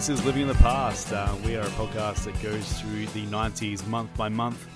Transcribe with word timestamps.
This 0.00 0.08
is 0.08 0.24
Living 0.24 0.40
in 0.40 0.48
the 0.48 0.54
Past. 0.54 1.12
Uh, 1.12 1.36
we 1.44 1.56
are 1.56 1.60
a 1.60 1.70
podcast 1.72 2.24
that 2.24 2.42
goes 2.42 2.80
through 2.80 3.04
the 3.08 3.26
90s 3.26 3.86
month 3.86 4.08
by 4.16 4.30
month. 4.30 4.66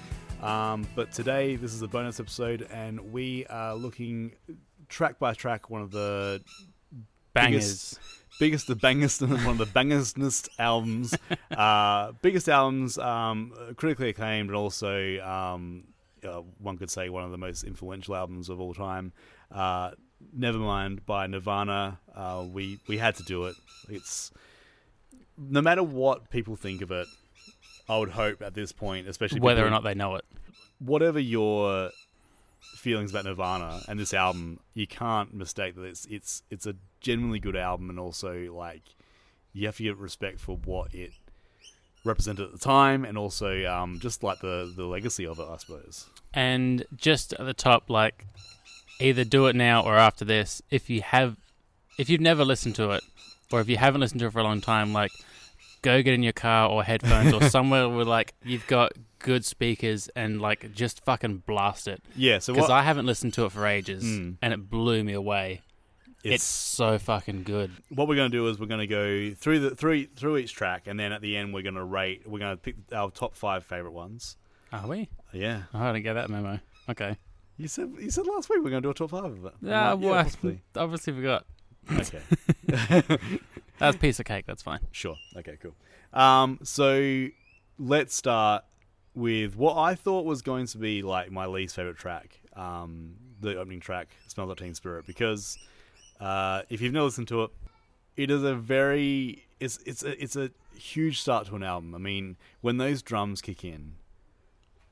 Um, 0.43 0.87
but 0.95 1.13
today, 1.13 1.57
this 1.57 1.73
is 1.73 1.81
a 1.81 1.89
bonus 1.89 2.21
episode, 2.21 2.69
and 2.71 3.11
we 3.11 3.47
are 3.47 3.75
looking 3.75 4.33
track 4.91 5.19
by 5.19 5.33
track 5.33 5.71
one 5.71 5.81
of 5.81 5.93
the 5.93 6.43
Bangers. 7.33 7.99
biggest, 8.39 8.67
the 8.67 8.77
bangest, 8.77 9.23
and 9.23 9.33
one 9.47 9.59
of 9.59 9.59
the 9.59 9.65
bangersnest 9.65 10.51
albums, 10.59 11.15
uh, 11.57 12.13
biggest 12.21 12.51
albums, 12.51 12.99
um, 12.99 13.55
critically 13.77 14.11
acclaimed, 14.11 14.51
and 14.51 14.57
also 14.57 15.19
um, 15.21 15.85
uh, 16.23 16.43
one 16.59 16.77
could 16.77 16.91
say 16.91 17.09
one 17.09 17.25
of 17.25 17.31
the 17.31 17.39
most 17.39 17.65
influential 17.65 18.15
albums 18.15 18.51
of 18.51 18.61
all 18.61 18.75
time. 18.75 19.11
Uh, 19.51 19.93
Nevermind 20.39 21.07
by 21.07 21.27
Nirvana. 21.27 21.99
Uh, 22.15 22.45
we 22.47 22.79
we 22.89 22.99
had 22.99 23.15
to 23.15 23.23
do 23.23 23.47
it. 23.47 23.57
It's 23.89 24.31
no 25.39 25.61
matter 25.63 25.83
what 25.83 26.31
people 26.31 26.57
think 26.57 26.83
of 26.83 26.91
it. 26.91 27.07
I 27.89 27.99
would 27.99 28.11
hope 28.11 28.41
at 28.41 28.55
this 28.55 28.73
point, 28.73 29.09
especially 29.09 29.41
Whether 29.41 29.61
people- 29.63 29.69
or 29.69 29.71
not 29.71 29.85
they 29.85 29.95
know 29.95 30.15
it. 30.17 30.25
whatever 30.79 31.19
your 31.21 31.91
feelings 32.77 33.11
about 33.11 33.25
Nirvana 33.27 33.83
and 33.89 33.99
this 33.99 34.15
album, 34.15 34.61
you 34.73 34.87
can't 34.87 35.35
mistake 35.35 35.75
that 35.75 35.85
it's 35.85 36.07
it's 36.07 36.43
it's 36.51 36.67
a 36.67 36.77
genuinely 37.01 37.39
good 37.41 37.57
album, 37.57 37.91
and 37.91 37.99
also 37.99 38.51
like 38.55 38.83
you 39.53 39.67
have 39.67 39.77
to 39.77 39.83
give 39.83 39.97
it 39.97 40.01
respect 40.01 40.41
for 40.41 40.57
what 40.57 40.95
it 40.95 41.13
represented 42.05 42.47
at 42.47 42.53
the 42.53 42.59
time, 42.59 43.05
and 43.05 43.17
also 43.19 43.65
um, 43.67 43.99
just 44.01 44.23
like 44.23 44.41
the 44.41 44.73
the 44.75 44.85
legacy 44.87 45.27
of 45.27 45.39
it, 45.39 45.47
I 45.49 45.57
suppose. 45.59 46.09
And 46.33 46.85
just 46.97 47.33
at 47.35 47.45
the 47.47 47.55
top, 47.55 47.89
like, 47.91 48.27
either 48.99 49.25
do 49.25 49.47
it 49.47 49.55
now 49.55 49.83
or 49.83 49.97
after 49.97 50.25
this. 50.25 50.63
If 50.71 50.89
you 50.91 51.01
have, 51.03 51.37
if 51.99 52.09
you've 52.11 52.21
never 52.21 52.45
listened 52.45 52.75
to 52.77 52.91
it, 52.91 53.05
or 53.55 53.61
if 53.61 53.69
you 53.69 53.77
haven't 53.77 54.01
listened 54.01 54.19
to 54.21 54.27
it 54.27 54.33
for 54.33 54.41
a 54.41 54.43
long 54.43 54.61
time, 54.61 54.93
like, 54.93 55.13
go 55.83 56.03
get 56.03 56.13
in 56.15 56.23
your 56.25 56.33
car 56.33 56.69
or 56.69 56.83
headphones 56.83 57.33
or 57.33 57.41
somewhere 57.49 57.89
where 57.89 58.05
like 58.05 58.35
you've 58.43 58.67
got 58.67 58.93
good 59.21 59.45
speakers 59.45 60.09
and 60.17 60.41
like 60.41 60.73
just 60.75 61.05
fucking 61.05 61.45
blast 61.47 61.87
it. 61.87 62.03
Yeah. 62.17 62.41
So 62.41 62.53
Because 62.53 62.69
what 62.69 62.75
I 62.75 62.83
haven't 62.83 63.07
listened 63.07 63.35
to 63.35 63.45
it 63.45 63.53
for 63.53 63.65
ages, 63.67 64.03
Mm. 64.03 64.37
and 64.43 64.53
it 64.53 64.69
blew 64.69 65.05
me 65.05 65.13
away. 65.13 65.61
It's, 66.25 66.37
it's, 66.37 66.45
so 66.45 66.99
fucking 66.99 67.43
good. 67.45 67.71
what 67.91 68.09
we're 68.09 68.17
going 68.17 68.31
to 68.33 68.37
do 68.37 68.49
is 68.49 68.59
we're 68.59 68.67
going 68.67 68.81
to 68.81 68.87
go 68.87 69.35
through 69.35 69.61
the 69.61 69.77
through 69.77 70.07
through 70.17 70.39
each 70.39 70.55
track, 70.55 70.87
and 70.87 70.99
then 70.99 71.13
at 71.13 71.21
the 71.21 71.37
end 71.37 71.53
we're 71.55 71.63
going 71.63 71.75
to 71.75 71.85
rate. 71.85 72.23
We're 72.27 72.39
going 72.39 72.57
to 72.57 72.61
pick 72.61 72.77
our 72.93 73.11
top 73.11 73.35
five 73.37 73.65
favorite 73.65 73.93
ones. 73.93 74.37
Are 74.73 74.89
we? 74.89 75.11
Yeah. 75.33 75.65
Oh, 75.75 75.81
I 75.81 75.93
didn't 75.93 76.05
get 76.05 76.15
that 76.15 76.31
memo. 76.31 76.61
Okay. 76.89 77.19
You 77.59 77.69
said 77.69 77.93
you 78.01 78.11
said 78.11 78.27
last 78.27 78.49
week 78.49 78.61
we're 78.65 78.71
going 78.71 78.83
to 78.83 78.87
do 78.87 78.91
a 78.91 78.95
top 78.95 79.11
five 79.11 79.25
of 79.25 79.45
it. 79.45 79.53
Yeah, 79.63 79.93
like, 79.93 80.01
well, 80.03 80.15
I 80.15 80.81
obviously 80.81 81.13
forgot. 81.13 81.45
Okay. 81.93 82.21
That's 83.79 83.97
a 83.97 83.99
piece 83.99 84.21
of 84.21 84.27
cake. 84.27 84.47
That's 84.47 84.63
fine. 84.63 84.81
Sure. 84.93 85.17
Okay, 85.37 85.59
cool. 85.61 85.75
Um, 86.13 86.61
so 86.63 87.27
let's 87.79 88.15
start 88.15 88.65
with 89.15 89.57
what 89.57 89.77
I 89.77 89.95
thought 89.95 90.25
was 90.25 90.43
going 90.43 90.67
to 90.67 90.79
be 90.79 91.03
like 91.03 91.31
my 91.31 91.47
least 91.47 91.77
favorite 91.77 91.97
track, 91.97 92.41
um, 92.57 93.15
the 93.41 93.57
opening 93.57 93.81
track, 93.81 94.09
"Smells 94.27 94.49
Like 94.49 94.59
Teen 94.59 94.75
Spirit," 94.75 95.07
because 95.07 95.59
uh, 96.21 96.63
if 96.69 96.81
you've 96.81 96.93
never 96.93 97.05
listened 97.05 97.29
to 97.29 97.45
it, 97.45 97.51
it 98.17 98.31
is 98.31 98.43
a 98.43 98.55
very 98.55 99.45
it's 99.61 99.79
it's 99.87 100.03
a, 100.03 100.23
it's 100.23 100.37
a 100.37 100.51
huge 100.77 101.21
start 101.21 101.47
to 101.49 101.57
an 101.57 101.63
album. 101.63 101.95
I 101.95 101.99
mean, 101.99 102.37
when 102.61 102.77
those 102.79 103.03
drums 103.03 103.41
kick 103.41 103.65
in, 103.65 103.95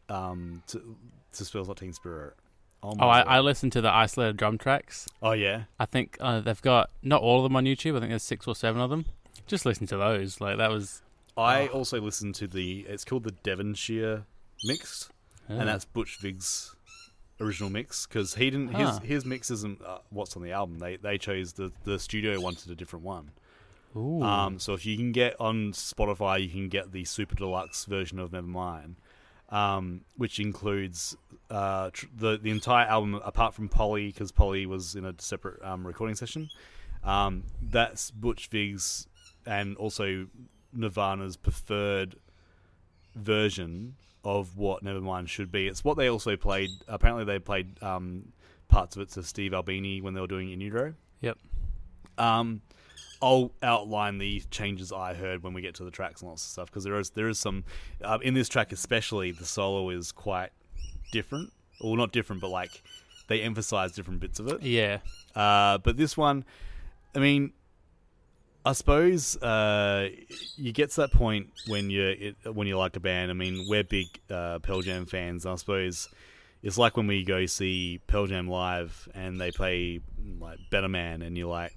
um, 0.08 0.62
to 0.68 0.96
to 1.34 1.44
"Smells 1.44 1.68
Like 1.68 1.78
Teen 1.78 1.92
Spirit." 1.92 2.34
Oh, 2.82 2.94
Oh, 2.98 3.06
I. 3.08 3.20
I 3.20 3.40
listened 3.40 3.72
to 3.72 3.80
the 3.80 3.90
isolated 3.92 4.36
drum 4.36 4.58
tracks. 4.58 5.08
oh 5.22 5.32
yeah. 5.32 5.64
I 5.78 5.86
think 5.86 6.16
uh, 6.20 6.40
they've 6.40 6.60
got 6.62 6.90
not 7.02 7.22
all 7.22 7.38
of 7.38 7.42
them 7.44 7.56
on 7.56 7.64
YouTube. 7.64 7.96
I 7.96 8.00
think 8.00 8.10
there's 8.10 8.22
six 8.22 8.46
or 8.48 8.54
seven 8.54 8.80
of 8.80 8.90
them. 8.90 9.04
Just 9.46 9.64
listen 9.66 9.86
to 9.88 9.96
those. 9.96 10.40
Like 10.40 10.58
that 10.58 10.70
was. 10.70 11.02
I 11.36 11.66
also 11.68 12.00
listened 12.00 12.34
to 12.36 12.46
the. 12.46 12.84
It's 12.88 13.04
called 13.04 13.24
the 13.24 13.30
Devonshire 13.32 14.24
mix. 14.64 15.08
uh, 15.48 15.54
and 15.54 15.68
that's 15.68 15.84
Butch 15.84 16.18
Vig's 16.20 16.74
original 17.40 17.70
mix 17.70 18.06
because 18.06 18.34
he 18.36 18.50
didn't 18.50 18.74
his 18.74 18.98
his 18.98 19.24
mix 19.24 19.50
isn't 19.50 19.82
uh, 19.84 19.98
what's 20.10 20.36
on 20.36 20.42
the 20.42 20.52
album. 20.52 20.78
They 20.78 20.96
they 20.96 21.18
chose 21.18 21.54
the 21.54 21.72
the 21.84 21.98
studio 21.98 22.40
wanted 22.40 22.70
a 22.70 22.74
different 22.74 23.04
one. 23.04 23.30
Ooh. 23.96 24.22
Um, 24.22 24.58
so 24.58 24.72
if 24.74 24.86
you 24.86 24.96
can 24.96 25.12
get 25.12 25.38
on 25.40 25.72
Spotify, 25.72 26.42
you 26.42 26.48
can 26.48 26.68
get 26.68 26.92
the 26.92 27.04
super 27.04 27.34
deluxe 27.34 27.84
version 27.84 28.18
of 28.18 28.30
Nevermind, 28.30 28.94
um, 29.52 30.00
which 30.16 30.40
includes 30.40 31.16
uh, 31.50 31.90
tr- 31.92 32.06
the 32.16 32.38
the 32.38 32.50
entire 32.50 32.86
album 32.86 33.14
apart 33.14 33.54
from 33.54 33.68
Polly 33.68 34.08
because 34.08 34.32
Polly 34.32 34.66
was 34.66 34.96
in 34.96 35.04
a 35.04 35.14
separate 35.18 35.62
um, 35.62 35.86
recording 35.86 36.16
session. 36.16 36.48
Um, 37.04 37.44
that's 37.60 38.10
Butch 38.10 38.48
Vig's 38.48 39.06
and 39.46 39.76
also 39.76 40.26
Nirvana's 40.72 41.36
preferred 41.36 42.16
version 43.14 43.96
of 44.24 44.56
what 44.56 44.82
Nevermind 44.82 45.28
should 45.28 45.52
be. 45.52 45.68
It's 45.68 45.84
what 45.84 45.96
they 45.96 46.08
also 46.08 46.36
played. 46.36 46.70
Apparently, 46.88 47.24
they 47.24 47.38
played 47.38 47.82
um, 47.82 48.32
parts 48.68 48.96
of 48.96 49.02
it 49.02 49.10
to 49.10 49.22
Steve 49.22 49.52
Albini 49.52 50.00
when 50.00 50.14
they 50.14 50.20
were 50.20 50.26
doing 50.26 50.50
In 50.50 50.60
Utero. 50.60 50.94
Yep. 51.20 51.38
Um, 52.18 52.62
I'll 53.22 53.52
outline 53.62 54.18
the 54.18 54.42
changes 54.50 54.92
I 54.92 55.14
heard 55.14 55.42
when 55.42 55.54
we 55.54 55.62
get 55.62 55.76
to 55.76 55.84
the 55.84 55.90
tracks 55.90 56.20
and 56.20 56.28
lots 56.28 56.44
of 56.44 56.50
stuff 56.50 56.66
because 56.66 56.84
there 56.84 56.98
is 56.98 57.10
there 57.10 57.28
is 57.28 57.38
some 57.38 57.64
uh, 58.02 58.18
in 58.20 58.34
this 58.34 58.48
track 58.48 58.72
especially 58.72 59.30
the 59.30 59.46
solo 59.46 59.90
is 59.90 60.10
quite 60.10 60.50
different. 61.12 61.52
Well, 61.80 61.94
not 61.94 62.12
different, 62.12 62.42
but 62.42 62.50
like 62.50 62.82
they 63.28 63.40
emphasize 63.40 63.92
different 63.92 64.20
bits 64.20 64.40
of 64.40 64.48
it. 64.48 64.62
yeah. 64.62 64.98
Uh, 65.34 65.78
but 65.78 65.96
this 65.96 66.16
one, 66.16 66.44
I 67.14 67.20
mean, 67.20 67.52
I 68.64 68.72
suppose 68.72 69.36
uh, 69.42 70.08
you 70.56 70.72
get 70.72 70.90
to 70.90 71.02
that 71.02 71.12
point 71.12 71.48
when 71.66 71.90
you 71.90 72.34
it, 72.42 72.54
when 72.54 72.66
you 72.66 72.78
like 72.78 72.96
a 72.96 73.00
band. 73.00 73.30
I 73.30 73.34
mean, 73.34 73.66
we're 73.68 73.84
big 73.84 74.06
uh, 74.30 74.58
Pearl 74.60 74.82
Jam 74.82 75.06
fans. 75.06 75.46
I 75.46 75.54
suppose 75.56 76.08
it's 76.62 76.78
like 76.78 76.96
when 76.96 77.06
we 77.06 77.24
go 77.24 77.46
see 77.46 78.00
Pearl 78.06 78.26
Jam 78.26 78.48
live 78.48 79.08
and 79.14 79.40
they 79.40 79.50
play 79.50 80.00
like 80.38 80.58
Better 80.70 80.88
Man, 80.88 81.22
and 81.22 81.36
you're 81.36 81.48
like, 81.48 81.76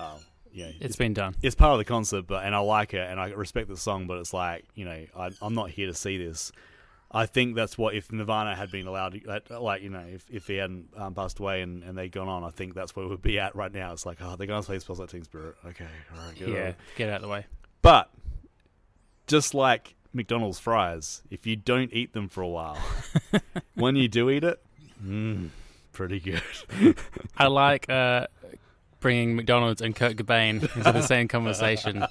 oh, 0.00 0.18
yeah, 0.56 0.70
It's 0.80 0.96
been 0.96 1.12
done. 1.14 1.34
it's 1.42 1.54
part 1.54 1.72
of 1.72 1.78
the 1.78 1.84
concert, 1.84 2.26
but 2.26 2.44
and 2.44 2.54
I 2.54 2.58
like 2.58 2.94
it 2.94 3.08
and 3.10 3.20
I 3.20 3.28
respect 3.30 3.68
the 3.68 3.76
song, 3.76 4.06
but 4.06 4.18
it's 4.18 4.32
like 4.32 4.64
you 4.74 4.84
know 4.86 5.04
I, 5.16 5.30
I'm 5.42 5.54
not 5.54 5.70
here 5.70 5.86
to 5.86 5.94
see 5.94 6.16
this. 6.18 6.50
I 7.08 7.26
think 7.26 7.54
that's 7.54 7.78
what 7.78 7.94
if 7.94 8.10
Nirvana 8.10 8.56
had 8.56 8.70
been 8.72 8.86
allowed, 8.88 9.20
like- 9.24 9.48
like 9.48 9.82
you 9.82 9.90
know, 9.90 10.04
if, 10.08 10.24
if 10.28 10.46
he 10.48 10.56
hadn't 10.56 10.88
um, 10.96 11.14
passed 11.14 11.38
away 11.38 11.62
and, 11.62 11.84
and 11.84 11.96
they'd 11.96 12.10
gone 12.10 12.28
on, 12.28 12.42
I 12.42 12.50
think 12.50 12.74
that's 12.74 12.96
where 12.96 13.06
we'd 13.06 13.22
be 13.22 13.38
at 13.38 13.54
right 13.54 13.72
now. 13.72 13.92
It's 13.92 14.04
like, 14.04 14.18
oh, 14.20 14.34
they're 14.36 14.46
gonna 14.48 14.62
play 14.62 14.78
"Smells 14.80 14.98
Like 14.98 15.10
Teen 15.10 15.22
Spirit." 15.22 15.54
Okay, 15.64 15.86
all 16.12 16.26
right, 16.26 16.36
good. 16.38 16.48
Yeah. 16.48 16.72
Get 16.96 17.08
out 17.10 17.16
of 17.16 17.22
the 17.22 17.28
way. 17.28 17.46
But 17.80 18.10
just 19.26 19.54
like 19.54 19.94
McDonald's 20.12 20.58
fries, 20.58 21.22
if 21.30 21.46
you 21.46 21.54
don't 21.56 21.92
eat 21.92 22.12
them 22.12 22.28
for 22.28 22.42
a 22.42 22.48
while, 22.48 22.78
when 23.74 23.94
you 23.96 24.08
do 24.08 24.28
eat 24.30 24.42
it, 24.44 24.60
mm, 25.04 25.50
pretty 25.92 26.18
good. 26.20 26.42
I 27.36 27.46
like 27.46 27.88
uh, 27.88 28.26
bringing 29.06 29.36
McDonald's 29.36 29.80
and 29.80 29.94
Kurt 29.94 30.16
Cobain 30.16 30.62
into 30.76 30.90
the 30.90 31.00
same 31.00 31.28
conversation. 31.28 32.04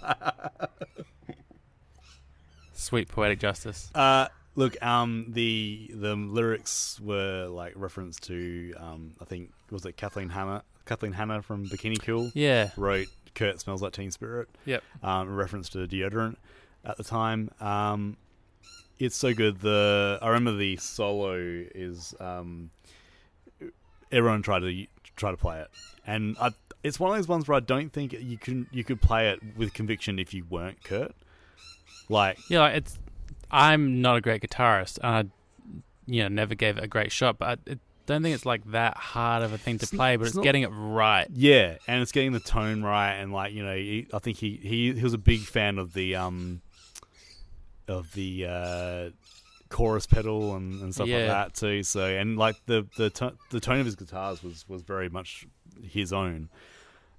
Sweet 2.72 3.10
poetic 3.10 3.38
justice. 3.40 3.92
Uh, 3.94 4.28
look, 4.56 4.82
um, 4.82 5.26
the 5.28 5.92
the 5.94 6.16
lyrics 6.16 6.98
were 7.02 7.48
like 7.48 7.74
reference 7.76 8.18
to 8.22 8.74
um, 8.78 9.16
I 9.22 9.26
think 9.26 9.52
was 9.72 9.86
it 9.86 9.98
Kathleen 9.98 10.30
Hanna, 10.30 10.64
Kathleen 10.86 11.12
Hanna 11.12 11.42
from 11.42 11.66
Bikini 11.66 12.02
Kill 12.02 12.32
Yeah. 12.34 12.70
wrote 12.78 13.08
"Kurt 13.34 13.60
smells 13.60 13.82
like 13.82 13.92
Teen 13.92 14.12
Spirit," 14.12 14.48
Yep. 14.66 14.82
um, 15.04 15.36
reference 15.36 15.68
to 15.70 15.80
deodorant 15.80 16.38
at 16.86 16.96
the 16.96 17.03
time. 17.03 17.50
Um, 17.59 18.16
it's 19.00 19.18
so 19.18 19.34
good. 19.34 19.59
The 19.59 20.18
I 20.22 20.30
remember 20.30 20.58
the 20.58 20.78
solo 20.78 21.34
is 21.36 22.14
um, 22.22 22.70
everyone 24.14 24.44
tried 24.44 24.59
to 24.62 24.86
try 25.18 25.32
to 25.32 25.38
play 25.38 25.59
it, 25.59 25.68
and 26.08 26.38
I, 26.40 26.52
it's 26.85 26.99
one 26.99 27.09
of 27.09 27.17
those 27.17 27.28
ones 27.28 27.47
where 27.47 27.58
I 27.58 27.61
don't 27.61 27.91
think 27.91 28.14
you 28.14 28.37
can 28.37 28.67
you 28.72 28.84
could 28.84 29.02
play 29.02 29.29
it 29.29 29.40
with 29.58 29.73
conviction 29.73 30.20
if 30.20 30.34
you 30.34 30.46
weren't 30.49 30.84
Kurt. 30.84 31.14
Like 32.09 32.37
Yeah, 32.49 32.67
it's. 32.67 32.99
I'm 33.49 34.02
not 34.02 34.17
a 34.17 34.22
great 34.22 34.41
guitarist. 34.41 34.99
and 35.02 35.32
I, 35.32 35.82
you 36.05 36.22
know, 36.23 36.28
never 36.29 36.55
gave 36.55 36.78
it 36.78 36.84
a 36.84 36.87
great 36.87 37.11
shot, 37.11 37.37
but 37.40 37.59
I, 37.67 37.78
don't 38.05 38.22
think 38.22 38.35
it's 38.35 38.46
like 38.46 38.64
that 38.72 38.97
hard 38.97 39.41
of 39.41 39.52
a 39.52 39.58
thing 39.58 39.79
to 39.79 39.87
play. 39.87 40.16
But 40.16 40.23
it's 40.23 40.29
it's, 40.29 40.35
not- 40.37 40.43
getting 40.43 40.61
it 40.61 40.70
right. 40.70 41.28
Yeah, 41.34 41.78
and 41.87 42.02
it's 42.03 42.11
getting 42.11 42.34
the 42.34 42.40
tone 42.40 42.84
right, 42.84 43.14
and 43.14 43.34
like 43.34 43.53
you 43.53 43.64
know, 43.64 43.76
he, 43.76 44.08
I 44.14 44.20
think 44.20 44.38
he, 44.38 44.59
he 44.61 44.93
he 44.93 45.03
was 45.03 45.14
a 45.14 45.17
big 45.17 45.41
fan 45.41 45.79
of 45.79 45.93
the 45.93 46.16
um 46.16 46.61
of 47.88 48.14
the 48.14 48.46
uh, 48.47 49.09
chorus 49.70 50.05
pedal 50.05 50.55
and, 50.55 50.81
and 50.81 50.93
stuff 50.93 51.08
like 51.08 51.28
that 51.28 51.53
too. 51.55 51.81
So 51.84 52.05
and 52.05 52.38
like 52.38 52.58
the 52.67 52.88
the 52.97 53.09
to- 53.11 53.38
the 53.49 53.59
tone 53.59 53.79
of 53.79 53.85
his 53.85 53.96
guitars 53.96 54.43
was 54.43 54.67
was 54.67 54.84
very 54.84 55.09
much 55.09 55.47
his 55.84 56.14
own. 56.14 56.49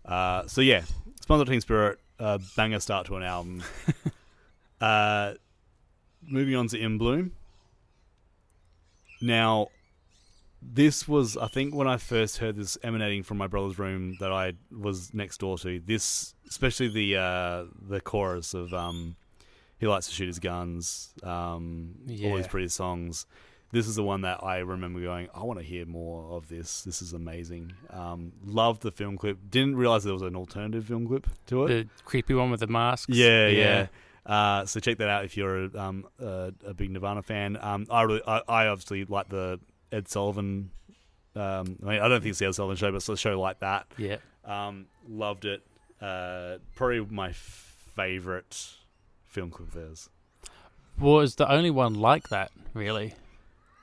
Uh, 0.07 0.47
so 0.47 0.61
yeah, 0.61 0.83
Like 1.29 1.49
Teen 1.49 1.61
Spirit, 1.61 1.99
uh, 2.19 2.39
banger 2.57 2.81
start 2.81 3.07
to 3.07 3.17
an 3.17 3.23
album. 3.23 3.63
uh, 4.81 5.35
moving 6.23 6.55
on 6.55 6.69
to 6.69 6.79
In 6.79 6.99
Bloom. 6.99 7.33
Now, 9.21 9.69
this 10.63 11.07
was 11.09 11.37
I 11.37 11.49
think 11.49 11.75
when 11.75 11.89
I 11.89 11.97
first 11.97 12.39
heard 12.39 12.57
this 12.57 12.77
emanating 12.83 13.23
from 13.23 13.39
my 13.39 13.47
brother's 13.47 13.79
room 13.79 14.17
that 14.21 14.33
I 14.33 14.55
was 14.71 15.13
next 15.15 15.39
door 15.39 15.59
to. 15.59 15.81
This, 15.81 16.35
especially 16.49 16.89
the 16.89 17.17
uh, 17.17 17.65
the 17.89 18.01
chorus 18.01 18.55
of 18.55 18.73
um, 18.75 19.17
"He 19.79 19.87
likes 19.87 20.07
to 20.09 20.15
shoot 20.15 20.27
his 20.27 20.39
guns," 20.39 21.13
um, 21.23 21.95
all 22.31 22.37
these 22.37 22.47
pretty 22.49 22.69
songs. 22.69 23.27
This 23.77 23.89
is 23.89 23.97
the 23.97 24.03
one 24.03 24.23
that 24.23 24.43
I 24.43 24.61
remember 24.61 25.03
going. 25.03 25.29
I 25.35 25.43
want 25.43 25.59
to 25.59 25.63
hear 25.63 25.85
more 25.85 26.35
of 26.35 26.49
this. 26.49 26.81
This 26.81 27.03
is 27.03 27.13
amazing. 27.13 27.75
Um, 27.91 28.33
loved 28.43 28.81
the 28.81 28.91
film 28.91 29.19
clip. 29.19 29.37
Didn't 29.51 29.77
realize 29.77 30.03
there 30.03 30.15
was 30.15 30.23
an 30.23 30.35
alternative 30.35 30.87
film 30.87 31.07
clip 31.07 31.27
to 31.49 31.67
it. 31.67 31.69
The 31.69 32.03
creepy 32.05 32.33
one 32.33 32.51
with 32.51 32.61
the 32.61 32.69
masks. 32.69 33.15
Yeah, 33.15 33.49
yeah. 33.49 33.87
Uh, 34.25 34.65
so 34.65 34.81
check 34.81 34.97
that 34.97 35.11
out 35.11 35.27
if 35.27 35.37
you're 35.37 35.65
a, 35.65 35.79
um, 35.79 36.07
a, 36.19 36.55
a 36.65 36.73
big 36.73 36.91
Nirvana 36.91 37.23
fan. 37.23 37.59
Um, 37.61 37.87
I 37.91 38.01
really, 38.05 38.23
I, 38.27 38.41
I 38.49 38.67
obviously 38.69 39.05
like 39.05 39.29
the 39.29 39.61
Ed 39.93 40.09
Sullivan. 40.09 40.71
Um, 41.35 41.77
I 41.83 41.87
mean, 41.91 42.01
I 42.01 42.09
don't 42.09 42.23
think 42.23 42.31
it's 42.31 42.39
the 42.39 42.47
Ed 42.47 42.55
Sullivan 42.55 42.79
show, 42.79 42.91
but 42.91 42.97
it's 42.97 43.11
a 43.11 43.17
show 43.19 43.39
like 43.39 43.59
that. 43.59 43.89
Yeah. 43.99 44.17
Um, 44.47 44.87
loved 45.07 45.45
it. 45.45 45.67
Uh, 46.01 46.57
probably 46.77 47.05
my 47.05 47.33
favorite 47.33 48.71
film 49.27 49.51
clip 49.51 49.69
of 49.69 49.75
theirs. 49.75 50.09
Was 50.99 51.35
the 51.35 51.53
only 51.53 51.71
one 51.71 51.93
like 51.93 52.31
that, 52.31 52.53
really. 52.73 53.13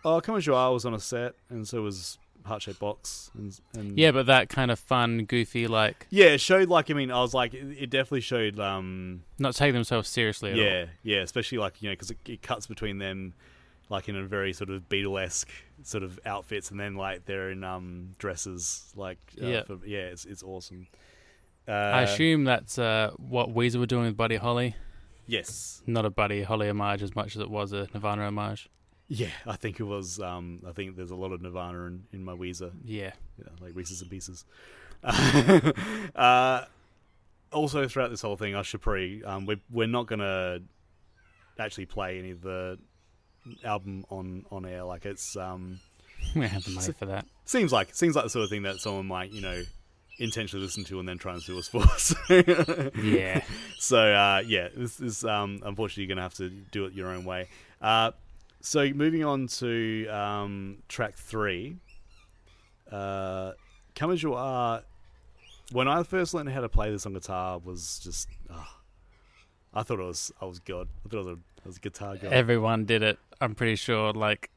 Oh, 0.06 0.22
You 0.40 0.56
Are 0.56 0.74
was 0.74 0.86
on 0.86 0.94
a 0.94 1.00
set, 1.00 1.34
and 1.50 1.68
so 1.68 1.82
was 1.82 2.18
Heart 2.46 2.64
Shaped 2.64 2.80
Box. 2.80 3.32
And, 3.36 3.58
and 3.74 3.98
Yeah, 3.98 4.12
but 4.12 4.26
that 4.26 4.50
kind 4.50 4.70
of 4.72 4.80
fun, 4.80 5.26
goofy, 5.26 5.68
like 5.68 6.08
yeah, 6.10 6.26
it 6.28 6.42
showed 6.42 6.70
like 6.70 6.92
I 6.92 6.94
mean, 6.94 7.12
I 7.12 7.22
was 7.22 7.34
like, 7.34 7.54
it, 7.54 7.66
it 7.84 7.90
definitely 7.90 8.22
showed. 8.22 8.60
Um, 8.60 9.24
not 9.40 9.56
taking 9.56 9.74
themselves 9.76 10.10
seriously 10.10 10.52
at 10.52 10.58
all. 10.60 10.64
Yeah, 10.66 10.86
yeah, 11.04 11.18
especially 11.22 11.58
like 11.60 11.82
you 11.82 11.90
know 11.90 11.94
because 11.94 12.12
it, 12.12 12.18
it 12.26 12.42
cuts 12.42 12.68
between 12.68 12.98
them, 12.98 13.34
like 13.90 14.10
in 14.10 14.16
a 14.16 14.24
very 14.26 14.52
sort 14.54 14.70
of 14.70 14.90
Beatlesque 14.90 15.48
sort 15.84 16.04
of 16.04 16.20
outfits, 16.26 16.70
and 16.72 16.80
then 16.80 16.96
like 16.96 17.26
they're 17.26 17.52
in 17.52 17.64
um 17.64 18.12
dresses, 18.18 18.92
like 18.96 19.20
uh, 19.42 19.46
Yeah. 19.48 19.64
for, 19.64 19.80
yeah, 19.86 20.00
it's 20.08 20.26
it's 20.26 20.44
awesome. 20.44 20.88
Uh, 21.66 21.72
I 21.72 22.02
assume 22.02 22.44
that's 22.44 22.78
uh, 22.78 23.12
what 23.18 23.54
Weezer 23.56 23.78
were 23.80 23.86
doing 23.86 24.04
with 24.08 24.18
Buddy 24.18 24.36
Holly. 24.36 24.76
yes, 25.28 25.82
Not 25.88 26.04
a 26.06 26.10
Buddy 26.10 26.44
Holly 26.44 26.68
homage 26.68 27.02
as 27.02 27.16
much 27.16 27.38
as 27.38 27.42
it 27.42 27.50
was 27.50 27.72
a 27.72 27.88
Nirvana 27.94 28.28
homage. 28.28 28.70
Yeah, 29.16 29.30
I 29.46 29.56
think 29.56 29.80
it 29.80 29.84
was. 29.84 30.20
Um, 30.20 30.62
I 30.68 30.72
think 30.72 30.96
there's 30.96 31.12
a 31.12 31.16
lot 31.16 31.32
of 31.32 31.42
Nirvana 31.42 31.86
in, 31.86 32.04
in 32.14 32.24
my 32.26 32.34
Weezer, 32.34 32.72
Yeah. 32.84 33.12
yeah, 33.38 33.46
like 33.62 33.76
Reese's 33.76 34.02
and 34.02 34.10
Pieces. 34.10 34.46
uh, 36.16 36.66
also, 37.52 37.88
throughout 37.88 38.10
this 38.10 38.22
whole 38.22 38.36
thing, 38.38 38.56
I 38.56 38.62
should 38.64 38.82
probably 38.82 39.24
um, 39.24 39.46
we're 39.46 39.60
we're 39.70 39.88
not 39.88 40.08
gonna 40.08 40.60
actually 41.60 41.86
play 41.86 42.18
any 42.20 42.32
of 42.32 42.42
the 42.42 42.80
album 43.64 44.06
on 44.10 44.46
on 44.52 44.66
air. 44.66 44.84
Like 44.84 45.06
it's 45.06 45.36
um. 45.38 45.80
We 46.36 46.48
have 46.48 46.64
the 46.64 46.72
money 46.72 46.94
for 46.94 47.06
that. 47.08 47.26
seems 47.46 47.74
like 47.74 47.94
seems 47.94 48.16
like 48.16 48.24
the 48.24 48.30
sort 48.30 48.44
of 48.46 48.50
thing 48.50 48.64
that 48.64 48.78
someone 48.78 49.06
might 49.08 49.32
you 49.34 49.42
know 49.42 49.62
intentionally 50.20 50.64
listen 50.66 50.86
to 50.86 51.00
and 51.00 51.08
then 51.10 51.18
try 51.18 51.34
and 51.34 51.42
sue 51.44 51.58
us 51.60 51.68
for. 51.68 51.84
So, 51.98 52.16
Yeah. 53.04 53.44
so 53.78 54.00
uh, 54.00 54.42
yeah, 54.46 54.70
this 54.74 55.02
is 55.02 55.26
um, 55.26 55.60
unfortunately 55.66 56.04
you're 56.04 56.16
gonna 56.16 56.22
have 56.22 56.36
to 56.36 56.50
do 56.50 56.86
it 56.86 56.94
your 56.94 57.10
own 57.10 57.26
way. 57.26 57.50
Uh, 57.82 58.12
so 58.64 58.90
moving 58.94 59.26
on 59.26 59.48
to 59.48 60.08
um, 60.08 60.78
track 60.88 61.16
three, 61.16 61.76
uh, 62.92 63.52
"Come 63.94 64.12
as 64.12 64.24
You 64.24 64.34
Are." 64.34 64.84
When 65.72 65.88
I 65.88 66.04
first 66.04 66.34
learned 66.34 66.50
how 66.50 66.62
to 66.62 66.70
play 66.70 66.90
this 66.90 67.06
on 67.06 67.14
guitar, 67.14 67.60
was 67.60 68.00
just 68.04 68.30
ah, 68.50 68.80
I 69.74 69.84
thought 69.84 70.00
it 70.00 70.04
was 70.04 70.32
I 70.42 70.46
was 70.46 70.60
god. 70.60 70.88
I 71.06 71.10
thought 71.10 71.18
I 71.18 71.20
was 71.20 71.28
a, 71.28 71.40
I 71.66 71.68
was 71.68 71.78
a 71.78 71.80
guitar 71.82 72.16
guy. 72.16 72.30
Everyone 72.30 72.86
did 72.86 73.04
it. 73.04 73.20
I'm 73.42 73.54
pretty 73.54 73.76
sure. 73.76 74.14
Like 74.14 74.50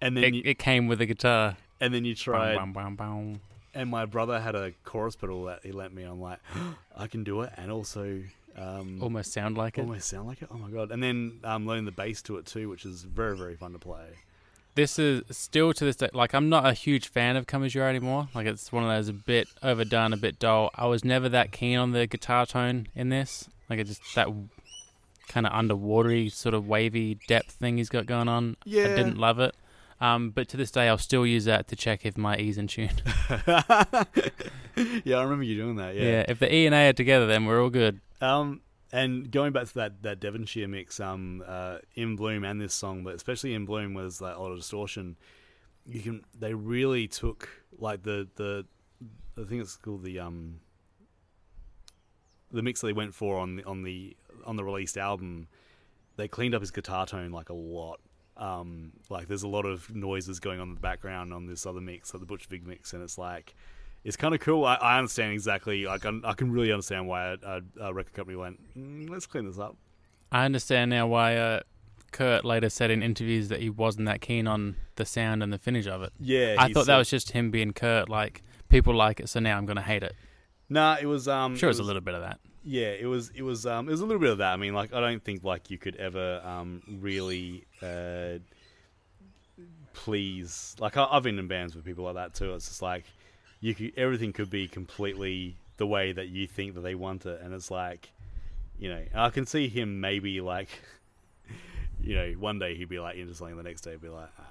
and 0.00 0.16
then 0.16 0.24
it, 0.24 0.34
you, 0.34 0.42
it 0.46 0.58
came 0.58 0.88
with 0.88 1.00
a 1.00 1.06
guitar. 1.06 1.56
and 1.80 1.92
then 1.92 2.04
you 2.04 2.14
tried 2.14 2.56
bum, 2.56 2.72
bum, 2.72 2.96
bum. 2.96 3.40
and 3.74 3.90
my 3.90 4.06
brother 4.06 4.40
had 4.40 4.54
a 4.54 4.72
chorus 4.84 5.14
pedal 5.14 5.44
that 5.44 5.60
he 5.62 5.72
lent 5.72 5.94
me. 5.94 6.04
I'm 6.04 6.20
like, 6.20 6.38
I 6.96 7.06
can 7.06 7.22
do 7.22 7.42
it, 7.42 7.52
and 7.56 7.70
also 7.70 8.22
um, 8.56 8.98
Almost 9.02 9.32
sound 9.32 9.56
like 9.56 9.78
it. 9.78 9.82
almost 9.82 10.08
sound 10.08 10.26
like 10.28 10.42
it. 10.42 10.48
Oh 10.50 10.56
my 10.58 10.70
god! 10.70 10.90
And 10.90 11.02
then 11.02 11.40
um, 11.44 11.66
learning 11.66 11.84
the 11.86 11.92
bass 11.92 12.22
to 12.22 12.36
it 12.38 12.46
too, 12.46 12.68
which 12.68 12.84
is 12.84 13.02
very 13.02 13.36
very 13.36 13.56
fun 13.56 13.72
to 13.72 13.78
play. 13.78 14.06
This 14.74 14.98
is 14.98 15.22
still 15.30 15.72
to 15.74 15.84
this 15.84 15.96
day. 15.96 16.08
Like 16.14 16.34
I'm 16.34 16.48
not 16.48 16.66
a 16.66 16.72
huge 16.72 17.08
fan 17.08 17.36
of 17.36 17.46
Come 17.46 17.62
As 17.62 17.74
You 17.74 17.82
Are 17.82 17.88
anymore. 17.88 18.28
Like 18.34 18.46
it's 18.46 18.72
one 18.72 18.82
of 18.84 18.88
those 18.88 19.08
a 19.08 19.12
bit 19.12 19.48
overdone, 19.62 20.12
a 20.14 20.16
bit 20.16 20.38
dull. 20.38 20.70
I 20.74 20.86
was 20.86 21.04
never 21.04 21.28
that 21.28 21.52
keen 21.52 21.76
on 21.78 21.92
the 21.92 22.06
guitar 22.06 22.46
tone 22.46 22.88
in 22.94 23.10
this. 23.10 23.48
Like 23.68 23.78
it's 23.78 23.90
just 23.98 24.14
that 24.14 24.28
kind 25.28 25.46
of 25.46 25.52
underwatery, 25.52 26.32
sort 26.32 26.54
of 26.54 26.66
wavy 26.68 27.18
depth 27.28 27.52
thing 27.52 27.76
he's 27.76 27.88
got 27.90 28.06
going 28.06 28.28
on. 28.28 28.56
Yeah. 28.64 28.84
I 28.84 28.88
didn't 28.96 29.18
love 29.18 29.38
it. 29.40 29.54
Um, 30.00 30.30
but 30.30 30.48
to 30.48 30.56
this 30.56 30.70
day, 30.72 30.88
I'll 30.88 30.98
still 30.98 31.24
use 31.26 31.44
that 31.44 31.68
to 31.68 31.76
check 31.76 32.04
if 32.04 32.16
my 32.18 32.36
E's 32.36 32.58
in 32.58 32.66
tune. 32.66 32.90
yeah, 35.04 35.16
I 35.18 35.22
remember 35.22 35.44
you 35.44 35.54
doing 35.56 35.76
that. 35.76 35.94
yeah. 35.94 36.02
Yeah. 36.02 36.24
if 36.28 36.38
the 36.38 36.52
E 36.52 36.66
and 36.66 36.74
A 36.74 36.88
are 36.88 36.92
together, 36.92 37.26
then 37.26 37.46
we're 37.46 37.62
all 37.62 37.70
good. 37.70 38.00
Um, 38.22 38.60
and 38.92 39.30
going 39.30 39.52
back 39.52 39.66
to 39.66 39.74
that 39.74 40.02
that 40.02 40.20
Devonshire 40.20 40.68
mix, 40.68 41.00
um, 41.00 41.42
uh, 41.46 41.78
in 41.94 42.14
Bloom 42.14 42.44
and 42.44 42.60
this 42.60 42.72
song, 42.72 43.02
but 43.02 43.14
especially 43.14 43.52
in 43.52 43.66
Bloom 43.66 43.94
was 43.94 44.20
lot 44.20 44.52
of 44.52 44.58
distortion. 44.58 45.16
You 45.86 46.00
can 46.00 46.24
they 46.38 46.54
really 46.54 47.08
took 47.08 47.48
like 47.76 48.04
the 48.04 48.28
the 48.36 48.64
I 49.36 49.44
think 49.44 49.62
it's 49.62 49.76
called 49.76 50.04
the 50.04 50.20
um 50.20 50.60
the 52.52 52.62
mix 52.62 52.80
that 52.80 52.86
they 52.86 52.92
went 52.92 53.14
for 53.14 53.38
on 53.38 53.56
the 53.56 53.64
on 53.64 53.82
the 53.82 54.16
on 54.44 54.56
the 54.56 54.64
released 54.64 54.96
album. 54.96 55.48
They 56.16 56.28
cleaned 56.28 56.54
up 56.54 56.60
his 56.60 56.70
guitar 56.70 57.06
tone 57.06 57.32
like 57.32 57.48
a 57.48 57.54
lot. 57.54 58.00
Um, 58.36 58.92
like 59.10 59.26
there's 59.26 59.42
a 59.42 59.48
lot 59.48 59.66
of 59.66 59.94
noises 59.94 60.38
going 60.38 60.60
on 60.60 60.68
in 60.68 60.74
the 60.74 60.80
background 60.80 61.34
on 61.34 61.46
this 61.46 61.66
other 61.66 61.80
mix, 61.80 62.14
like 62.14 62.20
the 62.20 62.26
Butch 62.26 62.46
Vig 62.46 62.66
mix, 62.66 62.92
and 62.92 63.02
it's 63.02 63.18
like 63.18 63.54
it's 64.04 64.16
kind 64.16 64.34
of 64.34 64.40
cool. 64.40 64.64
I, 64.64 64.74
I 64.74 64.98
understand 64.98 65.32
exactly. 65.32 65.84
Like 65.86 66.04
I, 66.04 66.12
I 66.24 66.32
can 66.34 66.50
really 66.50 66.72
understand 66.72 67.06
why 67.06 67.36
a, 67.42 67.60
a, 67.80 67.94
record 67.94 68.14
company 68.14 68.36
went, 68.36 68.60
mm, 68.76 69.08
let's 69.08 69.26
clean 69.26 69.46
this 69.46 69.58
up. 69.58 69.76
I 70.30 70.44
understand 70.44 70.90
now 70.90 71.06
why 71.06 71.36
uh, 71.36 71.60
Kurt 72.10 72.44
later 72.44 72.68
said 72.68 72.90
in 72.90 73.02
interviews 73.02 73.48
that 73.48 73.60
he 73.60 73.70
wasn't 73.70 74.06
that 74.06 74.20
keen 74.20 74.46
on 74.46 74.76
the 74.96 75.04
sound 75.04 75.42
and 75.42 75.52
the 75.52 75.58
finish 75.58 75.86
of 75.86 76.02
it. 76.02 76.12
Yeah, 76.18 76.56
I 76.58 76.72
thought 76.72 76.86
that 76.86 76.98
was 76.98 77.10
just 77.10 77.32
him 77.32 77.50
being 77.50 77.72
Kurt. 77.72 78.08
Like 78.08 78.42
people 78.68 78.94
like 78.94 79.20
it, 79.20 79.28
so 79.28 79.40
now 79.40 79.56
I'm 79.56 79.66
going 79.66 79.76
to 79.76 79.82
hate 79.82 80.02
it. 80.02 80.14
Nah, 80.68 80.96
it 81.00 81.06
was. 81.06 81.28
Um, 81.28 81.52
I'm 81.52 81.58
sure 81.58 81.68
it 81.68 81.72
it's 81.72 81.80
a 81.80 81.84
little 81.84 82.00
bit 82.00 82.14
of 82.14 82.22
that. 82.22 82.40
Yeah, 82.64 82.88
it 82.88 83.06
was. 83.06 83.30
It 83.34 83.42
was. 83.42 83.66
Um, 83.66 83.88
it 83.88 83.90
was 83.90 84.00
a 84.00 84.06
little 84.06 84.20
bit 84.20 84.30
of 84.30 84.38
that. 84.38 84.52
I 84.52 84.56
mean, 84.56 84.72
like, 84.72 84.94
I 84.94 85.00
don't 85.00 85.22
think 85.22 85.44
like 85.44 85.70
you 85.70 85.78
could 85.78 85.96
ever 85.96 86.40
um 86.44 86.82
really 87.00 87.66
uh 87.82 88.38
please. 89.92 90.74
Like, 90.78 90.96
I, 90.96 91.06
I've 91.10 91.22
been 91.22 91.38
in 91.38 91.46
bands 91.46 91.74
with 91.76 91.84
people 91.84 92.04
like 92.04 92.14
that 92.14 92.34
too. 92.34 92.54
It's 92.54 92.68
just 92.68 92.82
like 92.82 93.04
you 93.62 93.74
could 93.74 93.92
everything 93.96 94.34
could 94.34 94.50
be 94.50 94.68
completely 94.68 95.56
the 95.78 95.86
way 95.86 96.12
that 96.12 96.28
you 96.28 96.46
think 96.46 96.74
that 96.74 96.82
they 96.82 96.94
want 96.94 97.24
it, 97.24 97.40
and 97.40 97.54
it's 97.54 97.70
like, 97.70 98.12
you 98.78 98.90
know, 98.90 99.02
I 99.14 99.30
can 99.30 99.46
see 99.46 99.68
him 99.68 100.00
maybe 100.00 100.42
like, 100.42 100.68
you 102.02 102.14
know, 102.14 102.32
one 102.32 102.58
day 102.58 102.74
he'd 102.76 102.88
be 102.90 102.98
like 102.98 103.16
into 103.16 103.34
something, 103.34 103.56
the 103.56 103.62
next 103.62 103.80
day 103.82 103.92
he'd 103.92 104.02
be 104.02 104.08
like, 104.08 104.28
ah. 104.38 104.42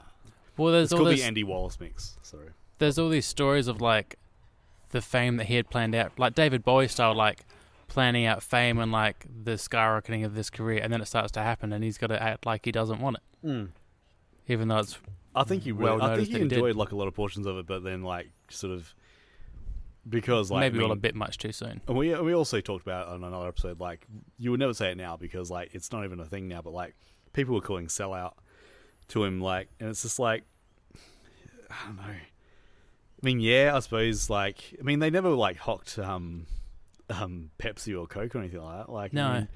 Well, 0.58 0.72
there's 0.74 0.86
it's 0.86 0.94
all 0.94 1.00
called 1.00 1.12
this, 1.12 1.20
the 1.20 1.26
Andy 1.28 1.44
Wallace 1.44 1.80
mix. 1.80 2.18
Sorry. 2.24 2.50
there's 2.80 2.98
all 2.98 3.10
these 3.10 3.26
stories 3.26 3.68
of 3.68 3.82
like 3.82 4.18
the 4.90 5.02
fame 5.02 5.38
that 5.38 5.46
he 5.48 5.56
had 5.56 5.70
planned 5.70 5.94
out, 5.94 6.18
like 6.18 6.34
David 6.34 6.64
Bowie 6.64 6.88
style, 6.88 7.14
like 7.16 7.46
planning 7.88 8.26
out 8.26 8.42
fame 8.42 8.80
and 8.80 8.92
like 8.92 9.26
the 9.44 9.52
skyrocketing 9.52 10.26
of 10.26 10.36
this 10.36 10.50
career, 10.50 10.80
and 10.82 10.92
then 10.92 11.02
it 11.02 11.06
starts 11.06 11.32
to 11.34 11.42
happen, 11.42 11.74
and 11.74 11.84
he's 11.84 11.98
got 11.98 12.08
to 12.08 12.22
act 12.22 12.46
like 12.46 12.64
he 12.66 12.72
doesn't 12.72 13.00
want 13.02 13.18
it, 13.18 13.48
even 14.48 14.70
though 14.70 14.80
it's 14.80 14.98
I 15.36 15.44
think 15.44 15.64
he 15.64 15.72
well 15.72 15.98
really, 15.98 16.10
I 16.12 16.16
think 16.16 16.28
he 16.28 16.34
that 16.34 16.40
he 16.40 16.48
did. 16.48 16.54
enjoyed 16.58 16.76
like 16.76 16.92
a 16.92 16.96
lot 16.96 17.08
of 17.08 17.14
portions 17.14 17.46
of 17.46 17.58
it, 17.58 17.66
but 17.66 17.84
then 17.84 18.04
like 18.04 18.28
sort 18.50 18.74
of 18.74 18.94
because 20.08 20.50
like 20.52 20.60
maybe 20.62 20.80
I 20.80 20.84
all 20.84 20.92
a 20.92 20.96
bit 20.96 21.16
much 21.16 21.38
too 21.38 21.52
soon. 21.52 21.82
And 21.88 21.98
we 21.98 22.14
we 22.20 22.34
also 22.34 22.60
talked 22.62 22.84
about 22.84 23.08
on 23.08 23.24
another 23.24 23.48
episode 23.48 23.80
like 23.80 24.06
you 24.38 24.52
would 24.52 24.60
never 24.60 24.74
say 24.74 24.92
it 24.92 24.98
now 24.98 25.18
because 25.18 25.50
like 25.52 25.70
it's 25.74 25.92
not 25.92 26.04
even 26.06 26.20
a 26.20 26.26
thing 26.26 26.48
now, 26.48 26.62
but 26.62 26.74
like 26.74 26.96
people 27.34 27.56
were 27.56 27.62
calling 27.62 27.88
sellout 27.88 28.34
to 29.10 29.24
him 29.24 29.42
like, 29.42 29.70
and 29.80 29.90
it's 29.90 30.02
just 30.02 30.20
like 30.20 30.44
I 31.70 31.86
don't 31.88 31.98
know. 31.98 32.04
I 32.04 33.26
mean, 33.26 33.40
yeah, 33.40 33.74
I 33.76 33.80
suppose 33.80 34.30
like 34.30 34.76
I 34.80 34.84
mean 34.84 35.00
they 35.00 35.10
never 35.10 35.30
like 35.30 35.58
hocked 35.58 36.00
um 36.00 36.48
um 37.10 37.52
Pepsi 37.60 38.00
or 38.00 38.08
Coke 38.08 38.36
or 38.36 38.40
anything 38.40 38.62
like 38.62 38.86
that. 38.88 38.92
Like 38.92 39.14
I 39.14 39.16
No. 39.16 39.34
mean, 39.34 39.48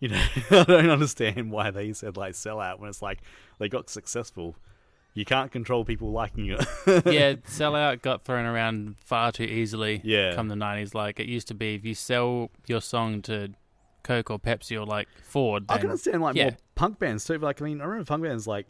you 0.00 0.08
know, 0.08 0.24
I 0.50 0.64
don't 0.64 0.90
understand 0.90 1.50
why 1.50 1.70
they 1.70 1.92
said 1.92 2.16
like 2.16 2.32
sellout 2.34 2.78
when 2.78 2.88
it's 2.88 3.02
like 3.02 3.20
they 3.58 3.68
got 3.68 3.90
successful. 3.90 4.56
You 5.14 5.24
can't 5.24 5.52
control 5.52 5.84
people 5.84 6.10
liking 6.10 6.46
it. 6.46 6.58
yeah, 7.06 7.34
sellout 7.48 8.02
got 8.02 8.24
thrown 8.24 8.46
around 8.46 8.96
far 8.98 9.30
too 9.30 9.44
easily. 9.44 10.00
Yeah. 10.02 10.34
come 10.34 10.48
the 10.48 10.56
nineties, 10.56 10.94
like 10.94 11.20
it 11.20 11.26
used 11.26 11.48
to 11.48 11.54
be. 11.54 11.76
If 11.76 11.84
you 11.84 11.94
sell 11.94 12.50
your 12.66 12.80
song 12.80 13.22
to 13.22 13.50
Coke 14.02 14.30
or 14.30 14.40
Pepsi 14.40 14.76
or 14.76 14.84
like 14.84 15.08
Ford, 15.22 15.66
I 15.68 15.78
can 15.78 15.90
understand 15.90 16.20
like 16.20 16.34
yeah. 16.34 16.44
more 16.44 16.56
punk 16.74 16.98
bands 16.98 17.24
too. 17.24 17.38
But, 17.38 17.46
like 17.46 17.62
I 17.62 17.64
mean, 17.64 17.80
I 17.80 17.84
remember 17.84 18.06
punk 18.06 18.24
bands 18.24 18.46
like 18.48 18.66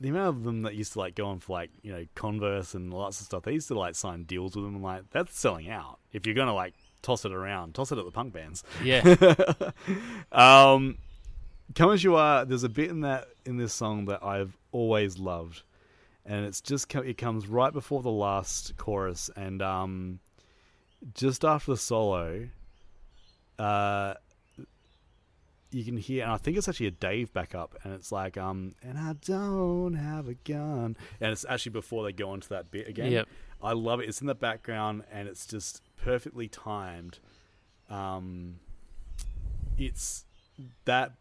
the 0.00 0.08
amount 0.08 0.36
of 0.36 0.44
them 0.44 0.62
that 0.62 0.74
used 0.74 0.92
to 0.92 1.00
like 1.00 1.14
go 1.14 1.26
on 1.26 1.40
for 1.40 1.54
like 1.54 1.70
you 1.82 1.92
know 1.92 2.04
Converse 2.14 2.74
and 2.74 2.92
lots 2.92 3.20
of 3.20 3.26
stuff. 3.26 3.42
They 3.42 3.52
used 3.52 3.68
to 3.68 3.78
like 3.78 3.94
sign 3.94 4.24
deals 4.24 4.54
with 4.54 4.64
them. 4.64 4.76
and 4.76 4.84
like 4.84 5.10
that's 5.10 5.38
selling 5.38 5.68
out. 5.68 5.98
If 6.12 6.26
you're 6.26 6.34
gonna 6.34 6.54
like 6.54 6.74
toss 7.02 7.24
it 7.24 7.32
around, 7.32 7.74
toss 7.74 7.92
it 7.92 7.98
at 7.98 8.04
the 8.04 8.10
punk 8.10 8.32
bands. 8.32 8.62
yeah, 8.84 9.02
um, 10.32 10.98
come 11.74 11.90
as 11.90 12.04
you 12.04 12.16
are. 12.16 12.44
There's 12.44 12.64
a 12.64 12.68
bit 12.68 12.90
in 12.90 13.00
that 13.00 13.28
in 13.44 13.56
this 13.56 13.72
song 13.72 14.04
that 14.06 14.22
I've 14.22 14.56
always 14.72 15.18
loved, 15.18 15.62
and 16.28 16.44
it's 16.44 16.60
just 16.60 16.94
it 16.94 17.18
comes 17.18 17.48
right 17.48 17.72
before 17.72 18.02
the 18.02 18.10
last 18.10 18.76
chorus, 18.76 19.30
and 19.34 19.62
um, 19.62 20.20
just 21.14 21.44
after 21.44 21.72
the 21.72 21.76
solo, 21.76 22.48
uh, 23.58 24.14
you 25.70 25.84
can 25.84 25.96
hear, 25.96 26.24
and 26.24 26.32
I 26.32 26.36
think 26.36 26.56
it's 26.56 26.68
actually 26.68 26.86
a 26.86 26.92
Dave 26.92 27.32
backup, 27.32 27.76
and 27.82 27.94
it's 27.94 28.12
like, 28.12 28.36
um, 28.36 28.74
and 28.82 28.98
I 28.98 29.14
don't 29.24 29.94
have 29.94 30.28
a 30.28 30.34
gun, 30.34 30.96
and 31.20 31.32
it's 31.32 31.46
actually 31.48 31.72
before 31.72 32.04
they 32.04 32.12
go 32.12 32.34
into 32.34 32.50
that 32.50 32.70
bit 32.70 32.88
again. 32.88 33.10
Yep. 33.10 33.28
I 33.62 33.72
love 33.72 34.00
it. 34.00 34.08
It's 34.08 34.20
in 34.20 34.26
the 34.26 34.34
background, 34.34 35.04
and 35.10 35.28
it's 35.28 35.46
just 35.46 35.82
perfectly 35.96 36.46
timed. 36.46 37.18
Um, 37.90 38.60
it's 39.78 40.24
that. 40.84 41.12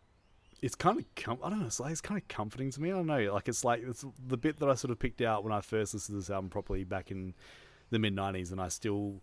It's 0.62 0.76
kind 0.76 1.00
of 1.00 1.06
com- 1.16 1.40
I 1.44 1.50
don't 1.50 1.60
know. 1.60 1.68
It's 1.68 1.80
like 1.80 1.92
it's 1.92 2.02
kind 2.02 2.20
of 2.20 2.28
comforting 2.28 2.72
to 2.72 2.82
me. 2.82 2.92
I 2.92 2.96
don't 2.96 3.06
know. 3.06 3.34
Like 3.34 3.48
it's 3.48 3.64
like 3.64 3.84
it's 3.84 4.06
the 4.28 4.38
bit 4.38 4.58
that 4.58 4.70
I 4.70 4.74
sort 4.74 4.92
of 4.92 5.00
picked 5.00 5.22
out 5.22 5.44
when 5.44 5.54
I 5.54 5.62
first 5.62 5.94
listened 5.94 6.16
to 6.16 6.20
this 6.20 6.30
album 6.30 6.50
properly 6.50 6.84
back 6.84 7.12
in 7.12 7.36
the 7.92 8.00
mid 8.00 8.16
'90s, 8.16 8.52
and 8.52 8.60
I 8.60 8.70
still 8.70 9.22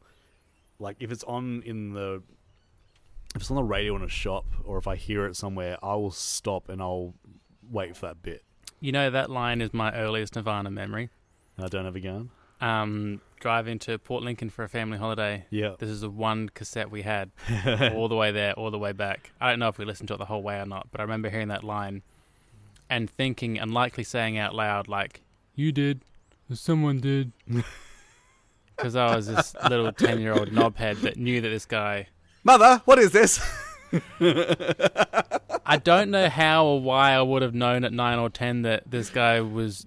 like 0.78 0.96
if 1.00 1.10
it's 1.10 1.24
on 1.24 1.62
in 1.64 1.92
the 1.92 2.22
if 3.34 3.42
it's 3.42 3.50
on 3.50 3.56
the 3.56 3.64
radio 3.64 3.96
in 3.96 4.02
a 4.02 4.08
shop 4.08 4.46
or 4.64 4.78
if 4.78 4.86
I 4.86 4.96
hear 4.96 5.26
it 5.26 5.36
somewhere, 5.36 5.76
I 5.82 5.94
will 5.96 6.12
stop 6.12 6.68
and 6.68 6.80
I'll 6.80 7.14
wait 7.68 7.96
for 7.96 8.06
that 8.06 8.22
bit. 8.22 8.44
You 8.80 8.92
know 8.92 9.10
that 9.10 9.30
line 9.30 9.60
is 9.60 9.74
my 9.74 9.92
earliest 9.92 10.36
Nirvana 10.36 10.70
memory. 10.70 11.10
I 11.58 11.66
don't 11.66 11.84
have 11.84 11.96
a 11.96 12.00
gun. 12.00 12.30
Um, 12.60 13.20
driving 13.44 13.78
to 13.78 13.98
Port 13.98 14.22
Lincoln 14.22 14.48
for 14.48 14.64
a 14.64 14.70
family 14.70 14.96
holiday. 14.96 15.44
Yeah. 15.50 15.74
This 15.78 15.90
is 15.90 16.00
the 16.00 16.08
one 16.08 16.48
cassette 16.48 16.90
we 16.90 17.02
had, 17.02 17.30
all 17.94 18.08
the 18.08 18.16
way 18.16 18.32
there, 18.32 18.54
all 18.54 18.70
the 18.70 18.78
way 18.78 18.92
back. 18.92 19.32
I 19.38 19.50
don't 19.50 19.58
know 19.58 19.68
if 19.68 19.76
we 19.76 19.84
listened 19.84 20.08
to 20.08 20.14
it 20.14 20.16
the 20.16 20.24
whole 20.24 20.42
way 20.42 20.58
or 20.58 20.64
not, 20.64 20.88
but 20.90 20.98
I 20.98 21.04
remember 21.04 21.28
hearing 21.28 21.48
that 21.48 21.62
line 21.62 22.00
and 22.88 23.10
thinking 23.10 23.58
and 23.58 23.74
likely 23.74 24.02
saying 24.02 24.38
out 24.38 24.54
loud, 24.54 24.88
like, 24.88 25.20
"You 25.54 25.72
did, 25.72 26.00
or 26.50 26.56
someone 26.56 27.00
did," 27.00 27.32
because 28.76 28.96
I 28.96 29.14
was 29.14 29.26
this 29.26 29.54
little 29.68 29.92
ten-year-old 29.92 30.48
knobhead 30.48 31.02
that 31.02 31.18
knew 31.18 31.42
that 31.42 31.48
this 31.50 31.66
guy. 31.66 32.08
Mother, 32.44 32.80
what 32.86 32.98
is 32.98 33.10
this? 33.10 33.46
I 35.66 35.76
don't 35.82 36.10
know 36.10 36.30
how 36.30 36.64
or 36.64 36.80
why 36.80 37.12
I 37.12 37.20
would 37.20 37.42
have 37.42 37.54
known 37.54 37.84
at 37.84 37.92
nine 37.92 38.18
or 38.18 38.30
ten 38.30 38.62
that 38.62 38.90
this 38.90 39.10
guy 39.10 39.42
was 39.42 39.86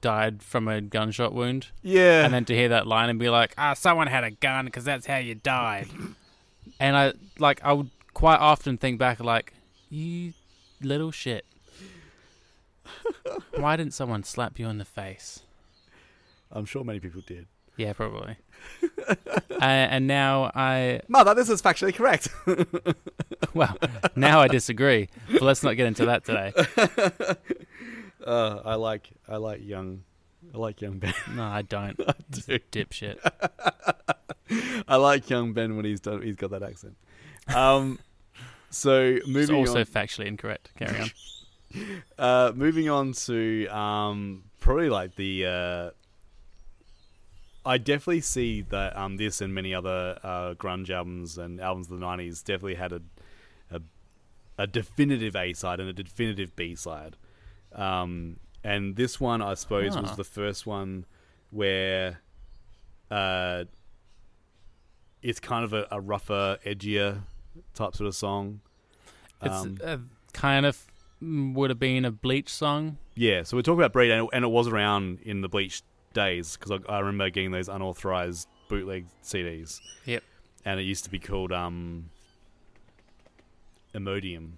died 0.00 0.42
from 0.42 0.68
a 0.68 0.80
gunshot 0.80 1.32
wound. 1.34 1.68
yeah. 1.82 2.24
and 2.24 2.32
then 2.32 2.44
to 2.46 2.54
hear 2.54 2.68
that 2.68 2.86
line 2.86 3.08
and 3.08 3.18
be 3.18 3.28
like, 3.28 3.54
"Ah, 3.58 3.74
someone 3.74 4.06
had 4.06 4.24
a 4.24 4.30
gun 4.30 4.64
because 4.66 4.84
that's 4.84 5.06
how 5.06 5.18
you 5.18 5.34
died." 5.34 5.88
and 6.80 6.96
I 6.96 7.12
like 7.38 7.60
I 7.64 7.72
would 7.72 7.90
quite 8.14 8.38
often 8.38 8.76
think 8.78 8.98
back 8.98 9.20
like, 9.20 9.52
"You 9.88 10.32
little 10.80 11.10
shit, 11.10 11.44
why 13.56 13.76
didn't 13.76 13.94
someone 13.94 14.22
slap 14.24 14.58
you 14.58 14.68
in 14.68 14.78
the 14.78 14.84
face?" 14.84 15.40
I'm 16.52 16.64
sure 16.64 16.82
many 16.82 16.98
people 16.98 17.22
did. 17.24 17.46
Yeah, 17.76 17.92
probably. 17.92 18.36
uh, 19.08 19.14
and 19.60 20.06
now 20.06 20.50
I 20.54 21.00
Mother, 21.08 21.34
this 21.34 21.48
is 21.48 21.62
factually 21.62 21.94
correct. 21.94 22.28
well 23.54 23.76
now 24.16 24.40
I 24.40 24.48
disagree, 24.48 25.08
but 25.32 25.42
let's 25.42 25.62
not 25.62 25.76
get 25.76 25.86
into 25.86 26.06
that 26.06 26.24
today. 26.24 26.52
Uh, 28.26 28.60
I 28.64 28.74
like 28.74 29.10
I 29.28 29.36
like 29.36 29.64
young 29.64 30.02
I 30.54 30.58
like 30.58 30.80
young 30.80 30.98
Ben. 30.98 31.14
No, 31.34 31.44
I 31.44 31.62
don't. 31.62 31.98
He's 32.34 32.48
a 32.48 32.58
dipshit. 32.58 33.18
I 34.88 34.96
like 34.96 35.30
young 35.30 35.52
Ben 35.52 35.76
when 35.76 35.84
he's 35.84 36.00
done 36.00 36.22
he's 36.22 36.34
got 36.36 36.50
that 36.50 36.62
accent. 36.62 36.96
Um 37.54 37.98
so 38.70 39.00
It's 39.02 39.28
moving 39.28 39.56
also 39.56 39.80
on 39.80 39.84
factually 39.86 40.26
incorrect. 40.26 40.70
Carry 40.76 41.00
on. 41.00 41.10
uh 42.18 42.52
moving 42.54 42.88
on 42.88 43.12
to 43.12 43.66
um 43.68 44.44
probably 44.58 44.88
like 44.90 45.14
the 45.14 45.46
uh 45.46 45.90
I 47.64 47.76
definitely 47.78 48.22
see 48.22 48.62
that 48.62 48.96
um, 48.96 49.18
this 49.18 49.40
and 49.42 49.54
many 49.54 49.74
other 49.74 50.18
uh, 50.22 50.54
grunge 50.54 50.88
albums 50.88 51.36
and 51.36 51.60
albums 51.60 51.90
of 51.90 52.00
the 52.00 52.06
'90s 52.06 52.42
definitely 52.42 52.76
had 52.76 52.92
a 52.92 53.02
a, 53.70 53.80
a 54.56 54.66
definitive 54.66 55.36
A 55.36 55.52
side 55.52 55.78
and 55.78 55.88
a 55.88 55.92
definitive 55.92 56.56
B 56.56 56.74
side, 56.74 57.16
um, 57.74 58.36
and 58.62 58.96
this 58.96 59.18
one 59.20 59.40
I 59.42 59.54
suppose 59.54 59.96
was 59.96 60.16
the 60.16 60.24
first 60.24 60.66
one 60.66 61.06
where 61.50 62.20
uh, 63.10 63.64
it's 65.22 65.40
kind 65.40 65.64
of 65.64 65.72
a, 65.72 65.86
a 65.90 66.00
rougher, 66.00 66.58
edgier 66.64 67.22
type 67.74 67.94
sort 67.94 68.06
of 68.08 68.14
song. 68.14 68.60
It's 69.42 69.54
Um, 69.54 69.78
uh, 69.82 69.96
kind 70.32 70.66
of 70.66 70.84
mm, 71.22 71.54
would 71.54 71.70
have 71.70 71.78
been 71.78 72.04
a 72.04 72.10
Bleach 72.10 72.48
song. 72.48 72.98
Yeah, 73.16 73.42
so 73.42 73.56
we're 73.56 73.62
talking 73.62 73.80
about 73.80 73.92
Breed, 73.92 74.10
and 74.10 74.24
it, 74.24 74.30
and 74.32 74.44
it 74.44 74.48
was 74.48 74.68
around 74.68 75.20
in 75.22 75.40
the 75.40 75.48
Bleach 75.48 75.82
days 76.14 76.56
because 76.56 76.80
I, 76.88 76.92
I 76.92 76.98
remember 77.00 77.30
getting 77.30 77.50
those 77.50 77.68
unauthorized 77.68 78.48
bootleg 78.68 79.06
CDs. 79.22 79.80
Yep. 80.06 80.22
And 80.64 80.78
it 80.78 80.84
used 80.84 81.04
to 81.04 81.10
be 81.10 81.18
called 81.18 81.52
um, 81.52 82.10
Imodium. 83.94 84.52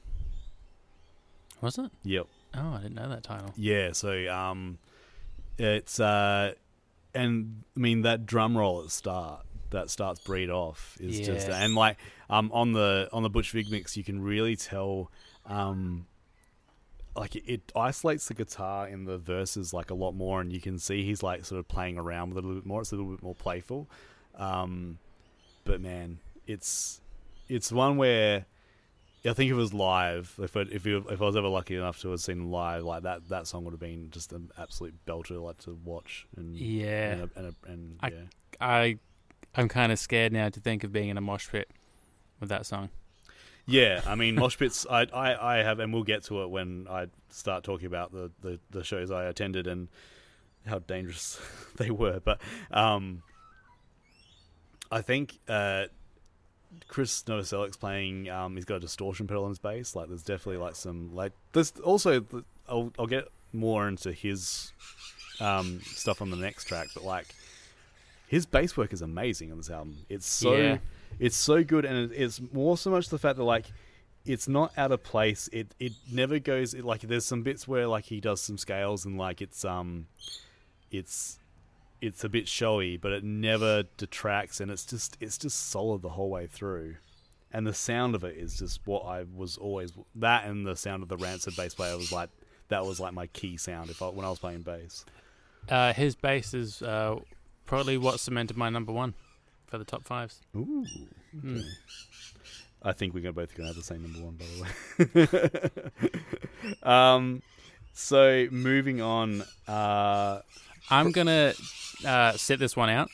Was 1.61 1.78
it? 1.78 1.90
Yep. 2.04 2.26
Oh, 2.54 2.75
I 2.75 2.82
didn't 2.82 2.94
know 2.94 3.09
that 3.09 3.23
title. 3.23 3.52
Yeah. 3.56 3.92
So 3.92 4.30
um, 4.32 4.78
it's 5.59 5.99
uh, 6.00 6.52
and 7.14 7.62
I 7.76 7.80
mean 7.80 8.02
that 8.02 8.26
drum 8.26 8.56
roll 8.56 8.80
at 8.80 8.85
the 8.87 8.90
start 8.90 9.47
that 9.71 9.90
starts 9.90 10.21
Breed 10.21 10.50
off 10.50 10.97
is 11.00 11.21
just 11.21 11.49
and 11.49 11.75
like 11.75 11.97
um 12.28 12.50
on 12.52 12.73
the 12.73 13.09
on 13.12 13.23
the 13.23 13.30
Butch 13.30 13.50
Vig 13.52 13.71
mix 13.71 13.97
you 13.97 14.04
can 14.04 14.23
really 14.23 14.54
tell 14.54 15.11
um 15.47 16.06
like 17.16 17.37
it, 17.37 17.44
it 17.47 17.73
isolates 17.75 18.28
the 18.28 18.35
guitar 18.35 18.87
in 18.87 19.04
the 19.04 19.18
verses 19.18 19.73
like 19.73 19.90
a 19.90 19.94
lot 19.94 20.12
more 20.12 20.40
and 20.40 20.52
you 20.52 20.61
can 20.61 20.78
see 20.78 21.04
he's 21.04 21.23
like 21.23 21.44
sort 21.44 21.59
of 21.59 21.68
playing 21.68 21.99
around 21.99 22.30
with 22.30 22.38
it 22.38 22.44
a 22.44 22.47
little 22.47 22.61
bit 22.61 22.66
more 22.66 22.82
it's 22.82 22.92
a 22.92 22.97
little 22.97 23.11
bit 23.11 23.23
more 23.23 23.35
playful 23.35 23.88
um 24.37 24.99
but 25.64 25.80
man 25.80 26.18
it's 26.47 27.00
it's 27.49 27.73
one 27.73 27.97
where 27.97 28.44
I 29.24 29.32
think 29.34 29.50
if 29.50 29.54
it 29.54 29.60
was 29.60 29.72
live, 29.72 30.34
if 30.42 30.56
it, 30.56 30.68
if 30.72 30.84
you, 30.84 31.04
if 31.08 31.22
I 31.22 31.24
was 31.24 31.36
ever 31.36 31.46
lucky 31.48 31.76
enough 31.76 32.00
to 32.00 32.10
have 32.10 32.20
seen 32.20 32.50
live, 32.50 32.82
like 32.82 33.04
that, 33.04 33.28
that 33.28 33.46
song 33.46 33.64
would 33.64 33.70
have 33.72 33.78
been 33.80 34.10
just 34.10 34.32
an 34.32 34.50
absolute 34.58 34.94
belter, 35.06 35.40
like 35.40 35.58
to 35.58 35.78
watch 35.84 36.26
and 36.36 36.56
Yeah. 36.56 37.12
and, 37.12 37.30
and, 37.36 37.54
and 37.66 37.96
I- 38.00 38.08
yeah. 38.08 38.16
I 38.60 38.98
I'm 39.54 39.68
kind 39.68 39.92
of 39.92 39.98
scared 39.98 40.32
now 40.32 40.48
to 40.48 40.60
think 40.60 40.82
of 40.82 40.92
being 40.92 41.08
in 41.08 41.16
a 41.18 41.20
mosh 41.20 41.48
pit 41.48 41.70
with 42.40 42.48
that 42.48 42.66
song. 42.66 42.88
Yeah, 43.66 44.00
I 44.06 44.14
mean, 44.16 44.34
mosh 44.36 44.58
pits. 44.58 44.86
I, 44.90 45.02
I, 45.14 45.58
I 45.58 45.62
have, 45.62 45.78
and 45.78 45.92
we'll 45.92 46.02
get 46.02 46.24
to 46.24 46.42
it 46.42 46.50
when 46.50 46.86
I 46.90 47.06
start 47.28 47.62
talking 47.62 47.86
about 47.86 48.10
the, 48.12 48.30
the, 48.40 48.58
the 48.70 48.82
shows 48.82 49.10
I 49.12 49.24
attended 49.26 49.66
and 49.68 49.88
how 50.66 50.80
dangerous 50.80 51.40
they 51.76 51.90
were. 51.90 52.18
But 52.18 52.40
um, 52.72 53.22
I 54.90 55.00
think 55.02 55.38
uh, 55.48 55.84
Chris 56.88 57.22
Novoselic's 57.24 57.76
playing. 57.76 58.28
Um, 58.30 58.54
he's 58.56 58.64
got 58.64 58.76
a 58.76 58.80
distortion 58.80 59.26
pedal 59.26 59.44
on 59.44 59.50
his 59.50 59.58
bass. 59.58 59.94
Like, 59.96 60.08
there's 60.08 60.22
definitely 60.22 60.58
like 60.58 60.74
some 60.76 61.14
like. 61.14 61.32
There's 61.52 61.72
also 61.80 62.24
I'll 62.68 62.92
I'll 62.98 63.06
get 63.06 63.28
more 63.52 63.88
into 63.88 64.12
his 64.12 64.72
um, 65.40 65.80
stuff 65.84 66.22
on 66.22 66.30
the 66.30 66.36
next 66.36 66.64
track, 66.64 66.88
but 66.94 67.04
like 67.04 67.26
his 68.28 68.46
bass 68.46 68.76
work 68.76 68.92
is 68.92 69.02
amazing 69.02 69.50
on 69.52 69.58
this 69.58 69.70
album. 69.70 69.98
It's 70.08 70.26
so 70.26 70.54
Yeah. 70.56 70.78
it's 71.18 71.36
so 71.36 71.62
good, 71.64 71.84
and 71.84 72.10
it- 72.10 72.16
it's 72.16 72.40
more 72.52 72.76
so 72.78 72.90
much 72.90 73.08
the 73.08 73.18
fact 73.18 73.36
that 73.36 73.44
like 73.44 73.66
it's 74.24 74.46
not 74.48 74.72
out 74.78 74.92
of 74.92 75.02
place. 75.02 75.48
It 75.52 75.74
it 75.80 75.92
never 76.10 76.38
goes 76.38 76.74
it, 76.74 76.84
like 76.84 77.00
there's 77.02 77.24
some 77.26 77.42
bits 77.42 77.66
where 77.68 77.86
like 77.86 78.04
he 78.06 78.20
does 78.20 78.40
some 78.40 78.56
scales 78.56 79.04
and 79.04 79.18
like 79.18 79.42
it's 79.42 79.64
um 79.64 80.06
it's 80.90 81.38
it's 82.02 82.25
a 82.25 82.28
bit 82.28 82.49
showy, 82.49 82.97
but 82.99 83.12
it 83.12 83.25
never 83.25 83.85
detracts, 83.97 84.61
and 84.61 84.71
it's 84.71 84.85
just 84.85 85.16
it's 85.21 85.38
just 85.38 85.71
solid 85.71 86.02
the 86.02 86.11
whole 86.11 86.28
way 86.28 86.47
through. 86.47 86.97
And 87.54 87.66
the 87.66 87.75
sound 87.75 88.14
of 88.14 88.25
it 88.25 88.37
is 88.37 88.59
just 88.59 88.80
what 88.87 89.04
I 89.04 89.25
was 89.35 89.56
always 89.56 89.92
that, 90.16 90.44
and 90.47 90.66
the 90.66 90.76
sound 90.76 91.02
of 91.02 91.09
the 91.09 91.16
rancid 91.16 91.56
bass 91.56 91.75
player 91.75 91.97
was 91.97 92.12
like 92.12 92.28
that 92.68 92.85
was 92.85 92.99
like 93.00 93.12
my 93.14 93.26
key 93.28 93.56
sound 93.56 93.88
if 93.90 94.02
I, 94.02 94.09
when 94.09 94.26
I 94.26 94.30
was 94.30 94.38
playing 94.38 94.62
bass. 94.62 95.04
Uh, 95.68 95.92
his 95.92 96.14
bass 96.16 96.54
is 96.54 96.82
uh, 96.82 97.21
probably 97.66 97.97
what 97.97 98.18
cemented 98.21 98.56
my 98.56 98.68
number 98.68 98.92
one 98.92 99.14
for 99.66 99.78
the 99.78 99.85
top 99.85 100.04
fives. 100.04 100.40
Ooh, 100.56 100.85
Mm. 101.35 101.62
I 102.82 102.92
think 102.92 103.14
we're 103.14 103.21
gonna 103.21 103.32
both 103.32 103.54
gonna 103.54 103.68
have 103.68 103.76
the 103.76 103.82
same 103.82 104.02
number 104.02 104.21
one, 104.21 104.37
by 104.37 104.44
the 105.14 105.80
way. 105.82 106.80
um, 106.82 107.42
so 107.94 108.49
moving 108.50 109.00
on. 109.00 109.44
Uh, 109.68 110.40
I'm 110.90 111.12
gonna 111.12 111.54
uh, 112.06 112.32
sit 112.32 112.58
this 112.58 112.76
one 112.76 112.90
out 112.90 113.10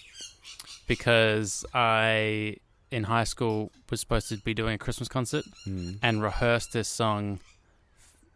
because 0.87 1.65
I 1.75 2.57
in 2.91 3.05
high 3.05 3.25
school 3.25 3.71
was 3.91 4.01
supposed 4.01 4.29
to 4.31 4.37
be 4.39 4.55
doing 4.55 4.75
a 4.75 4.79
Christmas 4.79 5.09
concert 5.09 5.45
hmm, 5.65 5.93
and 6.03 6.23
rehearsed 6.23 6.73
this 6.73 6.89
song 6.89 7.41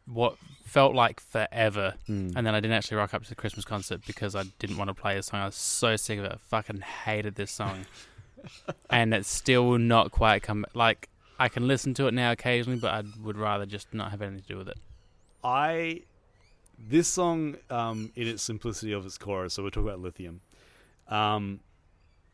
what 0.06 0.36
felt 0.64 0.94
like 0.94 1.20
forever 1.20 1.94
hmm. 2.06 2.30
and 2.36 2.46
then 2.46 2.54
I 2.54 2.60
didn't 2.60 2.76
actually 2.76 2.98
rock 2.98 3.14
up 3.14 3.22
to 3.22 3.28
the 3.28 3.34
Christmas 3.34 3.64
concert 3.64 4.02
because 4.06 4.34
I 4.34 4.44
didn't 4.58 4.76
want 4.76 4.88
to 4.88 4.94
play 4.94 5.14
this 5.14 5.26
song. 5.26 5.40
I 5.40 5.46
was 5.46 5.54
so 5.54 5.96
sick 5.96 6.18
of 6.18 6.24
it. 6.24 6.32
I 6.32 6.36
fucking 6.48 6.80
hated 6.80 7.34
this 7.34 7.50
song. 7.50 7.86
and 8.90 9.14
it's 9.14 9.28
still 9.28 9.78
not 9.78 10.10
quite 10.10 10.42
come 10.42 10.66
like 10.74 11.08
I 11.38 11.48
can 11.48 11.66
listen 11.66 11.94
to 11.94 12.06
it 12.06 12.14
now 12.14 12.32
occasionally, 12.32 12.78
but 12.78 12.92
I 12.92 13.02
would 13.22 13.36
rather 13.36 13.66
just 13.66 13.92
not 13.92 14.10
have 14.10 14.22
anything 14.22 14.42
to 14.42 14.46
do 14.46 14.58
with 14.58 14.68
it. 14.68 14.78
I 15.42 16.02
this 16.84 17.08
song, 17.08 17.56
um, 17.70 18.12
in 18.16 18.26
its 18.26 18.42
simplicity 18.42 18.92
of 18.92 19.06
its 19.06 19.18
chorus, 19.18 19.54
so 19.54 19.62
we're 19.62 19.70
talking 19.70 19.88
about 19.88 20.00
lithium. 20.00 20.40
Um, 21.08 21.60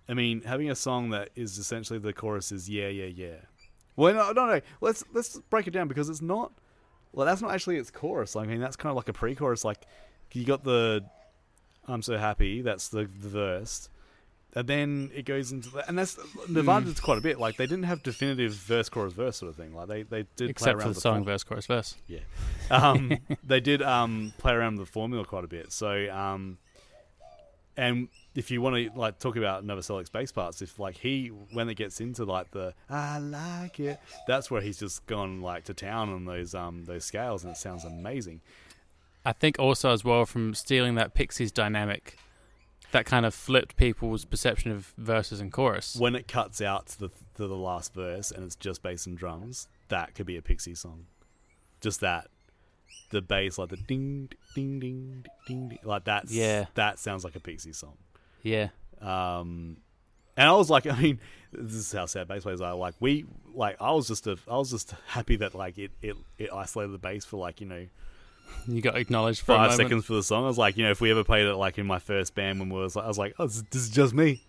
I 0.09 0.15
mean, 0.15 0.43
having 0.43 0.71
a 0.71 0.75
song 0.75 1.11
that 1.11 1.31
is 1.35 1.59
essentially 1.59 1.99
the 1.99 2.13
chorus 2.13 2.51
is 2.51 2.69
yeah, 2.69 2.89
yeah, 2.89 3.07
yeah. 3.07 3.37
Well, 3.97 4.15
no, 4.15 4.33
no, 4.33 4.47
no. 4.47 4.61
Let's 4.81 5.05
let's 5.13 5.39
break 5.51 5.67
it 5.67 5.73
down 5.73 5.89
because 5.89 6.09
it's 6.09 6.23
not. 6.23 6.53
Well, 7.13 7.27
that's 7.27 7.43
not 7.43 7.53
actually 7.53 7.77
its 7.77 7.91
chorus. 7.91 8.37
I 8.37 8.45
mean, 8.45 8.61
that's 8.61 8.77
kind 8.77 8.91
of 8.91 8.97
like 8.97 9.09
a 9.09 9.13
pre-chorus. 9.13 9.65
Like 9.65 9.85
you 10.33 10.45
got 10.45 10.65
the 10.65 11.05
"I'm 11.87 12.03
so 12.03 12.17
happy." 12.17 12.63
That's 12.63 12.89
the, 12.89 13.01
the 13.05 13.29
verse, 13.29 13.91
and 14.59 14.67
then 14.69 15.11
it 15.15 15.25
goes 15.25 15.53
into 15.53 15.69
the, 15.71 15.87
and 15.89 15.97
that's 15.99 16.19
Nirvana 16.49 16.87
Mm. 16.87 16.95
did 16.95 17.03
quite 17.03 17.19
a 17.19 17.21
bit. 17.21 17.39
Like 17.39 17.57
they 17.57 17.67
didn't 17.67 17.85
have 17.85 18.03
definitive 18.03 18.53
verse, 18.55 18.89
chorus, 18.89 19.13
verse 19.13 19.37
sort 19.37 19.51
of 19.51 19.57
thing. 19.57 19.75
Like 19.75 19.89
they 19.89 20.03
they 20.03 20.23
did 20.37 20.37
play 20.37 20.51
Except 20.51 20.75
around 20.77 20.83
for 20.83 20.89
with 20.89 20.95
the 20.97 21.01
song 21.01 21.15
form- 21.19 21.25
verse, 21.25 21.45
chorus, 21.45 21.67
verse. 21.67 21.95
um, 22.71 23.17
they 23.45 23.61
did 23.61 23.83
um, 23.83 24.33
play 24.39 24.53
around 24.53 24.79
with 24.79 24.87
the 24.89 24.93
formula 24.93 25.25
quite 25.25 25.45
a 25.45 25.49
bit. 25.49 25.71
So, 25.73 26.11
um, 26.11 26.59
and 27.77 28.09
if 28.35 28.51
you 28.51 28.61
want 28.61 28.75
to 28.77 28.91
like 28.99 29.19
talk 29.21 29.37
about 29.37 29.65
Novoselic's 29.65 30.11
bass 30.11 30.33
parts, 30.33 30.61
if 30.63 30.79
like 30.81 30.97
he 30.97 31.29
when 31.53 31.69
it 31.69 31.75
gets 31.75 32.01
into 32.01 32.25
like 32.25 32.51
the 32.51 32.75
I 32.91 33.19
like 33.19 33.79
it, 33.79 34.01
that's 34.27 34.51
where 34.51 34.61
he's 34.61 34.79
just 34.79 35.07
gone 35.07 35.41
like 35.43 35.65
to 35.65 35.75
town 35.75 36.09
on 36.13 36.25
those 36.25 36.55
um 36.55 36.85
those 36.87 37.05
scales, 37.05 37.45
and 37.45 37.53
it 37.53 37.57
sounds 37.57 37.85
amazing. 37.85 38.41
I 39.25 39.33
think 39.33 39.59
also 39.59 39.91
as 39.93 40.05
well 40.05 40.25
from 40.27 40.55
stealing 40.55 40.95
that 40.97 41.15
Pixies 41.15 41.53
dynamic, 41.53 42.17
that 42.93 43.05
kind 43.07 43.27
of 43.27 43.35
flipped 43.35 43.77
people's 43.77 44.25
perception 44.25 44.71
of 44.71 44.95
verses 44.97 45.41
and 45.41 45.53
chorus. 45.53 45.97
When 45.97 46.15
it 46.15 46.27
cuts 46.29 46.61
out 46.61 46.87
to 46.89 46.99
the 47.01 47.09
to 47.37 47.47
the 47.47 47.57
last 47.57 47.95
verse 47.95 48.31
and 48.31 48.45
it's 48.45 48.57
just 48.57 48.83
bass 48.83 49.07
and 49.07 49.17
drums, 49.17 49.69
that 49.89 50.15
could 50.15 50.27
be 50.27 50.37
a 50.37 50.43
Pixie 50.43 50.75
song. 50.75 51.07
Just 51.81 52.01
that. 52.01 52.29
The 53.11 53.23
bass, 53.23 53.57
like 53.59 53.71
the 53.71 53.77
ding, 53.77 54.29
ding, 54.55 54.81
ding, 54.81 55.25
ding, 55.47 55.69
ding, 55.69 55.79
like 55.83 56.05
that's 56.05 56.31
Yeah. 56.33 56.67
that 56.75 56.99
sounds 56.99 57.25
like 57.25 57.37
a 57.37 57.41
Pixie 57.41 57.73
song. 57.73 57.97
Yeah, 58.43 58.69
Um, 59.01 59.79
and 60.37 60.49
I 60.49 60.53
was 60.53 60.69
like, 60.71 60.87
I 60.91 60.99
mean, 61.01 61.19
this 61.53 61.75
is 61.75 61.93
how 61.93 62.07
sad 62.07 62.29
bass 62.29 62.43
players 62.43 62.61
are. 62.61 62.75
Like 62.75 62.95
we, 63.01 63.25
like 63.55 63.77
I 63.81 63.93
was 63.93 64.09
just, 64.09 64.27
a, 64.27 64.39
I 64.51 64.57
was 64.59 64.71
just 64.71 64.95
happy 65.07 65.37
that 65.37 65.55
like 65.55 65.79
it, 65.79 65.91
it, 66.03 66.17
it 66.39 66.51
isolated 66.53 66.93
the 66.93 66.99
bass 66.99 67.25
for 67.25 67.37
like 67.39 67.61
you 67.61 67.67
know 67.67 67.87
you 68.67 68.81
got 68.83 68.97
acknowledged 68.97 69.41
for 69.41 69.55
five 69.57 69.75
seconds 69.75 70.05
for 70.05 70.15
the 70.15 70.23
song. 70.23 70.45
I 70.45 70.47
was 70.49 70.59
like, 70.59 70.77
you 70.77 70.85
know, 70.85 70.91
if 70.91 71.01
we 71.01 71.11
ever 71.11 71.25
played 71.25 71.47
it 71.47 71.55
like 71.57 71.79
in 71.79 71.87
my 71.87 71.99
first 71.99 72.35
band 72.35 72.59
when 72.61 72.69
we 72.71 72.79
was, 72.79 72.97
like, 72.97 73.05
I 73.05 73.09
was 73.09 73.19
like, 73.19 73.35
oh, 73.39 73.47
this, 73.47 73.63
this 73.71 73.83
is 73.83 73.91
just 73.91 74.15
me. 74.15 74.43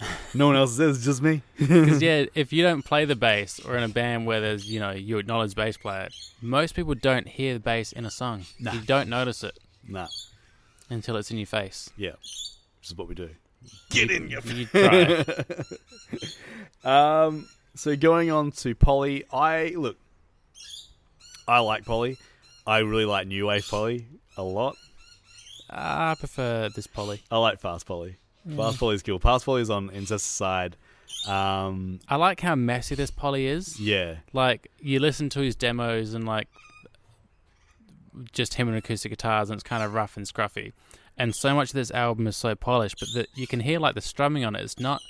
No 0.32 0.46
one 0.46 0.56
else 0.56 0.76
says 0.78 0.96
it's 0.96 1.04
just 1.04 1.20
me. 1.20 1.42
Because 1.58 2.00
yeah, 2.08 2.24
if 2.34 2.52
you 2.54 2.62
don't 2.62 2.82
play 2.82 3.04
the 3.04 3.16
bass 3.16 3.60
or 3.60 3.76
in 3.76 3.82
a 3.82 3.88
band 3.88 4.24
where 4.26 4.40
there's 4.40 4.64
you 4.70 4.80
know 4.80 4.92
you 4.92 5.18
acknowledge 5.18 5.54
bass 5.54 5.76
player, 5.76 6.08
most 6.40 6.74
people 6.74 6.94
don't 6.94 7.28
hear 7.28 7.52
the 7.52 7.60
bass 7.60 7.92
in 7.92 8.06
a 8.06 8.10
song. 8.10 8.44
Nah. 8.58 8.72
You 8.72 8.80
don't 8.80 9.10
notice 9.10 9.44
it 9.44 9.58
Nah, 9.86 10.06
until 10.88 11.16
it's 11.16 11.30
in 11.30 11.36
your 11.36 11.46
face. 11.46 11.90
yeah, 11.98 12.12
which 12.12 12.86
is 12.88 12.94
what 12.96 13.08
we 13.08 13.14
do. 13.14 13.28
Get 13.90 14.10
in 14.10 14.30
your. 14.30 14.40
You. 14.40 14.66
Um, 16.82 17.48
so 17.74 17.94
going 17.94 18.30
on 18.30 18.52
to 18.52 18.74
Polly, 18.74 19.24
I 19.30 19.74
look, 19.76 19.98
I 21.46 21.58
like 21.58 21.84
Polly. 21.84 22.16
I 22.70 22.78
really 22.78 23.04
like 23.04 23.26
New 23.26 23.48
Wave 23.48 23.66
Polly 23.68 24.06
a 24.36 24.44
lot. 24.44 24.76
I 25.68 26.14
prefer 26.16 26.68
this 26.68 26.86
Polly. 26.86 27.20
I 27.28 27.38
like 27.38 27.58
Fast 27.60 27.84
Polly. 27.84 28.16
Fast 28.56 28.78
Polly 28.78 28.94
is 28.94 29.02
cool. 29.02 29.18
Fast 29.18 29.44
Polly 29.44 29.62
is 29.62 29.70
on 29.70 29.90
Incest 29.90 30.36
side. 30.36 30.76
Um, 31.26 31.98
I 32.08 32.14
like 32.14 32.40
how 32.40 32.54
messy 32.54 32.94
this 32.94 33.10
Polly 33.10 33.46
is. 33.46 33.80
yeah, 33.80 34.16
Like 34.32 34.70
you 34.78 35.00
listen 35.00 35.28
to 35.30 35.40
his 35.40 35.56
demos 35.56 36.14
and 36.14 36.24
like 36.24 36.46
just 38.32 38.54
him 38.54 38.68
and 38.68 38.76
acoustic 38.76 39.10
guitars, 39.10 39.50
and 39.50 39.56
it's 39.56 39.68
kind 39.68 39.82
of 39.82 39.92
rough 39.92 40.16
and 40.16 40.24
scruffy. 40.26 40.72
And 41.16 41.34
so 41.34 41.54
much 41.54 41.70
of 41.70 41.74
this 41.74 41.90
album 41.90 42.28
is 42.28 42.36
so 42.36 42.54
polished, 42.54 43.00
but 43.00 43.08
that 43.14 43.28
you 43.34 43.48
can 43.48 43.60
hear 43.60 43.80
like 43.80 43.94
the 43.96 44.00
strumming 44.00 44.44
on 44.44 44.54
it. 44.54 44.62
It's 44.62 44.78
not. 44.78 45.02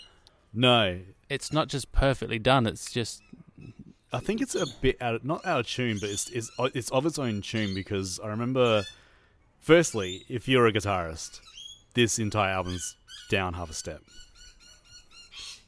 no, 0.55 1.01
It's 1.29 1.53
not 1.53 1.69
just 1.69 1.93
perfectly 1.93 2.39
done. 2.39 2.67
It's 2.67 2.91
just 2.91 3.23
I 4.13 4.19
think 4.19 4.41
it's 4.41 4.55
a 4.55 4.67
bit 4.81 5.01
out 5.01 5.15
of, 5.17 5.25
not 5.25 5.47
out 5.47 5.61
of 5.61 5.67
tune, 5.67 5.99
but 6.01 6.11
it's 6.11 6.29
it's 6.31 6.51
it's 6.75 6.91
of 6.91 7.07
its 7.07 7.19
own 7.19 7.43
tune 7.43 7.75
because 7.75 8.19
I 8.23 8.29
remember. 8.29 8.85
Firstly, 9.61 10.25
if 10.29 10.49
you're 10.49 10.67
a 10.67 10.73
guitarist, 10.73 11.41
this 11.95 12.19
entire 12.19 12.51
album's 12.53 12.97
down 13.29 13.53
half 13.53 13.69
a 13.71 13.75
step 13.75 14.01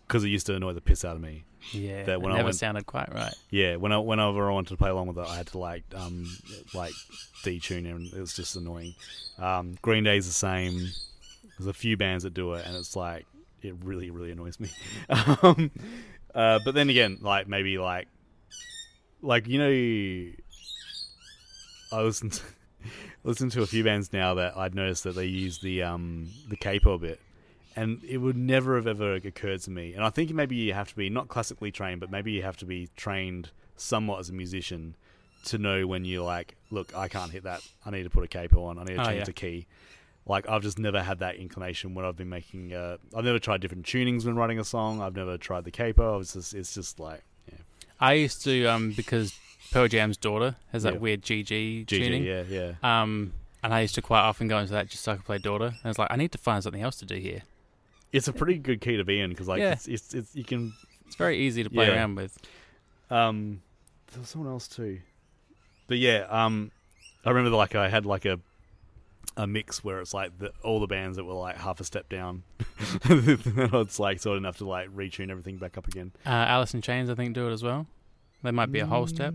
because 0.06 0.24
it 0.24 0.28
used 0.28 0.46
to 0.46 0.54
annoy 0.56 0.72
the 0.72 0.80
piss 0.80 1.04
out 1.04 1.14
of 1.16 1.22
me. 1.22 1.44
yeah. 1.72 2.04
That 2.04 2.12
it 2.14 2.20
when 2.22 2.32
I 2.32 2.36
never 2.36 2.46
went- 2.46 2.56
sounded 2.56 2.86
quite 2.86 3.12
right. 3.14 3.34
Yeah, 3.50 3.76
when 3.76 3.92
I, 3.92 3.98
whenever 3.98 4.48
I 4.48 4.52
wanted 4.52 4.70
to 4.70 4.76
play 4.76 4.90
along 4.90 5.08
with 5.08 5.18
it, 5.18 5.26
I 5.26 5.36
had 5.36 5.46
to 5.48 5.58
like 5.58 5.84
um 5.94 6.26
like 6.74 6.92
detune 7.44 7.84
it, 7.86 7.90
and 7.90 8.06
it 8.12 8.18
was 8.20 8.34
just 8.34 8.56
annoying. 8.56 8.94
Um, 9.38 9.76
Green 9.82 10.04
Day's 10.04 10.26
the 10.26 10.32
same. 10.32 10.78
There's 11.58 11.66
a 11.68 11.72
few 11.74 11.96
bands 11.96 12.24
that 12.24 12.34
do 12.34 12.54
it, 12.54 12.66
and 12.66 12.74
it's 12.76 12.96
like 12.96 13.26
it 13.60 13.74
really 13.84 14.10
really 14.10 14.30
annoys 14.32 14.58
me. 14.58 14.70
um, 15.42 15.70
uh, 16.34 16.60
but 16.64 16.74
then 16.74 16.88
again, 16.88 17.18
like 17.20 17.46
maybe 17.46 17.76
like 17.78 18.08
like 19.22 19.46
you 19.48 19.58
know, 19.58 20.32
I 21.96 22.02
listen 22.02 22.30
to, 22.30 22.42
listen 23.24 23.50
to 23.50 23.62
a 23.62 23.66
few 23.66 23.84
bands 23.84 24.12
now 24.12 24.34
that 24.34 24.56
I'd 24.56 24.74
noticed 24.74 25.04
that 25.04 25.14
they 25.14 25.26
use 25.26 25.58
the 25.60 25.82
um 25.82 26.28
the 26.48 26.56
capo 26.56 26.98
bit. 26.98 27.20
And 27.74 28.04
it 28.04 28.18
would 28.18 28.36
never 28.36 28.76
have 28.76 28.86
ever 28.86 29.14
occurred 29.14 29.60
to 29.62 29.70
me. 29.70 29.94
And 29.94 30.04
I 30.04 30.10
think 30.10 30.30
maybe 30.34 30.56
you 30.56 30.74
have 30.74 30.88
to 30.90 30.96
be 30.96 31.08
not 31.08 31.28
classically 31.28 31.70
trained, 31.70 32.00
but 32.00 32.10
maybe 32.10 32.30
you 32.32 32.42
have 32.42 32.58
to 32.58 32.66
be 32.66 32.90
trained 32.96 33.50
somewhat 33.76 34.20
as 34.20 34.28
a 34.28 34.34
musician 34.34 34.94
to 35.46 35.56
know 35.56 35.86
when 35.86 36.04
you're 36.04 36.22
like, 36.22 36.54
look, 36.70 36.94
I 36.94 37.08
can't 37.08 37.32
hit 37.32 37.44
that. 37.44 37.62
I 37.86 37.90
need 37.90 38.02
to 38.02 38.10
put 38.10 38.24
a 38.24 38.28
capo 38.28 38.64
on. 38.64 38.78
I 38.78 38.84
need 38.84 38.96
to 38.96 39.00
Oh, 39.00 39.04
change 39.06 39.18
yeah. 39.20 39.24
the 39.24 39.32
key. 39.32 39.66
Like 40.26 40.46
I've 40.50 40.62
just 40.62 40.78
never 40.78 41.02
had 41.02 41.20
that 41.20 41.36
inclination 41.36 41.94
when 41.94 42.04
I've 42.04 42.14
been 42.14 42.28
making. 42.28 42.74
Uh, 42.74 42.98
I've 43.16 43.24
never 43.24 43.38
tried 43.38 43.62
different 43.62 43.86
tunings 43.86 44.26
when 44.26 44.36
writing 44.36 44.58
a 44.58 44.64
song. 44.64 45.00
I've 45.00 45.16
never 45.16 45.38
tried 45.38 45.64
the 45.64 45.70
capo. 45.70 46.20
It's 46.20 46.34
just, 46.34 46.52
it's 46.54 46.74
just 46.74 47.00
like. 47.00 47.22
I 48.02 48.12
used 48.14 48.42
to 48.44 48.66
um 48.66 48.92
because 48.96 49.34
Pearl 49.70 49.88
Jam's 49.88 50.16
daughter 50.18 50.56
has 50.72 50.82
that 50.82 50.94
Yeah. 50.94 50.98
weird 50.98 51.22
GG, 51.22 51.86
GG, 51.86 51.86
tuning. 51.86 52.24
yeah, 52.24 52.42
yeah. 52.48 52.72
Um, 52.82 53.32
and 53.62 53.72
I 53.72 53.80
used 53.80 53.94
to 53.94 54.02
quite 54.02 54.20
often 54.20 54.48
go 54.48 54.58
into 54.58 54.72
that 54.72 54.88
just 54.88 55.02
so 55.04 55.12
I 55.12 55.16
could 55.16 55.24
play 55.24 55.38
daughter. 55.38 55.66
And 55.66 55.78
I 55.84 55.88
was 55.88 55.98
like, 55.98 56.08
I 56.10 56.16
need 56.16 56.32
to 56.32 56.38
find 56.38 56.62
something 56.62 56.82
else 56.82 56.96
to 56.96 57.06
do 57.06 57.14
here. 57.14 57.42
It's 58.12 58.28
a 58.28 58.32
pretty 58.32 58.58
good 58.58 58.80
key 58.82 58.96
to 58.98 59.04
be 59.04 59.20
in 59.20 59.30
because 59.30 59.48
like 59.48 59.60
Yeah. 59.60 59.72
it's, 59.72 59.88
it's, 59.88 60.12
it's 60.14 60.36
you 60.36 60.44
can. 60.44 60.74
It's 61.06 61.16
very 61.16 61.38
easy 61.38 61.62
to 61.62 61.70
play 61.70 61.86
Yeah. 61.86 61.94
around 61.94 62.16
with. 62.16 62.36
Um, 63.10 63.62
there 64.10 64.20
was 64.20 64.28
someone 64.28 64.50
else 64.50 64.68
too, 64.68 65.00
but 65.86 65.96
yeah. 65.98 66.26
Um, 66.28 66.70
I 67.24 67.30
remember 67.30 67.56
like 67.56 67.74
I 67.74 67.88
had 67.88 68.04
like 68.04 68.24
a 68.26 68.38
a 69.36 69.46
mix 69.46 69.82
where 69.82 70.00
it's 70.00 70.12
like 70.12 70.38
the, 70.38 70.52
all 70.62 70.78
the 70.80 70.86
bands 70.86 71.16
that 71.16 71.24
were 71.24 71.32
like 71.34 71.56
half 71.56 71.80
a 71.80 71.84
step 71.84 72.08
down. 72.08 72.42
it's 73.04 73.98
like 73.98 74.20
sort 74.20 74.36
of 74.36 74.42
enough 74.42 74.58
to 74.58 74.64
like 74.68 74.88
retune 74.94 75.30
everything 75.30 75.56
back 75.56 75.78
up 75.78 75.86
again. 75.86 76.12
Uh, 76.26 76.30
Alice 76.30 76.74
in 76.74 76.82
Chains, 76.82 77.08
I 77.10 77.14
think, 77.14 77.34
do 77.34 77.48
it 77.48 77.52
as 77.52 77.62
well. 77.62 77.86
They 78.42 78.50
might 78.50 78.72
be 78.72 78.80
a 78.80 78.86
whole 78.86 79.06
step. 79.06 79.34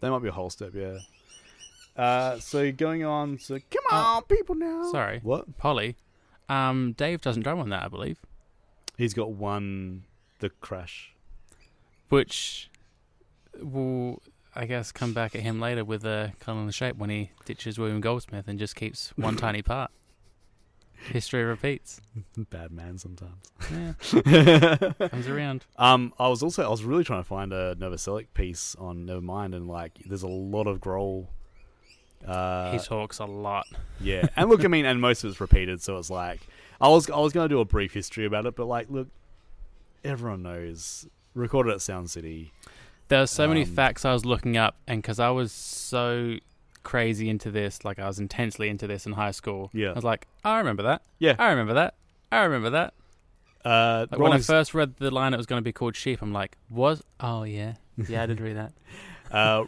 They 0.00 0.10
might 0.10 0.22
be 0.22 0.28
a 0.28 0.32
whole 0.32 0.50
step, 0.50 0.72
yeah. 0.74 0.98
Uh, 1.96 2.38
so 2.38 2.70
going 2.72 3.04
on 3.04 3.38
to 3.38 3.58
come 3.58 3.82
Oh, 3.90 3.96
on, 4.16 4.22
people 4.24 4.54
now. 4.54 4.90
sorry. 4.92 5.20
what? 5.22 5.56
Polly. 5.56 5.96
Um, 6.48 6.92
Dave 6.96 7.22
doesn't 7.22 7.42
drum 7.42 7.58
on 7.58 7.70
that, 7.70 7.84
I 7.84 7.88
believe. 7.88 8.18
He's 8.98 9.14
got 9.14 9.32
one. 9.32 10.04
The 10.40 10.50
crash. 10.50 11.12
Which 12.10 12.70
will, 13.60 14.22
I 14.56 14.64
guess, 14.64 14.90
come 14.90 15.12
back 15.12 15.34
at 15.34 15.42
him 15.42 15.60
later 15.60 15.84
with 15.84 16.04
a 16.04 16.08
uh, 16.08 16.30
Colour 16.40 16.60
and 16.60 16.68
the 16.68 16.72
Shape 16.72 16.96
when 16.96 17.10
he 17.10 17.30
ditches 17.44 17.78
William 17.78 18.00
Goldsmith 18.00 18.48
and 18.48 18.58
just 18.58 18.74
keeps 18.74 19.10
one 19.16 19.36
tiny 19.46 19.62
part. 19.62 19.90
History 21.10 21.44
repeats. 21.44 22.00
Bad 22.50 22.72
man 22.72 22.98
sometimes. 22.98 23.50
Yeah, 23.70 24.92
comes 25.08 25.28
around. 25.28 25.66
Um, 25.76 26.14
I 26.18 26.28
was 26.28 26.42
also 26.42 26.64
I 26.64 26.68
was 26.68 26.84
really 26.84 27.04
trying 27.04 27.20
to 27.20 27.28
find 27.28 27.52
a 27.52 27.76
Novoselic 27.76 28.28
piece 28.34 28.74
on 28.78 29.06
Nevermind, 29.06 29.54
and 29.54 29.68
like, 29.68 29.92
there's 30.06 30.22
a 30.22 30.28
lot 30.28 30.66
of 30.66 30.80
growl. 30.80 31.28
Uh, 32.26 32.72
he 32.72 32.78
talks 32.78 33.18
a 33.18 33.26
lot. 33.26 33.66
yeah, 34.00 34.26
and 34.36 34.48
look, 34.48 34.64
I 34.64 34.68
mean, 34.68 34.86
and 34.86 35.00
most 35.00 35.22
of 35.22 35.30
it's 35.30 35.40
repeated, 35.40 35.82
so 35.82 35.98
it's 35.98 36.10
like 36.10 36.40
I 36.80 36.88
was 36.88 37.10
I 37.10 37.18
was 37.18 37.32
gonna 37.32 37.48
do 37.48 37.60
a 37.60 37.64
brief 37.64 37.92
history 37.92 38.24
about 38.24 38.46
it, 38.46 38.56
but 38.56 38.64
like, 38.66 38.88
look, 38.90 39.08
everyone 40.02 40.42
knows 40.42 41.06
recorded 41.34 41.72
at 41.72 41.82
Sound 41.82 42.10
City. 42.10 42.52
There 43.08 43.22
are 43.22 43.26
so 43.26 43.46
many 43.48 43.62
Um, 43.62 43.68
facts 43.68 44.04
I 44.04 44.12
was 44.12 44.24
looking 44.24 44.56
up, 44.56 44.76
and 44.86 45.00
because 45.02 45.20
I 45.20 45.30
was 45.30 45.52
so 45.52 46.36
crazy 46.82 47.28
into 47.28 47.50
this, 47.50 47.84
like 47.84 47.98
I 47.98 48.06
was 48.06 48.18
intensely 48.18 48.68
into 48.68 48.86
this 48.86 49.06
in 49.06 49.12
high 49.12 49.30
school, 49.32 49.70
Yeah. 49.72 49.90
I 49.90 49.92
was 49.94 50.04
like, 50.04 50.26
I 50.44 50.58
remember 50.58 50.82
that. 50.84 51.02
Yeah. 51.18 51.34
I 51.38 51.50
remember 51.50 51.74
that. 51.74 51.94
I 52.32 52.42
remember 52.44 52.70
that. 52.70 52.94
Uh, 53.64 54.06
Like, 54.10 54.20
when 54.20 54.32
I 54.32 54.38
first 54.38 54.74
read 54.74 54.96
the 54.98 55.10
line 55.10 55.34
it 55.34 55.36
was 55.36 55.46
going 55.46 55.58
to 55.60 55.64
be 55.64 55.72
called 55.72 55.96
Sheep, 55.96 56.22
I'm 56.22 56.32
like, 56.32 56.56
was? 56.70 57.02
Oh, 57.20 57.42
yeah. 57.44 57.74
Yeah, 58.08 58.22
I 58.22 58.26
did 58.26 58.40
read 58.40 58.56
that. 58.56 58.72
uh, 59.32 59.64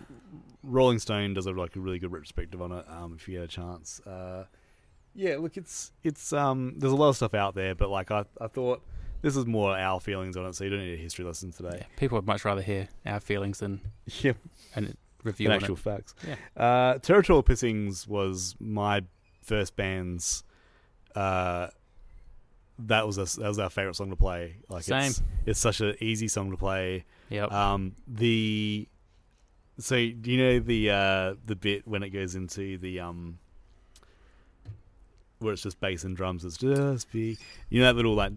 Rolling 0.62 0.98
Stone 0.98 1.35
does 1.35 1.46
a 1.46 1.53
like 1.53 1.74
a 1.77 1.81
really 1.81 1.98
good 1.98 2.12
retrospective 2.12 2.61
on 2.61 2.72
it. 2.72 2.85
Um, 2.88 3.14
if 3.16 3.27
you 3.29 3.35
get 3.38 3.44
a 3.44 3.48
chance, 3.48 4.01
uh, 4.07 4.44
yeah, 5.14 5.37
look, 5.38 5.57
it's 5.57 5.92
it's 6.05 6.33
um, 6.33 6.74
there's 6.77 6.92
a 6.92 6.96
lot 6.96 7.09
of 7.11 7.16
stuff 7.16 7.33
out 7.35 7.55
there, 7.55 7.74
but 7.74 7.88
like 7.88 8.11
I 8.11 8.24
I 8.40 8.48
thought 8.48 8.83
this 9.22 9.37
is 9.37 9.46
more 9.46 9.76
our 9.76 10.00
feelings 10.00 10.37
on 10.37 10.46
it, 10.46 10.54
so 10.54 10.64
you 10.64 10.70
don't 10.70 10.81
need 10.81 10.94
a 10.94 11.02
history 11.02 11.24
lesson 11.24 11.52
Yeah, 11.61 11.70
today. 11.70 11.87
people 11.96 12.16
would 12.18 12.26
much 12.26 12.44
rather 12.44 12.62
hear 12.62 12.88
our 13.07 13.20
feelings 13.20 13.59
than 13.59 13.81
Yeah, 14.07 14.33
review 15.24 15.46
in 15.46 15.52
on 15.52 15.57
actual 15.59 15.74
it. 15.76 15.81
facts. 15.81 16.14
Yeah. 16.26 16.37
Uh, 16.62 16.98
Territorial 16.98 17.42
Pissings 17.42 18.07
was 18.07 18.54
my 18.61 19.02
first 19.42 19.76
band's. 19.76 20.44
Uh, 21.14 21.68
that 22.81 23.07
was 23.07 23.18
a, 23.18 23.24
that 23.40 23.48
was 23.48 23.59
our 23.59 23.70
favorite 23.70 23.96
song 23.96 24.11
to 24.11 24.16
play. 24.16 24.57
Like 24.68 24.85
Same. 24.85 25.02
It's, 25.11 25.22
it's 25.46 25.61
such 25.61 25.81
an 25.81 25.96
easy 26.00 26.28
song 26.28 26.50
to 26.52 26.57
play. 26.57 27.04
Yep. 27.31 27.50
Um, 27.52 27.96
the 28.07 28.88
so 29.81 29.96
do 29.96 30.31
you 30.31 30.38
know 30.38 30.59
the 30.61 30.90
uh, 30.90 31.35
the 31.44 31.57
bit 31.57 31.87
when 31.88 32.02
it 32.04 32.11
goes 32.11 32.35
into 32.37 32.78
the 32.78 33.00
um 33.00 33.38
where 35.38 35.53
it's 35.53 35.62
just 35.62 35.81
bass 35.81 36.05
and 36.05 36.16
drums? 36.16 36.44
It's 36.44 36.57
just 36.57 37.11
be 37.12 37.37
you 37.70 37.81
know 37.81 37.87
that 37.87 37.96
little 37.96 38.14
like 38.14 38.33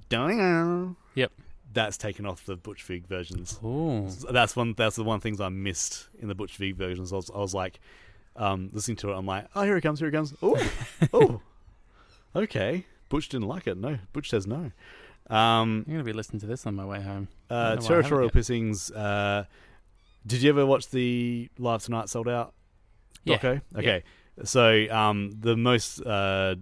Yep. 1.16 1.32
That's 1.74 1.98
taken 1.98 2.26
off 2.26 2.46
the 2.46 2.58
Butch 2.58 2.84
Vig 2.84 3.08
versions. 3.08 3.58
Ooh. 3.64 4.10
So 4.10 4.32
that's 4.32 4.56
one. 4.56 4.74
That's 4.76 4.98
the 4.98 5.04
one 5.04 5.20
things 5.22 5.40
I 5.40 5.50
missed 5.50 6.10
in 6.20 6.28
the 6.28 6.36
Butch 6.36 6.58
Vig 6.58 6.76
versions. 6.76 7.14
I 7.14 7.16
was, 7.16 7.32
I 7.34 7.38
was 7.38 7.54
like, 7.54 7.80
um, 8.36 8.70
listening 8.74 8.98
to 8.98 9.12
it. 9.12 9.16
I'm 9.16 9.26
like, 9.26 9.48
oh, 9.56 9.64
here 9.64 9.78
it 9.78 9.82
comes, 9.82 10.00
here 10.00 10.10
it 10.10 10.12
comes. 10.12 10.34
Oh, 10.42 10.72
oh, 11.14 11.42
okay. 12.36 12.86
Butch 13.08 13.30
didn't 13.30 13.48
like 13.48 13.68
it. 13.68 13.78
No, 13.78 14.00
Butch 14.14 14.30
says 14.30 14.48
no. 14.48 14.72
Um, 15.30 15.86
I'm 15.86 15.86
gonna 15.88 16.04
be 16.04 16.14
listening 16.14 16.42
to 16.42 16.46
this 16.46 16.66
on 16.66 16.76
my 16.76 16.86
way 16.86 17.02
home. 17.02 17.30
uh, 17.50 17.54
know 17.54 17.60
why 17.60 17.64
I 17.64 17.70
haven't 17.70 17.88
Territorial. 17.88 18.30
Pissings. 18.32 18.92
Uh, 18.96 19.46
did 20.28 20.42
you 20.42 20.50
ever 20.50 20.66
watch 20.66 20.90
the 20.90 21.50
Live 21.58 21.84
Tonight 21.84 22.10
Sold 22.10 22.28
Out? 22.28 22.54
Yeah. 23.24 23.36
Okay. 23.36 23.62
Okay. 23.78 24.04
So 24.44 24.88
um, 24.90 25.32
the 25.40 25.56
most 25.56 26.02
uh, 26.02 26.56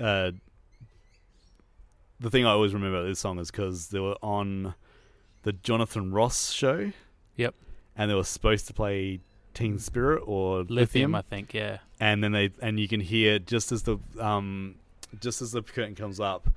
uh, 0.00 0.32
the 2.18 2.30
thing 2.30 2.46
I 2.46 2.50
always 2.50 2.74
remember 2.74 2.98
about 2.98 3.08
this 3.08 3.20
song 3.20 3.38
is 3.38 3.50
because 3.50 3.88
they 3.88 4.00
were 4.00 4.16
on 4.22 4.74
the 5.42 5.52
Jonathan 5.52 6.12
Ross 6.12 6.52
show. 6.52 6.92
Yep. 7.36 7.54
And 7.96 8.10
they 8.10 8.14
were 8.14 8.24
supposed 8.24 8.66
to 8.66 8.74
play 8.74 9.20
Teen 9.54 9.78
Spirit 9.78 10.22
or 10.26 10.58
Lithium, 10.58 10.76
Lithium, 10.76 11.14
I 11.14 11.22
think. 11.22 11.54
Yeah. 11.54 11.78
and 11.98 12.22
then 12.22 12.32
they 12.32 12.50
and 12.60 12.78
you 12.78 12.88
can 12.88 13.00
hear 13.00 13.38
just 13.38 13.72
as 13.72 13.82
the 13.82 13.98
um 14.18 14.76
just 15.20 15.42
as 15.42 15.52
the 15.52 15.62
curtain 15.62 15.94
comes 15.94 16.20
up. 16.20 16.48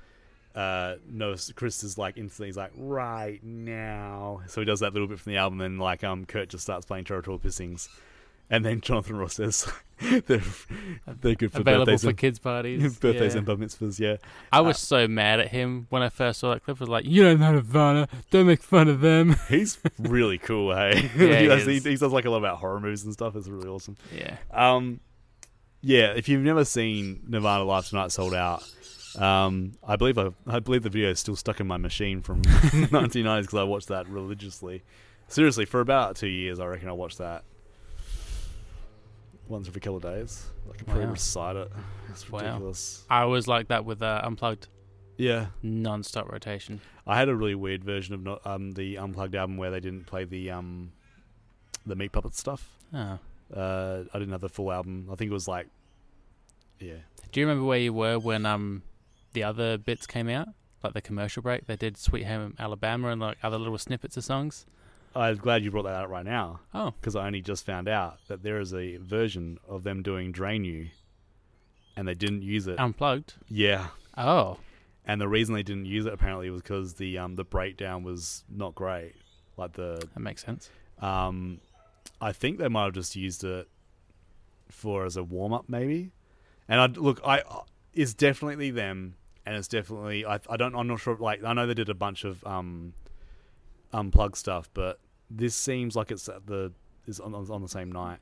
Uh, 0.54 0.94
no, 1.10 1.34
Chris 1.56 1.82
is 1.82 1.98
like 1.98 2.16
instantly. 2.16 2.46
He's 2.46 2.56
like, 2.56 2.70
right 2.76 3.42
now. 3.42 4.42
So 4.46 4.60
he 4.60 4.64
does 4.64 4.80
that 4.80 4.92
little 4.92 5.08
bit 5.08 5.18
from 5.18 5.32
the 5.32 5.38
album, 5.38 5.60
and 5.60 5.80
like, 5.80 6.04
um, 6.04 6.26
Kurt 6.26 6.48
just 6.48 6.62
starts 6.62 6.86
playing 6.86 7.06
Territorial 7.06 7.40
Pissings, 7.40 7.88
and 8.50 8.64
then 8.64 8.80
Jonathan 8.80 9.16
Ross 9.16 9.34
says, 9.34 9.70
"They're 10.00 10.42
they're 11.06 11.34
good 11.34 11.52
for 11.52 11.60
Available 11.60 11.86
birthdays 11.86 12.02
for 12.02 12.10
and 12.10 12.18
kids 12.18 12.38
parties. 12.40 12.98
birthdays 12.98 13.32
yeah. 13.32 13.38
and 13.38 13.46
bar 13.46 13.56
mitzvahs." 13.56 13.98
Yeah, 13.98 14.16
I 14.52 14.60
was 14.60 14.78
so 14.78 15.08
mad 15.08 15.40
at 15.40 15.48
him 15.48 15.86
when 15.90 16.02
I 16.02 16.08
first 16.08 16.40
saw 16.40 16.52
that 16.52 16.64
clip. 16.64 16.78
I 16.78 16.80
was 16.80 16.88
like, 16.88 17.04
"You 17.04 17.22
don't 17.22 17.40
know 17.40 17.52
Nirvana. 17.52 18.08
Don't 18.30 18.46
make 18.46 18.62
fun 18.62 18.88
of 18.88 19.00
them." 19.00 19.36
he's 19.48 19.78
really 19.98 20.38
cool. 20.38 20.74
Hey, 20.74 21.10
Yeah, 21.16 21.26
he, 21.26 21.36
he 21.36 21.46
does, 21.46 21.66
he, 21.66 21.78
he 21.78 21.96
does 21.96 22.12
like 22.12 22.24
a 22.24 22.30
lot 22.30 22.38
about 22.38 22.58
horror 22.58 22.80
movies 22.80 23.04
and 23.04 23.12
stuff. 23.12 23.36
It's 23.36 23.48
really 23.48 23.68
awesome. 23.68 23.96
yeah. 24.14 24.36
Um, 24.52 25.00
yeah, 25.80 26.12
if 26.16 26.30
you've 26.30 26.42
never 26.42 26.64
seen 26.64 27.22
Nirvana 27.28 27.64
Live 27.64 27.86
Tonight 27.86 28.10
sold 28.10 28.32
out, 28.32 28.62
um, 29.18 29.72
I 29.86 29.96
believe 29.96 30.16
I, 30.16 30.30
I 30.46 30.58
believe 30.58 30.82
the 30.82 30.88
video 30.88 31.10
is 31.10 31.20
still 31.20 31.36
stuck 31.36 31.60
in 31.60 31.66
my 31.66 31.76
machine 31.76 32.22
from 32.22 32.40
1990s 32.42 33.42
because 33.42 33.58
I 33.58 33.64
watched 33.64 33.88
that 33.88 34.08
religiously. 34.08 34.82
Seriously, 35.28 35.66
for 35.66 35.80
about 35.80 36.16
two 36.16 36.28
years, 36.28 36.58
I 36.58 36.66
reckon 36.66 36.88
I 36.88 36.92
watched 36.92 37.18
that 37.18 37.44
once 39.48 39.68
every 39.68 39.80
couple 39.80 39.96
of 39.98 40.02
days. 40.02 40.46
I 40.72 40.76
can 40.76 40.86
probably 40.86 41.04
Wow. 41.06 41.12
recite 41.12 41.56
it. 41.56 41.72
It's 42.10 42.30
Wow. 42.30 42.40
ridiculous. 42.40 43.04
I 43.10 43.24
was 43.24 43.46
like 43.46 43.68
that 43.68 43.84
with 43.84 44.02
uh, 44.02 44.20
Unplugged, 44.24 44.68
Yeah, 45.16 45.46
non-stop 45.62 46.28
rotation. 46.30 46.80
I 47.06 47.16
had 47.18 47.28
a 47.28 47.36
really 47.36 47.54
weird 47.54 47.84
version 47.84 48.14
of 48.14 48.22
not, 48.22 48.44
um, 48.46 48.72
the 48.72 48.96
unplugged 48.98 49.34
album 49.34 49.56
where 49.56 49.70
they 49.70 49.80
didn't 49.80 50.06
play 50.06 50.24
the 50.24 50.50
um, 50.50 50.92
the 51.86 51.94
meat 51.94 52.12
puppet 52.12 52.34
stuff. 52.34 52.78
Oh. 52.92 53.18
Uh, 53.54 54.04
I 54.12 54.18
didn't 54.18 54.32
have 54.32 54.40
the 54.40 54.48
full 54.48 54.72
album. 54.72 55.08
I 55.12 55.14
think 55.16 55.30
it 55.30 55.34
was 55.34 55.46
like, 55.46 55.66
yeah, 56.80 56.94
Do 57.30 57.40
you 57.40 57.46
remember 57.46 57.66
where 57.66 57.78
you 57.78 57.92
were 57.92 58.18
when 58.18 58.46
um 58.46 58.82
the 59.34 59.42
other 59.44 59.76
bits 59.78 60.06
came 60.06 60.28
out, 60.28 60.48
like 60.82 60.94
the 60.94 61.02
commercial 61.02 61.42
break? 61.42 61.66
They 61.66 61.76
did 61.76 61.96
Sweet 61.96 62.24
Home 62.24 62.54
Alabama 62.58 63.08
and 63.08 63.20
like 63.20 63.38
other 63.42 63.58
little 63.58 63.78
snippets 63.78 64.16
of 64.16 64.24
songs. 64.24 64.66
I'm 65.16 65.36
glad 65.36 65.62
you 65.62 65.70
brought 65.70 65.84
that 65.84 65.94
out 65.94 66.10
right 66.10 66.24
now. 66.24 66.60
Oh, 66.72 66.92
because 67.00 67.14
I 67.16 67.26
only 67.26 67.40
just 67.40 67.64
found 67.64 67.88
out 67.88 68.18
that 68.28 68.42
there 68.42 68.58
is 68.60 68.74
a 68.74 68.96
version 68.96 69.58
of 69.68 69.84
them 69.84 70.02
doing 70.02 70.32
Drain 70.32 70.64
You, 70.64 70.88
and 71.96 72.06
they 72.08 72.14
didn't 72.14 72.42
use 72.42 72.66
it. 72.66 72.78
Unplugged. 72.78 73.34
yeah, 73.48 73.88
Oh, 74.16 74.58
and 75.06 75.20
the 75.20 75.28
reason 75.28 75.54
they 75.54 75.62
didn't 75.62 75.86
use 75.86 76.06
it 76.06 76.12
apparently 76.12 76.48
was 76.50 76.62
because 76.62 76.94
the 76.94 77.18
um 77.18 77.34
the 77.36 77.44
breakdown 77.44 78.02
was 78.02 78.44
not 78.48 78.74
great. 78.74 79.14
Like 79.56 79.72
the 79.74 80.06
that 80.14 80.20
makes 80.20 80.44
sense. 80.44 80.70
um, 81.00 81.60
I 82.20 82.32
think 82.32 82.58
they 82.58 82.68
might 82.68 82.84
have 82.84 82.94
just 82.94 83.14
used 83.16 83.44
it 83.44 83.68
for 84.70 85.04
as 85.04 85.16
a 85.16 85.22
warm 85.22 85.52
up 85.52 85.66
maybe. 85.68 86.10
And 86.68 86.80
I 86.80 86.86
look, 86.86 87.20
I 87.24 87.42
it's 87.92 88.14
definitely 88.14 88.70
them, 88.70 89.14
and 89.46 89.54
it's 89.56 89.68
definitely 89.68 90.24
I 90.26 90.40
I 90.48 90.56
don't 90.56 90.74
I'm 90.74 90.86
not 90.88 91.00
sure. 91.00 91.16
Like 91.16 91.44
I 91.44 91.52
know 91.52 91.66
they 91.66 91.74
did 91.74 91.88
a 91.90 91.94
bunch 91.94 92.24
of 92.24 92.44
um 92.46 92.94
unplugged 93.92 94.36
stuff, 94.36 94.68
but 94.74 94.98
this 95.30 95.54
seems 95.54 95.96
like 95.96 96.10
it's 96.10 96.28
at 96.28 96.46
the 96.46 96.72
is 97.06 97.20
on 97.20 97.34
on 97.34 97.62
the 97.62 97.68
same 97.68 97.90
night. 97.92 98.18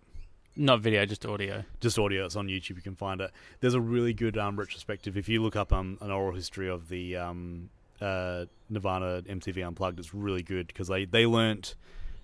Not 0.54 0.80
video, 0.80 1.06
just 1.06 1.24
audio. 1.24 1.64
just 1.80 1.98
audio. 1.98 2.26
It's 2.26 2.36
on 2.36 2.46
YouTube. 2.46 2.76
You 2.76 2.82
can 2.82 2.94
find 2.94 3.20
it. 3.20 3.30
There's 3.60 3.74
a 3.74 3.80
really 3.80 4.12
good 4.12 4.36
um, 4.36 4.58
retrospective. 4.58 5.16
If 5.16 5.28
you 5.28 5.42
look 5.42 5.56
up 5.56 5.72
um, 5.72 5.96
an 6.02 6.10
oral 6.10 6.34
history 6.34 6.68
of 6.68 6.88
the 6.88 7.16
um, 7.16 7.70
uh, 8.02 8.44
Nirvana 8.68 9.22
MTV 9.22 9.66
Unplugged, 9.66 9.98
it's 9.98 10.12
really 10.12 10.42
good 10.42 10.66
because 10.66 10.88
they 10.88 11.06
they 11.06 11.24
learnt 11.26 11.74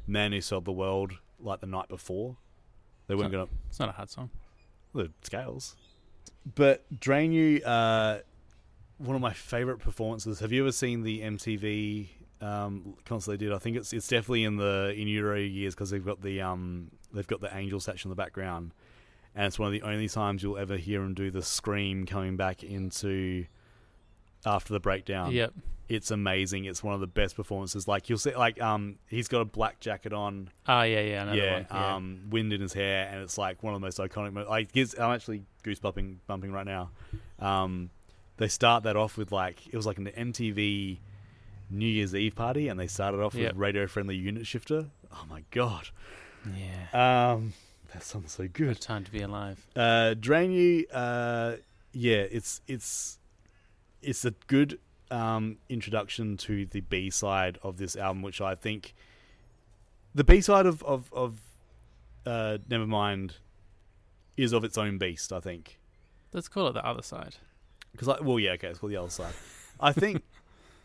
"Man 0.07 0.33
Who 0.33 0.41
Sold 0.43 0.67
the 0.67 0.73
World" 0.73 1.12
like 1.41 1.61
the 1.61 1.67
night 1.67 1.88
before. 1.88 2.37
They 3.07 3.14
weren't 3.14 3.33
gonna 3.33 3.49
It's 3.69 3.79
not 3.79 3.88
a 3.88 3.93
hard 3.93 4.11
song. 4.11 4.29
the 4.95 5.11
scales. 5.23 5.77
But 6.55 6.85
Drain 7.01 7.33
You, 7.33 7.62
uh, 7.62 8.19
one 8.99 9.14
of 9.17 9.23
my 9.23 9.33
favorite 9.33 9.79
performances. 9.79 10.41
Have 10.41 10.53
you 10.53 10.62
ever 10.62 10.73
seen 10.73 11.03
the 11.03 11.21
MTV 11.23 12.09
um, 12.40 12.94
they 13.27 13.37
did? 13.37 13.53
I 13.53 13.59
think 13.59 13.77
it's 13.77 13.92
it's 13.92 14.09
definitely 14.09 14.44
in 14.44 14.57
the 14.57 14.94
In 14.96 15.09
Utero 15.09 15.37
years 15.38 15.74
because 15.74 15.90
they've 15.90 16.05
got 16.05 16.22
the 16.22 16.40
um 16.40 16.90
they've 17.12 17.27
got 17.27 17.40
the 17.40 17.55
angel 17.57 17.81
section 17.81 18.09
in 18.09 18.11
the 18.11 18.22
background, 18.22 18.72
and 19.35 19.46
it's 19.46 19.59
one 19.59 19.66
of 19.66 19.72
the 19.72 19.83
only 19.83 20.09
times 20.09 20.42
you'll 20.42 20.59
ever 20.59 20.77
hear 20.77 21.01
them 21.01 21.14
do 21.14 21.31
the 21.31 21.42
scream 21.42 22.07
coming 22.07 22.37
back 22.37 22.62
into 22.62 23.46
after 24.46 24.72
the 24.72 24.81
breakdown. 24.81 25.33
Yep. 25.33 25.53
It's 25.88 26.11
amazing. 26.11 26.66
It's 26.66 26.85
one 26.85 26.94
of 26.94 27.01
the 27.01 27.07
best 27.07 27.35
performances. 27.35 27.88
Like 27.88 28.11
you'll 28.11 28.18
see, 28.18 28.35
like 28.37 28.61
um, 28.61 28.98
he's 29.09 29.27
got 29.27 29.40
a 29.40 29.46
black 29.46 29.81
jacket 29.81 30.12
on 30.12 30.51
Oh 30.66 30.83
yeah, 30.83 31.01
yeah, 31.01 31.22
another 31.22 31.38
yeah, 31.38 31.53
one. 31.55 31.66
Yeah. 31.70 31.94
um, 31.94 32.20
wind 32.29 32.53
in 32.53 32.61
his 32.61 32.74
hair, 32.74 33.09
and 33.11 33.22
it's 33.22 33.38
like 33.38 33.62
one 33.62 33.72
of 33.74 33.81
the 33.81 33.87
most 33.87 33.98
iconic. 33.98 34.35
Mo- 34.35 34.48
I 34.51 34.64
gives, 34.64 34.94
I'm 34.94 35.12
actually 35.12 35.44
goosebumping 35.64 36.18
bumping 36.27 36.53
right 36.53 36.66
now. 36.66 36.90
Um, 37.38 37.88
they 38.37 38.48
start 38.48 38.83
that 38.85 38.96
off 38.96 39.16
with 39.16 39.33
like 39.33 39.66
it 39.66 39.74
was 39.77 39.87
like 39.87 39.96
an 39.96 40.07
MTV 40.07 40.98
New 41.71 41.87
Year's 41.87 42.15
Eve 42.15 42.35
party, 42.35 42.69
and 42.69 42.79
they 42.79 42.87
started 42.87 43.21
off 43.21 43.35
Yep. 43.35 43.53
with 43.53 43.57
radio 43.61 43.87
friendly 43.87 44.17
unit 44.17 44.47
shifter. 44.47 44.87
Oh 45.13 45.25
my 45.29 45.43
god, 45.51 45.89
yeah. 46.57 47.33
um, 47.33 47.53
that 47.93 48.03
sounds 48.03 48.33
so 48.33 48.45
Good 48.45 48.53
good. 48.53 48.81
time 48.81 49.05
to 49.05 49.11
be 49.11 49.21
alive. 49.23 49.67
Uh, 49.77 50.15
Drain 50.15 50.51
You, 50.53 50.87
uh, 50.89 51.57
yeah, 51.93 52.19
it's 52.31 52.61
it's 52.67 53.19
it's 54.03 54.25
a 54.25 54.33
good 54.47 54.79
um, 55.11 55.57
introduction 55.69 56.37
to 56.39 56.67
the 56.67 56.81
B 56.81 57.11
side 57.11 57.59
of 57.63 57.79
this 57.79 57.97
album, 57.97 58.23
which 58.23 58.41
I 58.41 58.55
think 58.55 58.95
the 60.15 60.25
B 60.25 60.41
side 60.41 60.67
of 60.67 60.83
of, 60.85 61.13
of 61.13 61.41
uh, 62.27 62.59
Nevermind 62.69 63.33
is 64.37 64.53
of 64.53 64.65
its 64.65 64.77
own 64.79 64.99
beast. 64.99 65.33
I 65.33 65.41
think 65.41 65.79
Let's 66.33 66.47
call 66.49 66.69
it 66.69 66.73
the 66.75 66.85
other 66.87 67.03
side. 67.03 67.37
because 67.93 68.09
I 68.09 68.21
well, 68.21 68.39
yeah, 68.39 68.53
okay, 68.53 68.69
it's 68.69 68.79
called 68.79 68.93
the 68.93 68.97
other 68.99 69.11
side. 69.11 69.33
I 69.81 69.93
think, 69.93 70.23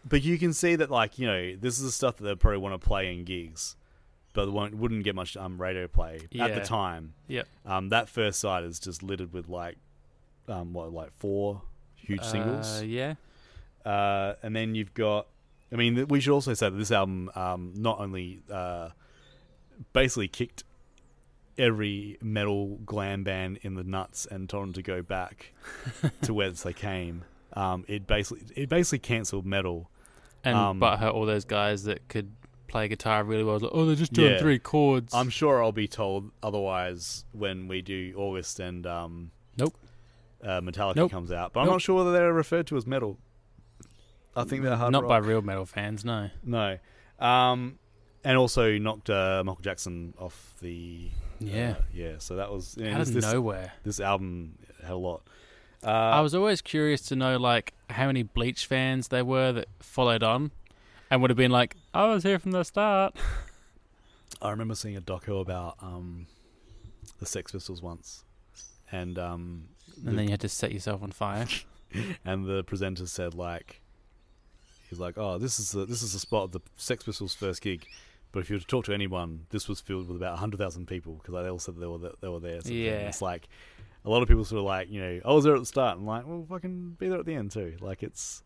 but 0.07 0.23
you 0.23 0.37
can 0.37 0.53
see 0.53 0.75
that 0.75 0.89
like 0.89 1.19
you 1.19 1.27
know 1.27 1.55
this 1.55 1.77
is 1.79 1.85
the 1.85 1.91
stuff 1.91 2.17
that 2.17 2.23
they 2.23 2.35
probably 2.35 2.59
want 2.59 2.79
to 2.79 2.85
play 2.85 3.13
in 3.13 3.23
gigs, 3.23 3.75
but 4.33 4.51
won't 4.51 4.75
wouldn't 4.75 5.03
get 5.03 5.15
much 5.15 5.37
um, 5.37 5.61
radio 5.61 5.87
play 5.87 6.21
at 6.39 6.55
the 6.55 6.61
time. 6.61 7.13
Yep. 7.27 7.47
Um, 7.65 7.89
that 7.89 8.09
first 8.09 8.39
side 8.39 8.63
is 8.63 8.79
just 8.79 9.03
littered 9.03 9.33
with 9.33 9.49
like, 9.49 9.77
um, 10.47 10.73
what 10.73 10.91
like 10.91 11.11
four 11.17 11.61
huge 11.95 12.23
singles. 12.23 12.81
Uh, 12.81 12.85
yeah. 12.85 13.15
Uh, 13.85 14.35
and 14.41 14.55
then 14.55 14.75
you've 14.75 14.93
got, 14.93 15.27
I 15.71 15.75
mean, 15.75 16.07
we 16.07 16.19
should 16.19 16.33
also 16.33 16.53
say 16.53 16.69
that 16.69 16.77
this 16.77 16.91
album 16.91 17.29
um, 17.35 17.73
not 17.75 17.99
only 17.99 18.41
uh, 18.51 18.89
basically 19.91 20.27
kicked 20.27 20.63
every 21.57 22.17
metal 22.21 22.79
glam 22.85 23.23
band 23.23 23.59
in 23.61 23.75
the 23.75 23.83
nuts 23.83 24.25
and 24.25 24.49
told 24.49 24.63
them 24.63 24.73
to 24.73 24.81
go 24.81 25.01
back 25.01 25.53
to 26.21 26.33
whence 26.33 26.63
they 26.63 26.73
came. 26.73 27.23
Um, 27.53 27.85
it 27.87 28.07
basically 28.07 28.45
it 28.55 28.69
basically 28.69 28.99
cancelled 28.99 29.45
metal. 29.45 29.89
And 30.43 30.57
Um, 30.57 30.79
but 30.79 30.99
hurt 30.99 31.13
all 31.13 31.25
those 31.25 31.45
guys 31.45 31.83
that 31.85 32.07
could 32.09 32.33
play 32.67 32.87
guitar 32.87 33.23
really 33.23 33.43
well. 33.43 33.59
Like, 33.59 33.71
oh, 33.73 33.85
they're 33.85 33.95
just 33.95 34.13
doing 34.13 34.33
Yeah. 34.33 34.39
three 34.39 34.59
chords. 34.59 35.13
I'm 35.13 35.29
sure 35.29 35.63
I'll 35.63 35.71
be 35.71 35.87
told 35.87 36.31
otherwise 36.41 37.25
when 37.31 37.67
we 37.67 37.81
do 37.81 38.13
August 38.17 38.59
and 38.59 38.85
um, 38.87 39.31
Nope. 39.57 39.75
uh, 40.43 40.59
Metallica 40.61 40.95
Nope. 40.95 41.11
comes 41.11 41.31
out. 41.31 41.53
But 41.53 41.61
I'm 41.61 41.67
not 41.67 41.81
sure 41.81 41.95
whether 41.95 42.11
they're 42.11 42.33
referred 42.33 42.67
to 42.67 42.77
as 42.77 42.85
metal. 42.87 43.19
I 44.35 44.43
think 44.43 44.63
they're 44.63 44.75
hard 44.75 44.91
not 44.91 45.03
rock. 45.03 45.09
by 45.09 45.17
real 45.19 45.41
metal 45.43 45.65
fans. 45.65 46.03
No. 46.03 46.29
No. 46.43 46.77
Um, 47.19 47.77
and 48.23 48.37
also 48.37 48.77
knocked 48.79 49.09
uh, 49.09 49.43
Michael 49.45 49.61
Jackson 49.61 50.13
off 50.17 50.55
the 50.61 51.09
Yeah. 51.39 51.75
uh, 51.77 51.81
yeah. 51.93 52.13
So 52.17 52.35
that 52.37 52.51
was 52.51 52.75
Out 52.79 53.05
this, 53.05 53.09
of 53.15 53.21
nowhere. 53.33 53.73
this 53.83 53.99
album 53.99 54.57
had 54.81 54.91
a 54.91 54.95
lot. 54.97 55.21
Uh, 55.83 55.89
I 55.89 56.21
was 56.21 56.33
always 56.33 56.61
curious 56.61 57.01
to 57.03 57.15
know 57.15 57.37
like 57.37 57.73
how 57.89 58.07
many 58.07 58.23
Bleach 58.23 58.65
fans 58.65 59.09
there 59.09 59.25
were 59.25 59.51
that 59.51 59.67
followed 59.79 60.23
on, 60.23 60.51
and 61.09 61.21
would 61.21 61.29
have 61.29 61.37
been 61.37 61.51
like, 61.51 61.75
"I 61.93 62.05
was 62.05 62.23
here 62.23 62.39
from 62.39 62.51
the 62.51 62.63
start." 62.63 63.15
I 64.41 64.49
remember 64.49 64.75
seeing 64.75 64.97
a 64.97 65.01
doco 65.01 65.41
about 65.41 65.77
um, 65.81 66.27
the 67.19 67.25
Sex 67.25 67.51
Pistols 67.51 67.81
once, 67.81 68.23
and 68.91 69.17
um, 69.17 69.67
And 69.97 70.05
the, 70.07 70.11
then 70.11 70.25
you 70.25 70.31
had 70.31 70.41
to 70.41 70.49
set 70.49 70.71
yourself 70.71 71.03
on 71.03 71.11
fire. 71.11 71.47
and 72.25 72.45
the 72.45 72.63
presenter 72.63 73.05
said 73.07 73.33
like, 73.33 73.81
he's 74.89 74.99
like, 74.99 75.17
"Oh, 75.17 75.37
this 75.37 75.59
is 75.59 75.71
the 75.71 75.85
this 75.85 76.01
is 76.01 76.13
the 76.13 76.19
spot 76.19 76.43
of 76.45 76.51
the 76.51 76.61
Sex 76.77 77.03
Pistols' 77.03 77.35
first 77.35 77.61
gig." 77.61 77.85
But 78.31 78.39
if 78.39 78.49
you 78.49 78.55
were 78.55 78.61
to 78.61 78.65
talk 78.65 78.85
to 78.85 78.93
anyone, 78.93 79.45
this 79.51 79.69
was 79.69 79.79
filled 79.79 80.07
with 80.07 80.17
about 80.17 80.39
hundred 80.39 80.57
thousand 80.57 80.87
people 80.87 81.15
because 81.15 81.33
they 81.33 81.49
all 81.49 81.59
said 81.59 81.75
they 81.77 81.85
were 81.85 81.99
they 82.19 82.27
were 82.27 82.39
there. 82.39 82.61
sort 82.61 82.65
of. 82.65 82.71
Yeah. 82.71 83.07
it's 83.07 83.21
like 83.21 83.47
a 84.05 84.09
lot 84.09 84.21
of 84.21 84.27
people 84.27 84.43
sort 84.43 84.59
of 84.59 84.65
like 84.65 84.89
you 84.89 85.01
know 85.01 85.21
I 85.23 85.33
was 85.33 85.45
there 85.45 85.55
at 85.55 85.59
the 85.59 85.65
start 85.65 85.97
and 85.97 86.05
like 86.05 86.27
well 86.27 86.45
fucking 86.47 86.97
be 86.99 87.07
there 87.07 87.19
at 87.19 87.25
the 87.25 87.35
end 87.35 87.51
too. 87.51 87.77
Like 87.79 88.03
it's 88.03 88.43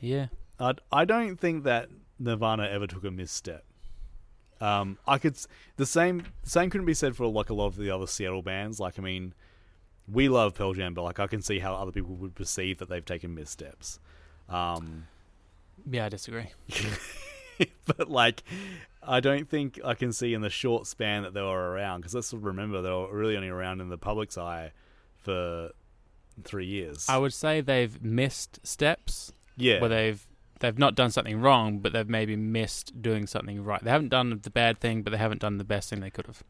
yeah. 0.00 0.26
I 0.58 0.74
I 0.92 1.04
don't 1.04 1.36
think 1.36 1.64
that 1.64 1.88
Nirvana 2.18 2.64
ever 2.64 2.86
took 2.86 3.04
a 3.04 3.10
misstep. 3.10 3.64
Um, 4.60 4.98
I 5.06 5.18
could 5.18 5.38
the 5.76 5.86
same 5.86 6.24
same 6.42 6.70
couldn't 6.70 6.86
be 6.86 6.94
said 6.94 7.16
for 7.16 7.26
like 7.26 7.50
a 7.50 7.54
lot 7.54 7.66
of 7.66 7.76
the 7.76 7.90
other 7.90 8.06
Seattle 8.06 8.42
bands. 8.42 8.80
Like 8.80 8.98
I 8.98 9.02
mean, 9.02 9.34
we 10.10 10.28
love 10.28 10.54
Pearl 10.54 10.74
Jam, 10.74 10.94
but 10.94 11.02
like 11.02 11.20
I 11.20 11.26
can 11.26 11.42
see 11.42 11.60
how 11.60 11.74
other 11.74 11.92
people 11.92 12.14
would 12.16 12.34
perceive 12.34 12.78
that 12.78 12.88
they've 12.88 13.04
taken 13.04 13.34
missteps. 13.34 14.00
Um, 14.48 15.06
Yeah, 15.88 16.06
I 16.06 16.08
disagree. 16.08 16.48
but 17.86 18.10
like, 18.10 18.42
I 19.02 19.20
don't 19.20 19.48
think 19.48 19.78
I 19.84 19.94
can 19.94 20.12
see 20.12 20.34
in 20.34 20.40
the 20.40 20.50
short 20.50 20.86
span 20.86 21.22
that 21.22 21.34
they 21.34 21.42
were 21.42 21.70
around 21.70 22.00
because 22.00 22.14
let's 22.14 22.32
remember 22.32 22.82
they 22.82 22.90
were 22.90 23.14
really 23.14 23.36
only 23.36 23.48
around 23.48 23.80
in 23.80 23.88
the 23.88 23.98
public's 23.98 24.36
eye 24.36 24.72
for 25.28 25.72
three 26.42 26.64
years. 26.64 27.06
I 27.08 27.18
would 27.18 27.34
say 27.34 27.60
they've 27.60 28.02
missed 28.02 28.66
steps 28.66 29.32
yeah, 29.56 29.78
where 29.80 29.90
they've 29.90 30.26
they've 30.60 30.78
not 30.78 30.94
done 30.94 31.10
something 31.10 31.38
wrong, 31.40 31.80
but 31.80 31.92
they've 31.92 32.08
maybe 32.08 32.34
missed 32.34 33.02
doing 33.02 33.26
something 33.26 33.62
right. 33.62 33.82
They 33.84 33.90
haven't 33.90 34.08
done 34.08 34.40
the 34.42 34.50
bad 34.50 34.80
thing, 34.80 35.02
but 35.02 35.10
they 35.10 35.18
haven't 35.18 35.42
done 35.42 35.58
the 35.58 35.64
best 35.64 35.90
thing 35.90 36.00
they 36.00 36.10
could 36.10 36.26
have. 36.26 36.42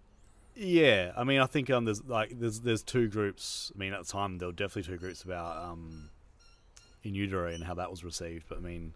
Yeah, 0.54 1.12
I 1.16 1.24
mean, 1.24 1.40
I 1.40 1.46
think 1.46 1.70
um, 1.70 1.84
there's 1.86 2.04
like 2.04 2.38
there's 2.38 2.60
there's 2.60 2.82
two 2.82 3.08
groups. 3.08 3.72
I 3.74 3.78
mean, 3.78 3.92
at 3.92 4.04
the 4.04 4.12
time 4.12 4.38
there 4.38 4.48
were 4.48 4.52
definitely 4.52 4.92
two 4.92 4.98
groups 4.98 5.22
about 5.22 5.56
um, 5.56 6.10
in 7.02 7.14
utero 7.14 7.52
and 7.52 7.64
how 7.64 7.74
that 7.74 7.90
was 7.90 8.04
received. 8.04 8.44
But 8.48 8.58
I 8.58 8.60
mean, 8.60 8.94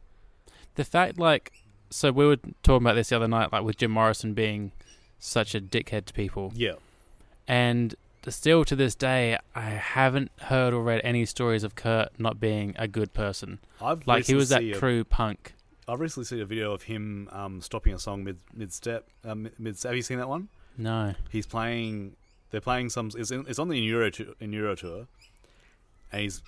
The 0.77 0.85
fact, 0.85 1.18
like, 1.18 1.53
so 1.90 2.12
we 2.12 2.25
were 2.27 2.38
talking 2.62 2.85
about 2.87 2.95
this 2.95 3.09
the 3.09 3.16
other 3.16 3.29
night, 3.29 3.53
like 3.53 3.64
with 3.64 3.79
Jim 3.79 3.90
Morrison 3.90 4.35
being 4.35 4.73
such 5.18 5.55
a 5.55 5.61
dickhead 5.61 6.05
to 6.07 6.12
people, 6.12 6.53
yeah, 6.55 6.75
and 7.49 7.95
still 8.31 8.65
to 8.67 8.77
this 8.77 8.95
day, 8.95 9.37
I 9.55 9.71
haven't 9.71 10.31
heard 10.43 10.73
or 10.73 10.83
read 10.83 11.01
any 11.03 11.25
stories 11.27 11.65
of 11.65 11.75
Kurt 11.75 12.09
not 12.19 12.39
being 12.39 12.75
a 12.79 12.87
good 12.87 13.13
person. 13.13 13.59
I've 13.81 14.07
Like 14.07 14.27
he 14.27 14.35
was 14.35 14.51
that 14.51 14.63
a- 14.63 14.73
true 14.75 15.03
punk. 15.05 15.55
I've 15.89 15.99
recently 15.99 16.25
seen 16.27 16.41
a 16.41 16.45
video 16.45 16.73
of 16.73 16.83
him 16.85 17.29
um, 17.33 17.61
stopping 17.61 17.93
a 17.93 17.99
song 17.99 18.23
mid 18.23 18.39
mid 18.55 18.73
step. 18.73 19.09
Um, 19.25 19.49
mid. 19.59 19.77
Have 19.83 19.97
you 19.97 20.03
seen 20.03 20.19
that 20.19 20.29
one? 20.29 20.49
No, 20.79 21.15
He's 21.31 21.47
playing. 21.47 22.15
They're 22.51 22.61
playing 22.61 22.91
some. 22.91 23.11
It's, 23.17 23.31
in, 23.33 23.45
it's 23.49 23.59
on 23.59 23.69
the 23.69 23.79
Euro 23.79 24.09
tour, 24.11 24.27
Euro 24.41 24.75
tour, 24.77 25.07
and 26.13 26.23
he's 26.23 26.41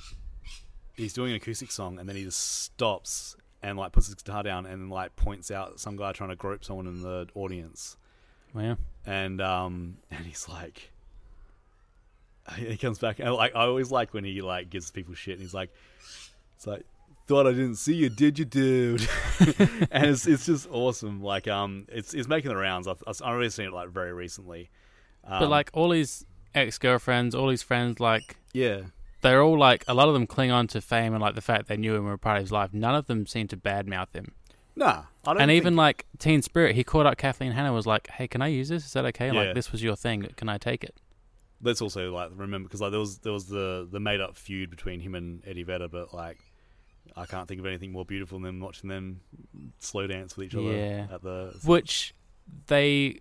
he's 0.97 1.13
doing 1.13 1.31
an 1.33 1.37
acoustic 1.37 1.73
song, 1.73 1.99
and 1.99 2.09
then 2.09 2.15
he 2.17 2.23
just 2.25 2.63
stops 2.63 3.37
and 3.63 3.77
like 3.77 3.91
puts 3.93 4.07
his 4.07 4.15
guitar 4.15 4.43
down 4.43 4.67
and 4.67 4.91
like 4.91 5.17
points 5.17 5.51
out 5.51 5.81
some 5.81 5.97
guy 5.97 6.13
trying 6.13 6.31
to 6.31 6.37
grope 6.37 6.65
someone 6.65 6.87
in 6.87 7.03
the 7.03 7.27
audience. 7.35 7.97
well, 8.55 8.77
and 9.05 9.41
um 9.41 9.97
and 10.11 10.25
he's 10.27 10.49
like 10.49 10.91
he 12.57 12.77
comes 12.77 12.99
back 12.99 13.19
and 13.21 13.33
like 13.35 13.55
I 13.55 13.61
always 13.67 13.91
like 13.91 14.13
when 14.15 14.25
he 14.25 14.43
like 14.43 14.71
gives 14.71 14.91
people 14.91 15.15
shit 15.15 15.35
and 15.35 15.43
he's 15.43 15.55
like 15.55 15.71
it's 16.57 16.67
like 16.67 16.85
thought 17.27 17.47
I 17.47 17.53
didn't 17.53 17.77
see 17.77 17.95
you 17.95 18.11
did 18.11 18.39
you 18.39 18.45
dude 18.45 19.09
and 19.91 20.07
it's 20.07 20.27
it's 20.27 20.45
just 20.45 20.69
awesome 20.71 21.23
like 21.23 21.49
um 21.49 21.87
it's 21.89 22.13
it's 22.13 22.29
making 22.29 22.51
the 22.51 22.57
rounds 22.57 22.87
I've, 22.87 23.03
I've 23.07 23.21
already 23.23 23.49
seen 23.51 23.67
it 23.67 23.73
like 23.73 23.89
very 23.89 24.13
recently 24.13 24.69
um, 25.27 25.41
but 25.41 25.49
like 25.49 25.71
all 25.73 25.91
his 25.93 26.27
ex 26.55 26.77
girlfriends, 26.79 27.35
all 27.35 27.49
his 27.49 27.63
friends, 27.63 27.99
like 27.99 28.37
yeah 28.53 28.83
they're 29.23 29.43
all 29.43 29.59
like 29.59 29.83
a 29.89 29.95
lot 29.95 30.09
of 30.09 30.13
them 30.13 30.27
cling 30.27 30.51
on 30.51 30.67
to 30.69 30.83
fame 30.83 31.15
and 31.15 31.23
like 31.23 31.35
the 31.35 31.41
fact 31.41 31.67
they 31.67 31.79
knew 31.79 31.95
him 31.95 32.05
were 32.05 32.19
part 32.19 32.37
of 32.37 32.43
his 32.43 32.53
life. 32.53 32.75
None 32.75 32.95
of 32.95 33.07
them 33.07 33.27
seem 33.27 33.49
to 33.49 33.57
badmouth 33.57 34.13
him. 34.15 34.33
nah 34.77 35.05
I 35.27 35.33
don't 35.33 35.41
And 35.41 35.49
think- 35.49 35.57
even 35.63 35.77
like 35.77 36.05
Teen 36.19 36.43
Spirit, 36.43 36.77
he 36.77 36.85
called 36.85 37.07
up 37.07 37.17
Kathleen 37.17 37.53
Hanna 37.53 37.73
was 37.73 37.87
like, 37.87 38.09
"Hey, 38.09 38.29
can 38.29 38.43
I 38.43 38.49
use 38.49 38.69
this? 38.69 38.85
Is 38.85 38.93
that 38.93 39.07
okay? 39.07 39.29
Yeah. 39.29 39.33
Like 39.33 39.55
this 39.55 39.73
was 39.73 39.83
your 39.83 39.97
thing. 39.97 40.29
Can 40.37 40.51
I 40.51 40.59
take 40.59 40.85
it?" 40.85 40.95
Let's 41.65 41.83
also 41.83 42.13
like 42.13 42.31
remember 42.37 42.69
because 42.69 42.81
like 42.81 42.93
there 42.93 43.01
was 43.01 43.19
there 43.19 43.33
was 43.33 43.47
the 43.47 43.89
the 43.91 43.99
made 43.99 44.21
up 44.21 44.37
feud 44.37 44.71
between 44.71 45.01
him 45.01 45.15
and 45.17 45.43
Eddie 45.47 45.65
Vedder 45.65 45.89
but 45.89 46.15
like 46.15 46.39
I 47.17 47.27
can't 47.27 47.49
think 47.49 47.59
of 47.61 47.67
anything 47.67 47.91
more 47.93 48.05
beautiful 48.05 48.39
than 48.39 48.61
watching 48.61 48.89
them 48.89 49.21
slow 49.81 50.07
dance 50.07 50.37
with 50.37 50.47
each 50.47 50.55
other 50.55 50.73
Yeah. 50.73 51.07
at 51.13 51.23
the 51.23 51.59
Which 51.65 52.15
they 52.67 53.21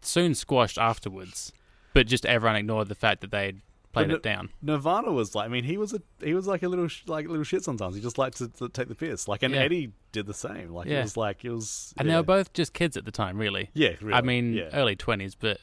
soon 0.00 0.34
squashed 0.34 0.78
afterwards, 0.78 1.52
but 1.94 2.06
just 2.06 2.24
everyone 2.26 2.56
ignored 2.56 2.88
the 2.88 2.94
fact 2.94 3.20
that 3.20 3.30
they'd 3.30 3.60
played 3.92 4.08
But 4.08 4.16
it 4.16 4.22
down. 4.22 4.48
Nirvana 4.62 5.12
was 5.12 5.34
like, 5.34 5.44
I 5.46 5.48
mean, 5.48 5.64
he 5.64 5.76
was 5.76 5.92
a 5.92 6.00
he 6.24 6.32
was 6.34 6.46
like 6.46 6.62
a 6.62 6.68
little 6.68 6.88
sh- 6.88 7.02
like 7.06 7.28
little 7.28 7.44
shit 7.44 7.62
sometimes. 7.62 7.94
He 7.94 8.00
just 8.00 8.16
liked 8.18 8.38
to, 8.38 8.48
to 8.48 8.68
take 8.68 8.88
the 8.88 8.94
piss. 8.94 9.28
Like, 9.28 9.42
and 9.42 9.54
Yeah. 9.54 9.60
Eddie 9.62 9.92
did 10.12 10.26
the 10.26 10.34
same. 10.34 10.70
Like, 10.70 10.88
Yeah. 10.88 11.00
it 11.00 11.02
was 11.02 11.16
like 11.16 11.44
it 11.44 11.50
was. 11.50 11.92
And 11.98 12.06
yeah. 12.08 12.14
they 12.14 12.18
were 12.20 12.24
both 12.24 12.52
just 12.54 12.72
kids 12.72 12.96
at 12.96 13.04
the 13.04 13.10
time, 13.12 13.36
really. 13.38 13.70
Yeah, 13.74 13.90
really. 14.00 14.14
I 14.14 14.20
mean, 14.22 14.58
early 14.72 14.96
twenties, 14.96 15.34
but 15.34 15.58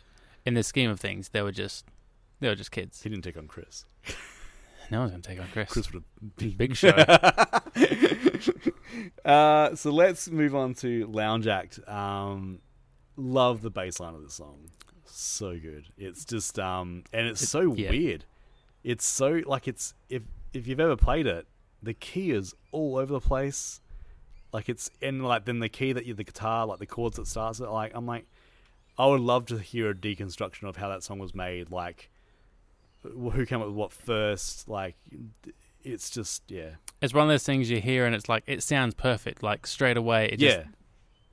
in 0.46 0.54
the 0.54 0.64
scheme 0.64 0.90
of 0.90 1.00
things, 1.00 1.30
they 1.30 1.42
were 1.42 1.52
just 1.52 1.86
they 2.40 2.48
were 2.48 2.56
just 2.56 2.72
kids. 2.72 3.02
he 3.02 3.10
didn't 3.10 3.24
take 3.24 3.38
on 3.38 3.48
Chris. 3.48 3.86
No 4.92 5.00
one's 5.02 5.12
gonna 5.12 5.22
take 5.24 5.40
on 5.40 5.48
Chris. 5.54 5.70
Chris 5.72 5.92
would 5.94 6.04
have 6.22 6.36
been 6.38 6.52
Big 6.52 6.76
show. 6.78 6.90
uh, 9.26 9.76
so 9.76 9.92
let's 9.92 10.30
move 10.30 10.56
on 10.56 10.74
to 10.76 11.06
Lounge 11.08 11.48
Act. 11.48 11.80
Um, 11.88 12.60
love 13.16 13.62
the 13.62 13.70
bass 13.70 14.00
line 14.00 14.16
of 14.16 14.24
this 14.24 14.34
song. 14.34 14.70
So 15.06 15.58
good. 15.60 15.86
It's 15.98 16.26
just 16.26 16.58
um, 16.60 17.04
and 17.14 17.28
it's 17.28 17.42
It- 17.44 17.48
so 17.48 17.74
yeah. 17.74 17.90
weird. 17.90 18.26
It's 18.84 19.06
so 19.06 19.42
like 19.46 19.68
it's 19.68 19.94
if 20.10 20.24
if 20.54 20.66
you've 20.68 20.80
ever 20.80 20.96
played 20.96 21.28
it, 21.28 21.46
the 21.84 21.94
key 21.94 22.32
is 22.32 22.54
all 22.72 22.98
over 22.98 23.12
the 23.14 23.20
place. 23.20 23.82
Like 24.54 24.70
it's 24.70 24.90
and 25.02 25.24
like 25.24 25.46
then 25.46 25.60
the 25.60 25.70
key 25.70 25.92
that 25.94 26.06
you 26.06 26.14
the 26.14 26.24
guitar, 26.24 26.66
like 26.66 26.80
the 26.80 26.86
chords 26.86 27.18
that 27.18 27.28
starts 27.28 27.60
it. 27.60 27.70
Like 27.70 27.92
I'm 27.94 28.06
like, 28.08 28.26
I 28.98 29.06
would 29.06 29.22
love 29.22 29.46
to 29.48 29.58
hear 29.60 29.90
a 29.90 29.94
deconstruction 29.96 30.68
of 30.68 30.78
how 30.78 30.90
that 30.90 31.04
song 31.04 31.20
was 31.20 31.36
made. 31.36 31.70
Like, 31.72 32.10
who 33.14 33.46
came 33.46 33.62
up 33.62 33.68
with 33.68 33.76
what 33.76 33.92
first? 33.92 34.68
Like, 34.68 34.96
it's 35.84 36.10
just 36.10 36.44
yeah, 36.48 36.72
it's 37.02 37.14
one 37.14 37.24
of 37.24 37.30
those 37.30 37.44
things 37.44 37.70
you 37.70 37.80
hear 37.82 38.06
and 38.06 38.16
it's 38.16 38.30
like 38.30 38.44
it 38.48 38.64
sounds 38.64 38.94
perfect. 38.94 39.44
Like 39.44 39.66
straight 39.68 39.98
away, 39.98 40.30
it 40.32 40.38
just 40.38 40.58
yeah. 40.58 40.66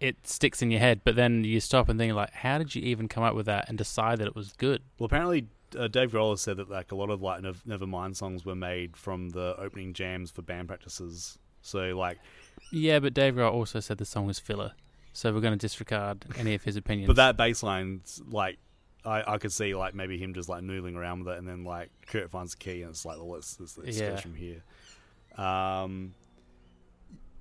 it 0.00 0.26
sticks 0.26 0.62
in 0.62 0.70
your 0.70 0.80
head. 0.80 1.00
But 1.04 1.16
then 1.16 1.44
you 1.44 1.60
stop 1.60 1.88
and 1.88 1.98
think 1.98 2.14
like, 2.14 2.32
how 2.32 2.58
did 2.58 2.74
you 2.74 2.82
even 2.82 3.08
come 3.08 3.22
up 3.24 3.34
with 3.34 3.46
that 3.46 3.68
and 3.68 3.76
decide 3.76 4.18
that 4.18 4.26
it 4.26 4.36
was 4.36 4.52
good? 4.52 4.82
Well, 4.98 5.06
apparently 5.06 5.48
uh, 5.76 5.88
Dave 5.88 6.12
Grohl 6.12 6.30
has 6.30 6.40
said 6.40 6.58
that 6.58 6.70
like 6.70 6.92
a 6.92 6.94
lot 6.94 7.10
of 7.10 7.22
like 7.22 7.42
Nev- 7.42 7.62
Nevermind 7.66 8.16
songs 8.16 8.44
were 8.44 8.54
made 8.54 8.96
from 8.96 9.30
the 9.30 9.56
opening 9.58 9.92
jams 9.92 10.30
for 10.30 10.42
band 10.42 10.68
practices. 10.68 11.38
So 11.62 11.96
like, 11.96 12.18
Yeah, 12.70 13.00
but 13.00 13.14
Dave 13.14 13.34
Grohl 13.34 13.52
also 13.52 13.80
said 13.80 13.98
the 13.98 14.04
song 14.04 14.26
was 14.26 14.38
filler, 14.38 14.72
so 15.12 15.32
we're 15.32 15.40
going 15.40 15.52
to 15.52 15.58
disregard 15.58 16.24
any 16.36 16.54
of 16.54 16.62
his 16.62 16.76
opinions. 16.76 17.08
but 17.08 17.16
that 17.16 17.36
bass 17.36 17.62
line's 17.62 18.22
like. 18.28 18.58
I, 19.06 19.34
I 19.34 19.38
could 19.38 19.52
see 19.52 19.74
like 19.74 19.94
maybe 19.94 20.18
him 20.18 20.34
just 20.34 20.48
like 20.48 20.62
noodling 20.62 20.96
around 20.96 21.20
with 21.24 21.34
it, 21.34 21.38
and 21.38 21.46
then 21.48 21.64
like 21.64 21.90
Kurt 22.06 22.30
finds 22.30 22.52
the 22.52 22.58
key, 22.58 22.82
and 22.82 22.90
it's 22.90 23.04
like, 23.04 23.16
well, 23.18 23.30
let's 23.30 23.58
let's, 23.60 23.78
let's 23.78 23.98
Yeah. 23.98 24.10
go 24.10 24.16
from 24.16 24.34
here. 24.34 24.62
Um, 25.36 26.14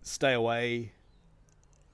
Stay 0.04 0.34
away. 0.34 0.92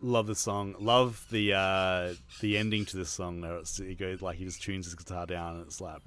Love 0.01 0.27
the 0.27 0.35
song. 0.35 0.75
Love 0.79 1.25
the 1.31 1.53
uh, 1.53 2.13
the 2.41 2.57
ending 2.57 2.85
to 2.85 2.97
this 2.97 3.09
song. 3.09 3.41
There, 3.41 3.55
it's, 3.57 3.77
he 3.77 3.95
goes 3.95 4.21
like 4.21 4.35
he 4.37 4.43
just 4.45 4.61
tunes 4.61 4.85
his 4.85 4.95
guitar 4.95 5.25
down, 5.25 5.57
and 5.57 5.65
it's 5.65 5.79
like. 5.79 6.01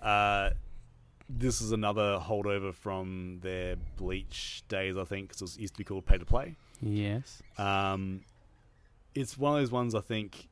Uh, 0.00 0.50
this 1.28 1.60
is 1.60 1.72
another 1.72 2.20
holdover 2.22 2.72
from 2.72 3.40
their 3.42 3.76
Bleach 3.96 4.62
days, 4.68 4.96
I 4.96 5.04
think, 5.04 5.30
because 5.30 5.56
it 5.56 5.60
used 5.60 5.74
to 5.74 5.78
be 5.78 5.84
called 5.84 6.06
Pay 6.06 6.18
to 6.18 6.24
Play. 6.24 6.54
yes. 6.80 7.42
Um, 7.58 8.20
it's 9.14 9.36
one 9.38 9.54
of 9.54 9.60
those 9.62 9.72
ones 9.72 9.94
I 9.94 10.00
think 10.00 10.48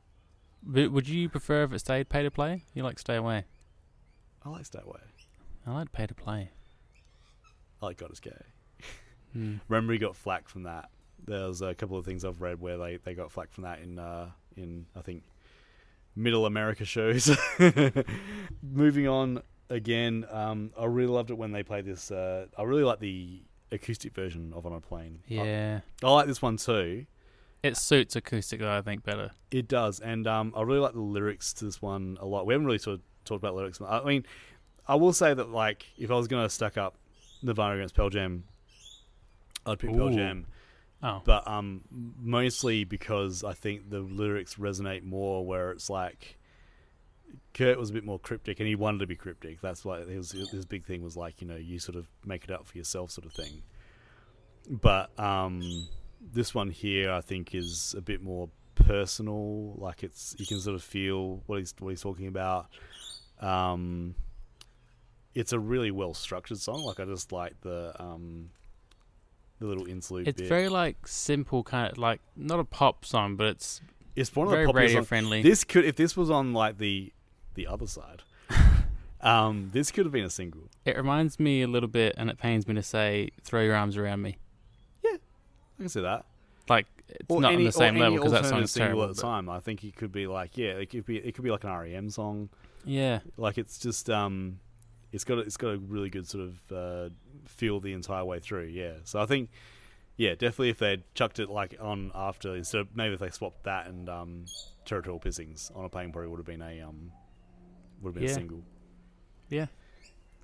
would 0.67 1.07
you 1.07 1.29
prefer 1.29 1.63
if 1.63 1.73
it 1.73 1.79
stayed 1.79 2.09
pay 2.09 2.23
to 2.23 2.31
play? 2.31 2.63
You 2.73 2.83
like 2.83 2.99
stay 2.99 3.15
away. 3.15 3.45
I 4.43 4.49
like 4.49 4.65
Stay 4.65 4.79
Away. 4.85 4.99
I 5.65 5.71
like 5.73 5.91
pay 5.91 6.05
to 6.05 6.13
play. 6.13 6.51
I 7.81 7.85
like 7.87 7.97
God 7.97 8.11
is 8.11 8.19
Gay. 8.19 8.31
Hmm. 9.33 9.55
Remember, 9.67 9.91
he 9.93 9.97
got 9.97 10.15
flack 10.15 10.47
from 10.47 10.63
that. 10.63 10.89
There's 11.25 11.63
a 11.63 11.73
couple 11.73 11.97
of 11.97 12.05
things 12.05 12.23
I've 12.23 12.41
read 12.41 12.61
where 12.61 12.77
they, 12.77 12.97
they 12.97 13.15
got 13.15 13.31
flack 13.31 13.51
from 13.51 13.63
that 13.63 13.79
in 13.79 13.97
uh, 13.97 14.29
in 14.55 14.85
I 14.95 15.01
think 15.01 15.23
Middle 16.15 16.45
America 16.45 16.85
shows. 16.85 17.35
Moving 18.61 19.07
on 19.07 19.41
again, 19.69 20.25
um, 20.29 20.71
I 20.79 20.85
really 20.85 21.09
loved 21.11 21.31
it 21.31 21.37
when 21.37 21.51
they 21.51 21.63
played 21.63 21.85
this. 21.85 22.11
Uh, 22.11 22.45
I 22.57 22.63
really 22.63 22.83
like 22.83 22.99
the 22.99 23.41
acoustic 23.71 24.13
version 24.13 24.53
of 24.55 24.65
On 24.65 24.73
a 24.73 24.79
Plain. 24.79 25.19
I- 25.29 25.33
Yeah. 25.33 25.79
I, 26.03 26.11
like 26.11 26.27
this 26.27 26.41
one 26.41 26.57
too. 26.57 27.05
It 27.65 27.77
suits 27.77 28.15
acoustic 28.15 28.59
though, 28.59 28.77
I 28.77 28.83
think 28.83 29.03
better. 29.03 29.31
It 29.49 29.67
does, 29.67 29.99
and 29.99 30.27
um, 30.27 30.53
I 30.55 30.61
really 30.61 30.81
like 30.81 30.93
the 30.93 30.99
lyrics 30.99 31.51
to 31.53 31.65
this 31.65 31.81
one 31.81 32.15
a 32.21 32.25
lot. 32.25 32.45
We 32.45 32.53
haven't 32.53 32.67
really 32.67 32.77
sort 32.77 32.99
of 32.99 33.01
talked 33.23 33.41
about 33.41 33.55
lyrics. 33.55 33.81
I 33.81 34.03
mean, 34.03 34.23
I 34.87 34.93
will 34.93 35.13
say 35.13 35.33
that 35.33 35.49
like 35.49 35.87
if 35.97 36.11
I 36.11 36.13
was 36.13 36.27
going 36.27 36.45
to 36.45 36.49
stack 36.49 36.77
up 36.77 36.95
Nirvana 37.41 37.77
against 37.77 37.95
Pearl 37.95 38.11
Jam, 38.11 38.43
I'd 39.65 39.79
pick 39.79 39.93
Pearl 39.93 40.11
Jam. 40.11 40.45
Oh, 41.01 41.23
but 41.25 41.47
um, 41.47 41.81
mostly 41.89 42.83
because 42.83 43.43
I 43.43 43.53
think 43.53 43.89
the 43.89 43.99
lyrics 43.99 44.55
resonate 44.55 45.01
more. 45.01 45.43
Where 45.43 45.71
it's 45.71 45.89
like 45.89 46.37
Kurt 47.55 47.79
was 47.79 47.89
a 47.89 47.93
bit 47.93 48.05
more 48.05 48.19
cryptic, 48.19 48.59
and 48.59 48.67
he 48.67 48.75
wanted 48.75 48.99
to 48.99 49.07
be 49.07 49.15
cryptic. 49.15 49.59
That's 49.59 49.83
why 49.83 50.03
his 50.03 50.33
his 50.33 50.65
big 50.65 50.85
thing 50.85 51.01
was 51.01 51.17
like 51.17 51.41
you 51.41 51.47
know 51.47 51.55
you 51.55 51.79
sort 51.79 51.95
of 51.95 52.05
make 52.23 52.43
it 52.43 52.51
up 52.51 52.67
for 52.67 52.77
yourself, 52.77 53.09
sort 53.09 53.25
of 53.25 53.33
thing. 53.33 53.63
But 54.69 55.17
um, 55.19 55.87
this 56.21 56.53
one 56.55 56.69
here, 56.69 57.11
I 57.11 57.21
think, 57.21 57.53
is 57.55 57.93
a 57.97 58.01
bit 58.01 58.21
more 58.21 58.49
personal. 58.75 59.73
Like 59.77 60.03
it's 60.03 60.35
you 60.37 60.45
can 60.45 60.59
sort 60.59 60.75
of 60.75 60.83
feel 60.83 61.41
what 61.45 61.59
he's 61.59 61.73
what 61.79 61.89
he's 61.89 62.01
talking 62.01 62.27
about. 62.27 62.67
Um, 63.39 64.15
it's 65.33 65.51
a 65.53 65.59
really 65.59 65.91
well 65.91 66.13
structured 66.13 66.59
song. 66.59 66.83
Like 66.83 66.99
I 66.99 67.05
just 67.05 67.31
like 67.31 67.59
the 67.61 67.93
um, 67.99 68.49
the 69.59 69.65
little 69.67 69.85
interlude. 69.87 70.27
it's 70.27 70.41
bit. 70.41 70.49
very 70.49 70.69
like 70.69 71.07
simple, 71.07 71.63
kind 71.63 71.91
of 71.91 71.97
like 71.97 72.21
not 72.35 72.59
a 72.59 72.63
pop 72.65 73.05
song, 73.05 73.35
but 73.35 73.47
it's 73.47 73.81
It's 74.15 74.33
one 74.35 74.47
of 74.47 74.51
very 74.51 74.63
the 74.63 74.67
popular 74.69 74.81
radio 74.85 74.97
songs. 74.99 75.07
friendly. 75.07 75.41
This 75.41 75.63
could, 75.63 75.85
if 75.85 75.95
this 75.95 76.15
was 76.17 76.29
on 76.29 76.53
like 76.53 76.77
the 76.77 77.11
the 77.55 77.67
other 77.67 77.87
side, 77.87 78.21
um, 79.21 79.69
this 79.73 79.91
could 79.91 80.05
have 80.05 80.11
been 80.13 80.25
a 80.25 80.29
single. 80.29 80.69
It 80.85 80.95
reminds 80.97 81.39
me 81.39 81.61
a 81.61 81.67
little 81.67 81.89
bit, 81.89 82.15
and 82.17 82.29
it 82.29 82.37
pains 82.37 82.67
me 82.67 82.75
to 82.75 82.83
say, 82.83 83.29
"Throw 83.43 83.61
your 83.61 83.75
arms 83.75 83.97
around 83.97 84.21
me." 84.21 84.37
I 85.79 85.83
can 85.83 85.89
see 85.89 86.01
that. 86.01 86.25
Like 86.67 86.87
it's 87.09 87.25
Or 87.29 87.41
not 87.41 87.53
any, 87.53 87.57
on 87.63 87.65
the 87.65 87.71
same 87.71 87.95
level 87.97 88.17
because 88.17 88.31
that 88.31 88.45
song's 88.45 88.71
single 88.71 88.87
terrible. 88.87 89.09
at 89.09 89.15
the 89.15 89.21
time. 89.21 89.49
I 89.49 89.59
think 89.59 89.83
it 89.83 89.95
could 89.95 90.11
be 90.11 90.25
like, 90.27 90.57
yeah, 90.57 90.71
it 90.71 90.89
could 90.89 91.05
be, 91.05 91.17
it 91.17 91.33
could 91.35 91.43
be 91.43 91.51
like 91.51 91.63
an 91.63 91.71
REM 91.71 92.09
song. 92.09 92.49
Yeah, 92.83 93.19
Like 93.37 93.57
it's 93.57 93.77
just, 93.79 94.09
um, 94.09 94.59
it's 95.11 95.23
got, 95.23 95.37
a, 95.37 95.41
it's 95.41 95.57
got 95.57 95.69
a 95.69 95.77
really 95.77 96.09
good 96.09 96.27
sort 96.27 96.43
of 96.43 96.71
uh, 96.71 97.09
feel 97.45 97.79
the 97.79 97.93
entire 97.93 98.23
way 98.25 98.39
through. 98.39 98.65
Yeah, 98.65 98.93
so 99.03 99.19
I 99.21 99.25
think, 99.25 99.49
yeah, 100.17 100.31
definitely 100.31 100.69
if 100.69 100.79
they'd 100.79 101.03
chucked 101.13 101.39
it 101.39 101.49
like 101.49 101.75
on 101.79 102.11
after 102.15 102.55
instead 102.55 102.81
of 102.81 102.95
maybe 102.95 103.13
if 103.15 103.19
they 103.19 103.29
swapped 103.29 103.63
that 103.63 103.87
and 103.87 104.07
um, 104.09 104.45
territorial 104.85 105.19
pissings 105.19 105.75
On 105.75 105.85
a 105.85 105.89
Plain, 105.89 106.11
probably 106.11 106.29
would 106.29 106.37
have 106.39 106.45
been 106.45 106.61
a 106.61 106.81
um, 106.81 107.11
would 108.01 108.13
have 108.15 108.21
been 108.21 108.29
a 108.29 108.33
single. 108.33 108.63
yeah. 109.49 109.67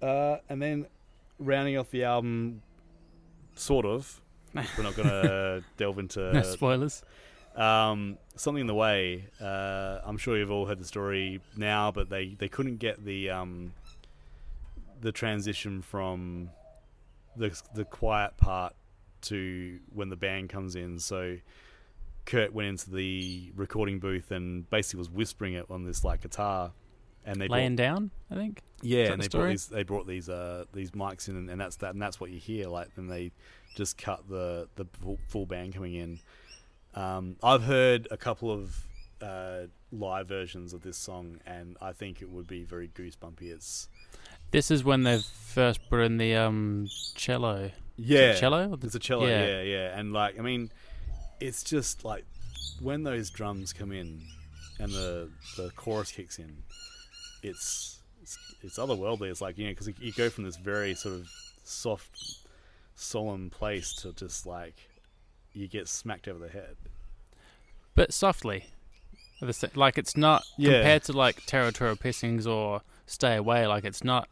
Uh, 0.01 0.37
and 0.49 0.61
then 0.61 0.85
rounding 1.39 1.77
off 1.77 1.89
the 1.91 2.03
album, 2.03 2.61
sort 3.55 3.85
of. 3.85 4.20
We're 4.77 4.83
not 4.83 4.95
going 4.95 5.07
to 5.09 5.63
delve 5.77 5.99
into 5.99 6.33
no 6.33 6.41
spoilers. 6.43 7.03
um, 7.55 8.17
something 8.35 8.61
in 8.61 8.67
the 8.67 8.75
way. 8.75 9.25
Uh, 9.39 9.99
I'm 10.03 10.17
sure 10.17 10.37
you've 10.37 10.51
all 10.51 10.65
heard 10.65 10.79
the 10.79 10.85
story 10.85 11.39
now, 11.55 11.91
but 11.91 12.09
they, 12.09 12.35
they 12.37 12.47
couldn't 12.47 12.77
get 12.77 13.03
the 13.05 13.29
um, 13.29 13.73
the 15.01 15.11
transition 15.11 15.81
from 15.81 16.49
the 17.35 17.59
the 17.73 17.85
quiet 17.85 18.37
part 18.37 18.75
to 19.23 19.79
when 19.93 20.09
the 20.09 20.15
band 20.15 20.49
comes 20.49 20.75
in. 20.75 20.99
So 20.99 21.37
Kurt 22.25 22.53
went 22.53 22.67
into 22.69 22.91
the 22.91 23.51
recording 23.55 23.99
booth 23.99 24.31
and 24.31 24.69
basically 24.69 24.99
was 24.99 25.09
whispering 25.09 25.53
it 25.53 25.65
on 25.69 25.85
this 25.85 26.03
like 26.03 26.21
guitar, 26.21 26.71
and 27.25 27.39
they 27.41 27.47
brought- 27.47 27.57
Laying 27.57 27.75
down, 27.75 28.11
I 28.29 28.35
think. 28.35 28.61
yeah, 28.81 29.11
and 29.11 29.21
the 29.21 29.27
they 29.29 29.37
brought 29.37 29.49
these 29.49 29.67
they 29.67 29.83
brought 29.83 30.07
these 30.07 30.29
uh 30.29 30.65
these 30.73 30.91
mics 30.91 31.27
in, 31.29 31.35
and, 31.35 31.49
and 31.49 31.59
that's 31.59 31.77
that, 31.77 31.93
and 31.93 32.01
that's 32.01 32.19
what 32.19 32.29
you 32.31 32.39
hear. 32.39 32.67
Like, 32.67 32.89
and 32.95 33.09
they 33.09 33.31
just 33.75 33.97
cut 33.97 34.27
the 34.29 34.67
the 34.75 34.85
full, 35.27 35.45
band 35.45 35.73
coming 35.73 35.95
in. 35.95 36.19
Um, 36.93 37.37
I've 37.41 37.63
heard 37.63 38.07
a 38.11 38.17
couple 38.17 38.51
of 38.51 38.75
uh, 39.21 39.67
live 39.91 40.27
versions 40.27 40.73
of 40.73 40.81
this 40.81 40.97
song, 40.97 41.39
and 41.45 41.77
I 41.81 41.93
think 41.93 42.21
it 42.21 42.29
would 42.29 42.47
be 42.47 42.63
very 42.63 42.89
goosebumpy. 42.89 43.51
It's 43.51 43.87
This 44.51 44.71
is 44.71 44.83
when 44.83 45.03
they 45.03 45.19
first 45.19 45.79
put 45.89 46.01
in 46.01 46.17
the 46.17 46.35
um 46.35 46.87
cello. 47.15 47.71
Yeah, 47.97 48.33
cello. 48.33 48.77
It's 48.81 48.95
a 48.95 48.99
cello. 48.99 49.27
yeah. 49.27 49.45
Yeah. 49.45 49.61
yeah, 49.61 49.99
and 49.99 50.11
like 50.13 50.37
I 50.39 50.41
mean, 50.41 50.71
it's 51.39 51.63
just 51.63 52.03
like 52.03 52.25
when 52.81 53.03
those 53.03 53.29
drums 53.29 53.73
come 53.73 53.91
in 53.91 54.21
and 54.79 54.91
the 54.91 55.29
the 55.57 55.69
chorus 55.75 56.11
kicks 56.11 56.39
in, 56.39 56.63
it's 57.43 57.99
it's, 58.21 58.37
it's 58.61 58.77
otherworldly. 58.77 59.29
It's 59.29 59.41
like 59.41 59.57
you 59.57 59.65
know 59.65 59.71
because 59.71 59.89
you 59.99 60.11
go 60.13 60.29
from 60.29 60.43
this 60.45 60.57
very 60.57 60.95
sort 60.95 61.15
of 61.15 61.27
soft, 61.63 62.40
solemn 63.01 63.49
place 63.49 63.93
to 63.93 64.13
just 64.13 64.45
like 64.45 64.75
you 65.53 65.67
get 65.67 65.87
smacked 65.87 66.27
over 66.27 66.39
the 66.39 66.49
head. 66.51 66.77
but 67.95 68.13
softly. 68.13 68.67
At 69.41 69.47
the 69.47 69.53
sa- 69.53 69.67
Like 69.75 69.97
it's 69.97 70.15
not 70.15 70.45
Yeah. 70.57 70.73
compared 70.73 71.03
to 71.05 71.13
like 71.13 71.45
territorial 71.45 71.95
pissings 71.97 72.45
or 72.47 72.81
stay 73.07 73.35
away. 73.35 73.65
Like 73.67 73.83
it's 73.83 74.03
not 74.03 74.29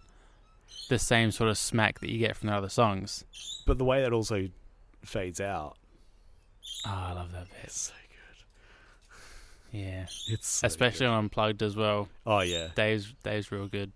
the 0.87 0.99
same 0.99 1.31
sort 1.31 1.49
of 1.49 1.57
smack 1.57 1.99
that 1.99 2.09
you 2.09 2.19
get 2.19 2.37
from 2.37 2.47
the 2.47 2.53
other 2.55 2.69
songs. 2.69 3.25
But 3.65 3.77
the 3.79 3.85
way 3.85 4.01
that 4.01 4.13
also 4.13 4.47
fades 5.03 5.41
out, 5.41 5.77
Oh, 6.85 6.89
I 6.91 7.11
love 7.13 7.31
that 7.33 7.49
bit. 7.49 7.57
it's 7.63 7.79
so 7.81 7.93
good. 9.71 9.77
Yeah, 9.79 10.05
It's 10.27 10.47
so 10.47 10.67
especially 10.67 11.05
good. 11.07 11.11
on 11.13 11.23
unplugged 11.25 11.61
as 11.63 11.75
well. 11.75 12.07
oh 12.25 12.39
yeah. 12.41 12.69
Dave's 12.75 13.13
Dave's 13.23 13.51
real 13.51 13.67
good. 13.67 13.91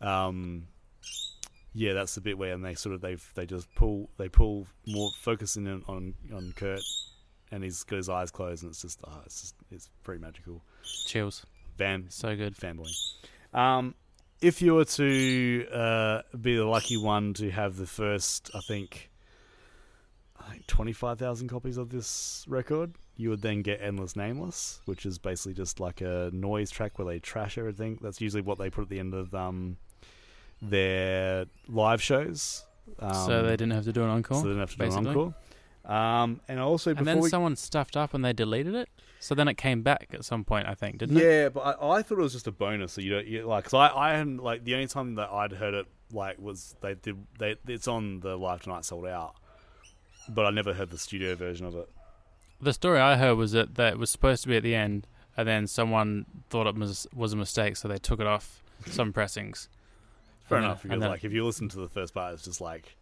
um, 0.00 0.66
yeah, 1.74 1.92
that's 1.94 2.14
the 2.14 2.20
bit 2.20 2.36
where 2.36 2.52
and 2.52 2.64
they 2.64 2.74
sort 2.74 2.94
of 2.94 3.00
they 3.00 3.16
they 3.34 3.46
just 3.46 3.72
pull 3.74 4.10
they 4.18 4.28
pull 4.28 4.66
more 4.86 5.10
focusing 5.20 5.66
in 5.66 5.82
on 5.88 6.14
on 6.34 6.52
Kurt, 6.56 6.82
and 7.50 7.64
he's 7.64 7.82
got 7.84 7.96
his 7.96 8.08
eyes 8.08 8.30
closed, 8.30 8.62
and 8.62 8.70
it's 8.70 8.82
just 8.82 9.00
oh, 9.06 9.22
it's 9.24 9.40
just 9.40 9.54
it's 9.70 9.88
pretty 10.02 10.20
magical. 10.20 10.62
Chills. 11.06 11.46
Fan 11.78 12.06
So 12.10 12.36
good. 12.36 12.54
fanboy. 12.54 12.92
Um, 13.54 13.94
if 14.42 14.60
you 14.60 14.74
were 14.74 14.84
to 14.84 15.66
uh, 15.72 16.22
be 16.38 16.56
the 16.56 16.64
lucky 16.64 16.96
one 16.96 17.32
to 17.34 17.50
have 17.50 17.76
the 17.76 17.86
first, 17.86 18.50
I 18.54 18.60
think, 18.60 19.10
I 20.38 20.50
think 20.50 20.66
twenty 20.66 20.92
five 20.92 21.18
thousand 21.18 21.48
copies 21.48 21.78
of 21.78 21.88
this 21.88 22.44
record, 22.48 22.96
you 23.16 23.30
would 23.30 23.40
then 23.40 23.62
get 23.62 23.80
Endless 23.80 24.16
Nameless, 24.16 24.80
which 24.84 25.06
is 25.06 25.18
basically 25.18 25.54
just 25.54 25.80
like 25.80 26.02
a 26.02 26.28
noise 26.32 26.70
track 26.70 26.98
where 26.98 27.06
they 27.06 27.20
trash 27.20 27.56
everything. 27.56 27.98
That's 28.02 28.20
usually 28.20 28.42
what 28.42 28.58
they 28.58 28.68
put 28.68 28.82
at 28.82 28.88
the 28.90 28.98
end 28.98 29.14
of 29.14 29.34
um, 29.34 29.78
their 30.62 31.46
live 31.68 32.00
shows. 32.00 32.64
Um, 32.98 33.14
so 33.14 33.42
they 33.42 33.52
didn't 33.52 33.72
have 33.72 33.84
to 33.84 33.92
do 33.92 34.02
an 34.04 34.10
encore. 34.10 34.38
so 34.38 34.42
they 34.44 34.48
didn't 34.50 34.60
have 34.60 34.70
to 34.70 34.76
do 34.78 34.84
an 34.84 35.06
encore. 35.06 35.34
Um, 35.84 36.40
and 36.46 36.60
also 36.60 36.94
and 36.94 37.04
then 37.06 37.18
we 37.18 37.28
someone 37.28 37.56
stuffed 37.56 37.96
up 37.96 38.14
and 38.14 38.24
they 38.24 38.32
deleted 38.32 38.74
it. 38.74 38.88
So 39.18 39.34
then 39.34 39.48
it 39.48 39.54
came 39.54 39.82
back 39.82 40.08
at 40.12 40.24
some 40.24 40.44
point, 40.44 40.68
I 40.68 40.74
think, 40.74 40.98
didn't 40.98 41.16
it? 41.16 41.24
yeah, 41.24 41.48
but 41.48 41.60
I, 41.60 41.98
I 41.98 42.02
thought 42.02 42.18
it 42.18 42.22
was 42.22 42.32
just 42.32 42.46
a 42.46 42.52
bonus. 42.52 42.92
So 42.92 43.00
you 43.00 43.10
don't 43.10 43.26
you, 43.26 43.44
like, 43.46 43.64
cause 43.64 43.74
I 43.74 43.88
I 43.88 44.12
hadn't 44.12 44.38
like 44.38 44.64
the 44.64 44.74
only 44.74 44.86
time 44.86 45.16
that 45.16 45.30
I'd 45.30 45.52
heard 45.52 45.74
it 45.74 45.86
like 46.12 46.38
was 46.40 46.76
they 46.80 46.94
did 46.94 47.16
they 47.38 47.56
it's 47.66 47.88
on 47.88 48.20
the 48.20 48.36
live 48.36 48.62
tonight 48.62 48.84
sold 48.84 49.06
out, 49.06 49.34
but 50.28 50.46
I 50.46 50.50
never 50.50 50.72
heard 50.74 50.90
the 50.90 50.98
studio 50.98 51.34
version 51.34 51.66
of 51.66 51.74
it. 51.74 51.88
The 52.60 52.72
story 52.72 53.00
I 53.00 53.16
heard 53.16 53.36
was 53.36 53.52
that, 53.52 53.74
that 53.74 53.94
it 53.94 53.98
was 53.98 54.10
supposed 54.10 54.44
to 54.44 54.48
be 54.48 54.56
at 54.56 54.62
the 54.62 54.76
end, 54.76 55.08
and 55.36 55.48
then 55.48 55.66
someone 55.66 56.26
thought 56.48 56.68
it 56.68 56.76
was 56.76 57.08
was 57.12 57.32
a 57.32 57.36
mistake, 57.36 57.76
so 57.76 57.88
they 57.88 57.98
took 57.98 58.20
it 58.20 58.26
off 58.26 58.62
some 58.86 59.12
pressings. 59.12 59.68
Fair 60.52 60.58
And 60.58 60.66
enough, 60.66 60.82
because 60.82 61.00
then- 61.00 61.08
like 61.10 61.24
if 61.24 61.32
you 61.32 61.44
listen 61.44 61.68
to 61.70 61.78
the 61.78 61.88
first 61.88 62.14
part, 62.14 62.34
it's 62.34 62.44
just 62.44 62.60
like, 62.60 62.96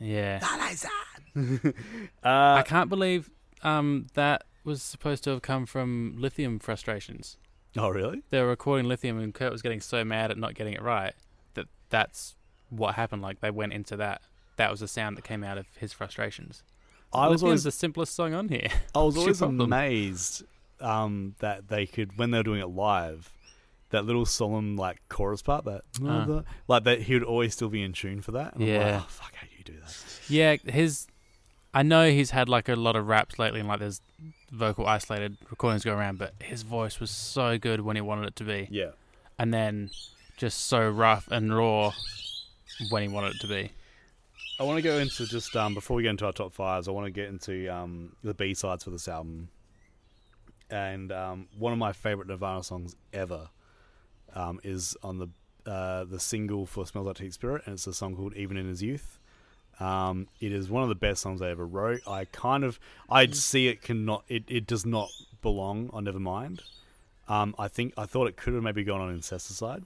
Yeah, 0.00 0.40
uh, 1.36 1.72
I 2.24 2.62
can't 2.66 2.88
believe 2.88 3.30
um, 3.62 4.06
that 4.14 4.44
was 4.64 4.82
supposed 4.82 5.24
to 5.24 5.30
have 5.30 5.42
come 5.42 5.66
from 5.66 6.14
lithium 6.18 6.58
frustrations. 6.58 7.36
oh 7.76 7.88
really? 7.88 8.22
They 8.30 8.40
were 8.40 8.48
recording 8.48 8.86
lithium, 8.88 9.18
and 9.18 9.32
Kurt 9.34 9.52
was 9.52 9.62
getting 9.62 9.80
so 9.80 10.04
mad 10.04 10.30
at 10.30 10.38
not 10.38 10.54
getting 10.54 10.74
it 10.74 10.82
right 10.82 11.14
that 11.54 11.66
that's 11.88 12.34
what 12.68 12.94
happened. 12.96 13.22
Like 13.22 13.40
they 13.40 13.50
went 13.50 13.72
into 13.72 13.96
that. 13.96 14.22
That 14.56 14.70
was 14.70 14.80
the 14.80 14.88
sound 14.88 15.16
that 15.16 15.24
came 15.24 15.42
out 15.42 15.56
of 15.58 15.66
his 15.78 15.92
frustrations. 15.92 16.62
I 17.12 17.28
was 17.28 17.42
always 17.42 17.64
the 17.64 17.72
simplest 17.72 18.14
song 18.14 18.34
on 18.34 18.48
here. 18.48 18.68
I 18.94 19.02
was 19.02 19.16
always 19.18 19.40
amazed 19.40 20.44
um, 20.80 21.34
that 21.40 21.68
they 21.68 21.86
could 21.86 22.16
when 22.18 22.30
they 22.30 22.38
were 22.38 22.44
doing 22.44 22.60
it 22.60 22.68
live. 22.68 23.32
That 23.90 24.04
little 24.06 24.24
solemn 24.26 24.76
like 24.76 25.00
chorus 25.08 25.42
part, 25.42 25.64
that 25.64 25.82
Uh. 26.04 26.42
like 26.68 26.84
that, 26.84 27.02
he 27.02 27.14
would 27.14 27.24
always 27.24 27.54
still 27.54 27.68
be 27.68 27.82
in 27.82 27.92
tune 27.92 28.22
for 28.22 28.30
that. 28.32 28.54
And 28.54 28.62
I'm 28.62 28.68
like, 28.70 28.78
Yeah. 28.86 29.00
oh, 29.04 29.06
fuck, 29.08 29.34
how 29.34 29.46
do 29.46 29.52
you 29.58 29.64
do 29.64 29.80
that? 29.80 30.20
Yeah, 30.28 30.56
his. 30.72 31.06
I 31.74 31.82
know 31.84 32.10
he's 32.10 32.30
had 32.30 32.48
like 32.48 32.68
a 32.68 32.74
lot 32.76 32.96
of 32.96 33.06
raps 33.06 33.38
lately, 33.38 33.60
and 33.60 33.68
like 33.68 33.78
there's 33.80 34.00
vocal 34.52 34.86
isolated 34.86 35.36
recordings 35.50 35.84
go 35.84 35.94
around, 35.94 36.18
but 36.18 36.34
his 36.40 36.62
voice 36.62 36.98
was 37.00 37.10
so 37.10 37.58
good 37.58 37.80
when 37.82 37.96
he 37.96 38.02
wanted 38.02 38.26
it 38.28 38.36
to 38.36 38.44
be, 38.44 38.66
Yeah. 38.70 38.90
and 39.38 39.52
then 39.54 39.90
just 40.36 40.66
so 40.66 40.88
rough 40.88 41.28
and 41.30 41.54
raw 41.56 41.92
when 42.90 43.02
he 43.02 43.08
wanted 43.08 43.36
it 43.36 43.40
to 43.40 43.46
be. 43.46 43.70
I 44.58 44.62
want 44.64 44.78
to 44.78 44.82
go 44.82 44.98
into 44.98 45.26
just 45.26 45.54
um, 45.56 45.74
before 45.74 45.96
we 45.96 46.02
get 46.02 46.10
into 46.10 46.26
our 46.26 46.32
top 46.32 46.52
fives. 46.52 46.86
I 46.88 46.90
want 46.92 47.06
to 47.06 47.10
get 47.10 47.28
into 47.28 47.68
um, 47.68 48.14
the 48.24 48.34
B 48.34 48.52
sides 48.54 48.84
for 48.84 48.90
this 48.90 49.06
album, 49.08 49.48
and 50.70 51.10
um, 51.12 51.48
one 51.58 51.72
of 51.72 51.78
my 51.78 51.92
favorite 51.92 52.28
Nirvana 52.28 52.62
songs 52.62 52.94
ever 53.12 53.48
um, 54.34 54.60
is 54.64 54.96
on 55.02 55.18
the 55.18 55.28
uh, 55.70 56.04
the 56.04 56.18
single 56.20 56.66
for 56.66 56.86
"Smells 56.86 57.06
Like 57.06 57.16
Teen 57.16 57.32
Spirit," 57.32 57.62
and 57.66 57.74
it's 57.74 57.86
a 57.86 57.94
song 57.94 58.16
called 58.16 58.34
"Even 58.34 58.56
in 58.56 58.66
His 58.66 58.82
Youth." 58.82 59.18
Um, 59.78 60.28
it 60.40 60.52
is 60.52 60.68
one 60.68 60.82
of 60.82 60.90
the 60.90 60.94
best 60.94 61.22
songs 61.22 61.40
I 61.40 61.48
ever 61.48 61.66
wrote. 61.66 62.00
I 62.06 62.26
kind 62.26 62.64
of, 62.64 62.78
I'd 63.08 63.34
see 63.34 63.66
it 63.68 63.80
cannot, 63.80 64.24
it, 64.28 64.44
it 64.46 64.66
does 64.66 64.84
not 64.84 65.08
belong 65.40 65.88
on 65.94 66.04
Nevermind. 66.04 66.60
Um, 67.28 67.54
I 67.58 67.68
think 67.68 67.94
I 67.96 68.04
thought 68.04 68.26
it 68.26 68.36
could 68.36 68.52
have 68.52 68.62
maybe 68.62 68.84
gone 68.84 69.00
on 69.00 69.16
Incesticide. 69.16 69.84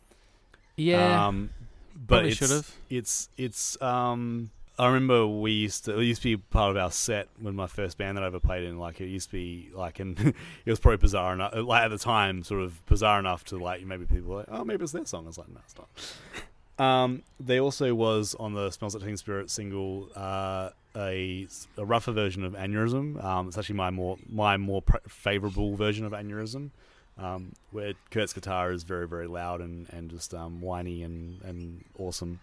Yeah, 0.77 1.27
Um, 1.29 1.51
but 1.95 2.33
should 2.35 2.51
have. 2.51 2.75
It's 2.91 3.29
it's. 3.37 3.81
Um, 3.81 4.51
I 4.77 4.87
remember 4.87 5.27
we 5.27 5.53
used 5.53 5.85
to. 5.85 5.99
It 5.99 6.05
used 6.05 6.23
to 6.23 6.37
be 6.37 6.43
part 6.51 6.71
of 6.71 6.77
our 6.77 6.91
set 6.91 7.29
when 7.39 7.55
my 7.55 7.69
first 7.69 7.97
band 7.97 8.17
that 8.17 8.25
I 8.25 8.27
ever 8.27 8.41
played 8.41 8.65
in. 8.65 8.79
Like 8.79 9.01
it 9.01 9.07
used 9.07 9.29
to 9.29 9.33
be 9.33 9.71
like, 9.73 10.01
and 10.01 10.19
it 10.65 10.71
was 10.71 10.81
probably 10.81 10.97
bizarre 10.97 11.33
enough. 11.33 11.55
Like 11.55 11.85
at 11.85 11.89
the 11.89 11.99
time, 11.99 12.43
sort 12.43 12.63
of 12.63 12.85
bizarre 12.87 13.21
enough 13.21 13.45
to 13.47 13.59
like 13.59 13.85
maybe 13.85 14.05
people 14.05 14.31
were 14.31 14.37
like, 14.39 14.49
oh, 14.51 14.65
maybe 14.65 14.83
it's 14.83 14.93
their 14.93 15.07
song. 15.07 15.25
I 15.25 15.27
was 15.29 15.39
like, 15.39 15.49
no, 15.49 15.61
it's 15.65 15.75
not. 15.77 16.85
Um, 16.85 17.23
there 17.39 17.61
also 17.61 17.95
was 17.95 18.35
on 18.41 18.55
the 18.55 18.71
Smells 18.73 18.97
Like 18.97 19.05
Teen 19.05 19.17
Spirit 19.17 19.49
single 19.49 20.09
uh, 20.17 20.71
a, 20.97 21.47
a 21.77 21.85
rougher 21.85 22.11
version 22.11 22.45
of 22.45 22.55
Aneurysm. 22.55 23.23
Um, 23.23 23.47
it's 23.47 23.57
actually 23.57 23.77
my 23.77 23.91
more 23.91 24.17
my 24.29 24.57
more 24.57 24.83
favorable 25.07 25.77
version 25.77 26.05
of 26.05 26.11
Aneurysm, 26.11 26.71
um, 27.17 27.53
where 27.71 27.93
Kurt's 28.11 28.33
guitar 28.33 28.73
is 28.73 28.83
very 28.83 29.07
very 29.07 29.29
loud 29.29 29.61
and 29.61 29.87
and 29.93 30.11
just 30.11 30.35
um, 30.35 30.61
whiny 30.61 31.05
and 31.05 31.41
and 31.43 31.85
awesome. 31.97 32.41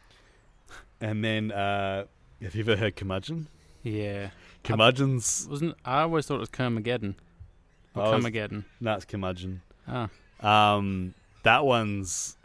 And 1.01 1.23
then, 1.23 1.51
uh, 1.51 2.05
have 2.41 2.55
you 2.55 2.61
ever 2.61 2.75
heard 2.75 2.95
Curmudgeon? 2.95 3.47
Yeah, 3.83 4.29
Curmudgeon's 4.63 5.47
wasn't 5.49 5.75
I 5.85 6.01
always 6.01 6.25
thought 6.27 6.35
it 6.35 6.39
was 6.39 6.49
Kermageddon. 6.49 7.15
Or 7.95 8.03
Oh, 8.05 8.11
Kermageddon. 8.13 8.63
no, 8.79 8.93
it's 8.95 9.05
Curmudgeon. 9.05 9.61
Ah, 9.87 10.09
Um, 10.39 11.13
that 11.43 11.65
one's 11.65 12.37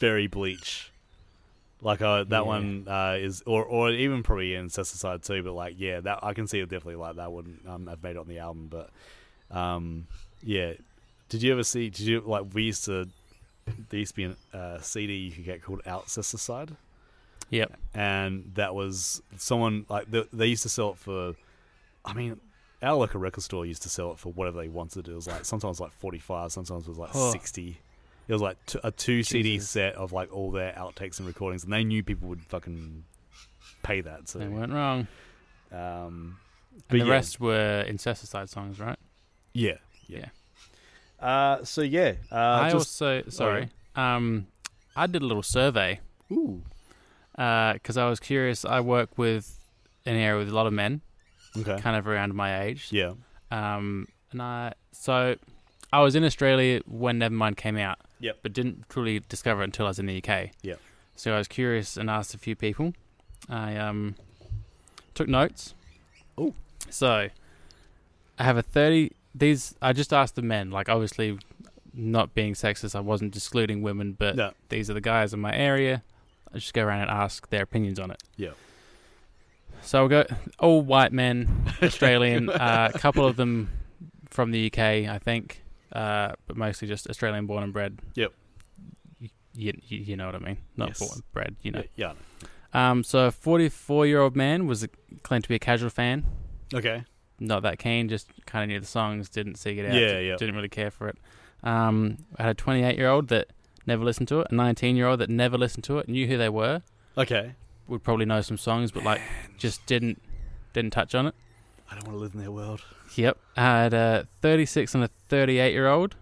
very 0.00 0.26
bleach. 0.26 0.90
Like 1.82 2.02
uh, 2.02 2.24
that 2.24 2.30
Yeah. 2.30 2.40
one 2.42 2.86
uh, 2.88 3.16
is, 3.18 3.42
or 3.46 3.64
or 3.64 3.90
even 3.90 4.22
probably 4.22 4.54
in 4.54 4.66
Incesticide 4.66 5.24
too. 5.24 5.42
But 5.42 5.52
like, 5.52 5.74
yeah, 5.78 6.00
that 6.00 6.18
I 6.22 6.34
can 6.34 6.46
see 6.46 6.58
it 6.60 6.68
definitely 6.68 6.96
like 6.96 7.16
that 7.16 7.32
wouldn't 7.32 7.66
um, 7.66 7.86
have 7.86 8.02
made 8.02 8.10
it 8.10 8.16
on 8.18 8.28
the 8.28 8.38
album. 8.38 8.68
But 8.70 8.90
um, 9.56 10.06
yeah, 10.42 10.74
did 11.30 11.42
you 11.42 11.52
ever 11.52 11.62
see? 11.62 11.88
Did 11.88 12.00
you 12.06 12.20
like 12.20 12.44
we 12.52 12.64
used 12.64 12.84
to? 12.86 13.08
There 13.88 14.00
used 14.00 14.14
to 14.14 14.28
be 14.28 14.36
a 14.52 14.56
uh, 14.56 14.80
CD 14.80 15.14
you 15.14 15.32
could 15.32 15.44
get 15.44 15.62
called 15.62 15.80
Out 15.86 16.06
Outcesticide. 16.06 16.70
Yep. 17.50 17.76
and 17.94 18.52
that 18.54 18.74
was 18.74 19.20
someone 19.36 19.84
like 19.88 20.10
they, 20.10 20.24
they 20.32 20.46
used 20.46 20.62
to 20.62 20.68
sell 20.68 20.90
it 20.92 20.98
for. 20.98 21.34
I 22.04 22.14
mean, 22.14 22.40
our 22.82 22.94
local 22.94 23.20
record 23.20 23.42
store 23.42 23.66
used 23.66 23.82
to 23.82 23.88
sell 23.88 24.12
it 24.12 24.18
for 24.18 24.32
whatever 24.32 24.60
they 24.62 24.68
wanted. 24.68 25.08
It 25.08 25.14
was 25.14 25.26
like 25.26 25.44
sometimes 25.44 25.80
like 25.80 25.92
forty 25.92 26.18
five, 26.18 26.52
sometimes 26.52 26.84
it 26.84 26.88
was 26.88 26.98
like 26.98 27.10
Oh. 27.14 27.32
sixty. 27.32 27.78
It 28.28 28.32
was 28.32 28.40
like 28.42 28.64
t- 28.66 28.78
a 28.84 28.90
two 28.92 29.22
CD 29.24 29.54
Jesus. 29.56 29.70
set 29.70 29.96
of 29.96 30.12
like 30.12 30.32
all 30.32 30.50
their 30.52 30.72
outtakes 30.74 31.18
and 31.18 31.26
recordings, 31.26 31.64
and 31.64 31.72
they 31.72 31.82
knew 31.82 32.02
people 32.04 32.28
would 32.28 32.42
fucking 32.42 33.02
pay 33.82 34.00
that. 34.02 34.28
So, 34.28 34.38
they 34.38 34.46
weren't 34.46 34.72
wrong. 34.72 35.08
um, 35.72 36.38
but 36.88 36.94
And 36.94 37.00
the 37.02 37.06
yeah, 37.06 37.10
rest 37.12 37.40
were 37.40 37.84
incesticide 37.88 38.48
songs, 38.48 38.78
right? 38.78 38.98
yeah, 39.52 39.78
yeah. 40.06 40.26
Uh, 41.18 41.64
so 41.64 41.82
yeah, 41.82 42.14
uh, 42.32 42.36
I 42.36 42.70
just 42.70 43.02
also 43.02 43.22
sorry. 43.28 43.68
Um, 43.96 44.46
I 44.96 45.06
did 45.06 45.22
a 45.22 45.26
little 45.26 45.42
survey 45.42 46.00
ooh, 46.32 46.62
because 47.32 47.96
I 47.96 48.08
was 48.08 48.20
curious. 48.20 48.64
I 48.64 48.80
work 48.80 49.16
with 49.18 49.58
an 50.06 50.16
area 50.16 50.38
with 50.38 50.48
a 50.48 50.54
lot 50.54 50.66
of 50.66 50.72
men, 50.72 51.00
okay, 51.56 51.78
kind 51.80 51.96
of 51.96 52.06
around 52.08 52.34
my 52.34 52.62
age. 52.62 52.88
yeah, 52.90 53.14
Um, 53.50 54.08
and 54.32 54.40
I 54.42 54.74
so 54.92 55.36
I 55.92 56.00
was 56.00 56.14
in 56.14 56.24
Australia 56.24 56.80
when 56.86 57.18
Nevermind 57.20 57.56
came 57.56 57.76
out. 57.76 57.98
Yep. 58.20 58.38
But 58.42 58.52
didn't 58.52 58.88
truly 58.88 59.20
discover 59.28 59.62
it 59.62 59.64
until 59.64 59.86
I 59.86 59.90
was 59.90 59.98
in 59.98 60.06
the 60.06 60.18
UK. 60.22 60.50
Yep. 60.62 60.78
So 61.16 61.34
I 61.34 61.38
was 61.38 61.48
curious 61.48 61.96
and 61.96 62.10
asked 62.10 62.34
a 62.34 62.38
few 62.38 62.54
people. 62.54 62.92
I 63.48 63.76
um 63.76 64.14
took 65.14 65.28
notes. 65.28 65.74
Oh. 66.36 66.54
So 66.90 67.28
I 68.38 68.42
have 68.44 68.56
a 68.56 68.62
thirty. 68.62 69.12
These 69.34 69.74
I 69.80 69.92
just 69.92 70.12
asked 70.12 70.34
the 70.34 70.42
men. 70.42 70.70
Like 70.70 70.88
obviously, 70.88 71.38
not 71.94 72.34
being 72.34 72.54
sexist, 72.54 72.94
I 72.94 73.00
wasn't 73.00 73.34
excluding 73.36 73.80
women, 73.82 74.12
but 74.12 74.36
no, 74.36 74.52
these 74.68 74.90
are 74.90 74.94
the 74.94 75.00
guys 75.00 75.32
in 75.32 75.40
my 75.40 75.54
area. 75.54 76.02
I 76.54 76.58
just 76.58 76.74
go 76.74 76.82
around 76.84 77.02
and 77.02 77.10
ask 77.10 77.48
their 77.50 77.62
opinions 77.62 77.98
on 78.00 78.10
it. 78.10 78.22
Yeah. 78.36 78.50
So 79.82 80.00
I'll 80.02 80.08
go 80.08 80.24
all 80.58 80.82
white 80.82 81.12
men, 81.12 81.48
Australian. 81.82 82.48
uh, 82.50 82.90
a 82.94 82.98
couple 82.98 83.24
of 83.26 83.36
them 83.36 83.70
from 84.28 84.50
the 84.50 84.66
UK, 84.66 84.78
I 84.78 85.18
think, 85.18 85.62
uh, 85.92 86.32
but 86.46 86.56
mostly 86.56 86.86
just 86.88 87.08
Australian 87.08 87.46
born 87.46 87.62
and 87.62 87.72
bred. 87.72 87.98
Yep. 88.14 88.32
You, 89.54 89.72
you, 89.88 89.98
you 89.98 90.16
know 90.16 90.26
what 90.26 90.34
I 90.34 90.38
mean? 90.38 90.58
Not 90.76 90.90
Yes. 90.90 90.98
born 90.98 91.10
and 91.14 91.32
bred, 91.32 91.56
you 91.62 91.72
know. 91.72 91.82
yeah, 91.96 92.12
Um, 92.72 93.02
so 93.02 93.26
a 93.26 93.30
44 93.30 94.06
year 94.06 94.20
old 94.20 94.36
man 94.36 94.66
was 94.66 94.86
claimed 95.22 95.44
to 95.44 95.48
be 95.48 95.56
a 95.56 95.58
casual 95.58 95.90
fan. 95.90 96.24
okay, 96.74 97.04
Not 97.40 97.62
that 97.64 97.78
keen, 97.78 98.08
just 98.08 98.28
kind 98.46 98.62
of 98.62 98.68
knew 98.68 98.80
the 98.80 98.86
songs, 98.86 99.28
didn't 99.28 99.56
seek 99.56 99.78
it 99.78 99.86
out. 99.86 99.94
Yeah, 99.94 100.18
yeah. 100.20 100.36
Didn't 100.36 100.54
really 100.54 100.68
care 100.68 100.90
for 100.90 101.08
it. 101.08 101.16
Um, 101.62 102.18
I 102.36 102.42
had 102.44 102.50
a 102.52 102.54
28 102.54 102.96
year 102.96 103.08
old 103.08 103.28
that 103.28 103.48
never 103.90 104.04
listened 104.04 104.28
to 104.28 104.40
it, 104.40 104.46
a 104.50 104.54
19 104.54 104.96
year 104.96 105.06
old 105.06 105.20
that 105.20 105.28
never 105.28 105.58
listened 105.58 105.84
to 105.84 105.98
it, 105.98 106.08
knew 106.08 106.26
who 106.26 106.38
they 106.38 106.48
were, 106.48 106.82
okay. 107.18 107.52
would 107.88 108.02
probably 108.02 108.24
know 108.24 108.40
some 108.40 108.56
songs, 108.58 108.90
but 108.90 109.02
like 109.04 109.20
just 109.58 109.84
didn't 109.86 110.20
didn't 110.72 110.92
touch 110.92 111.14
on 111.14 111.26
it. 111.26 111.34
I 111.90 111.94
don't 111.94 112.04
want 112.06 112.16
to 112.16 112.22
live 112.22 112.34
in 112.34 112.40
their 112.40 112.52
world. 112.52 112.82
Yep. 113.16 113.36
I 113.56 113.60
had 113.82 113.92
a 113.94 114.28
36 114.42 114.94
and 114.94 115.04
a 115.04 115.10
38 115.28 115.72
year 115.72 115.88
old. 115.88 116.14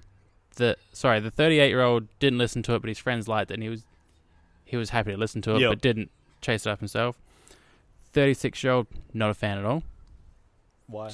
That 0.56 0.78
sorry, 0.92 1.20
the 1.20 1.30
38 1.30 1.68
year 1.68 1.82
old 1.82 2.08
didn't 2.18 2.38
listen 2.38 2.62
to 2.64 2.74
it, 2.74 2.80
but 2.80 2.88
his 2.88 2.98
friends 2.98 3.28
liked 3.28 3.50
it, 3.50 3.54
and 3.54 3.62
he 3.62 3.68
was 3.68 3.84
he 4.64 4.76
was 4.76 4.90
happy 4.90 5.12
to 5.12 5.16
listen 5.16 5.40
to 5.42 5.54
it, 5.56 5.60
Yep. 5.60 5.70
but 5.70 5.80
didn't 5.80 6.10
chase 6.40 6.66
it 6.66 6.70
up 6.70 6.78
himself. 6.80 7.16
36 8.12 8.64
year 8.64 8.72
old, 8.72 8.86
not 9.14 9.30
a 9.30 9.34
fan 9.34 9.58
at 9.58 9.64
all. 9.64 9.82
Why? 10.86 11.10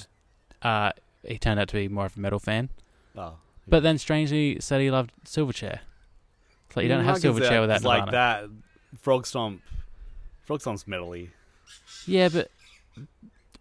Uh, 0.62 0.92
he 1.26 1.38
turned 1.38 1.58
out 1.60 1.68
to 1.68 1.74
be 1.74 1.88
more 1.88 2.06
of 2.06 2.16
a 2.16 2.20
metal 2.20 2.38
fan, 2.38 2.68
Oh, 3.16 3.34
but 3.66 3.82
then 3.82 3.98
strangely 3.98 4.58
said 4.60 4.80
he 4.80 4.90
loved 4.90 5.10
Silverchair. 5.24 5.80
It's 6.74 6.76
like 6.76 6.82
you 6.82 6.88
don't 6.88 7.02
Mm, 7.02 7.04
have 7.04 7.16
I 7.16 7.20
can 7.20 7.34
see 7.34 7.40
Silverchair 7.40 7.60
without 7.60 7.76
It's 7.76 7.84
like 7.84 8.10
that. 8.10 8.44
Frogstomp. 9.04 9.60
Frog 10.44 10.60
Stomp's 10.60 10.84
metally. 10.84 11.28
Yeah, 12.04 12.28
but 12.28 12.50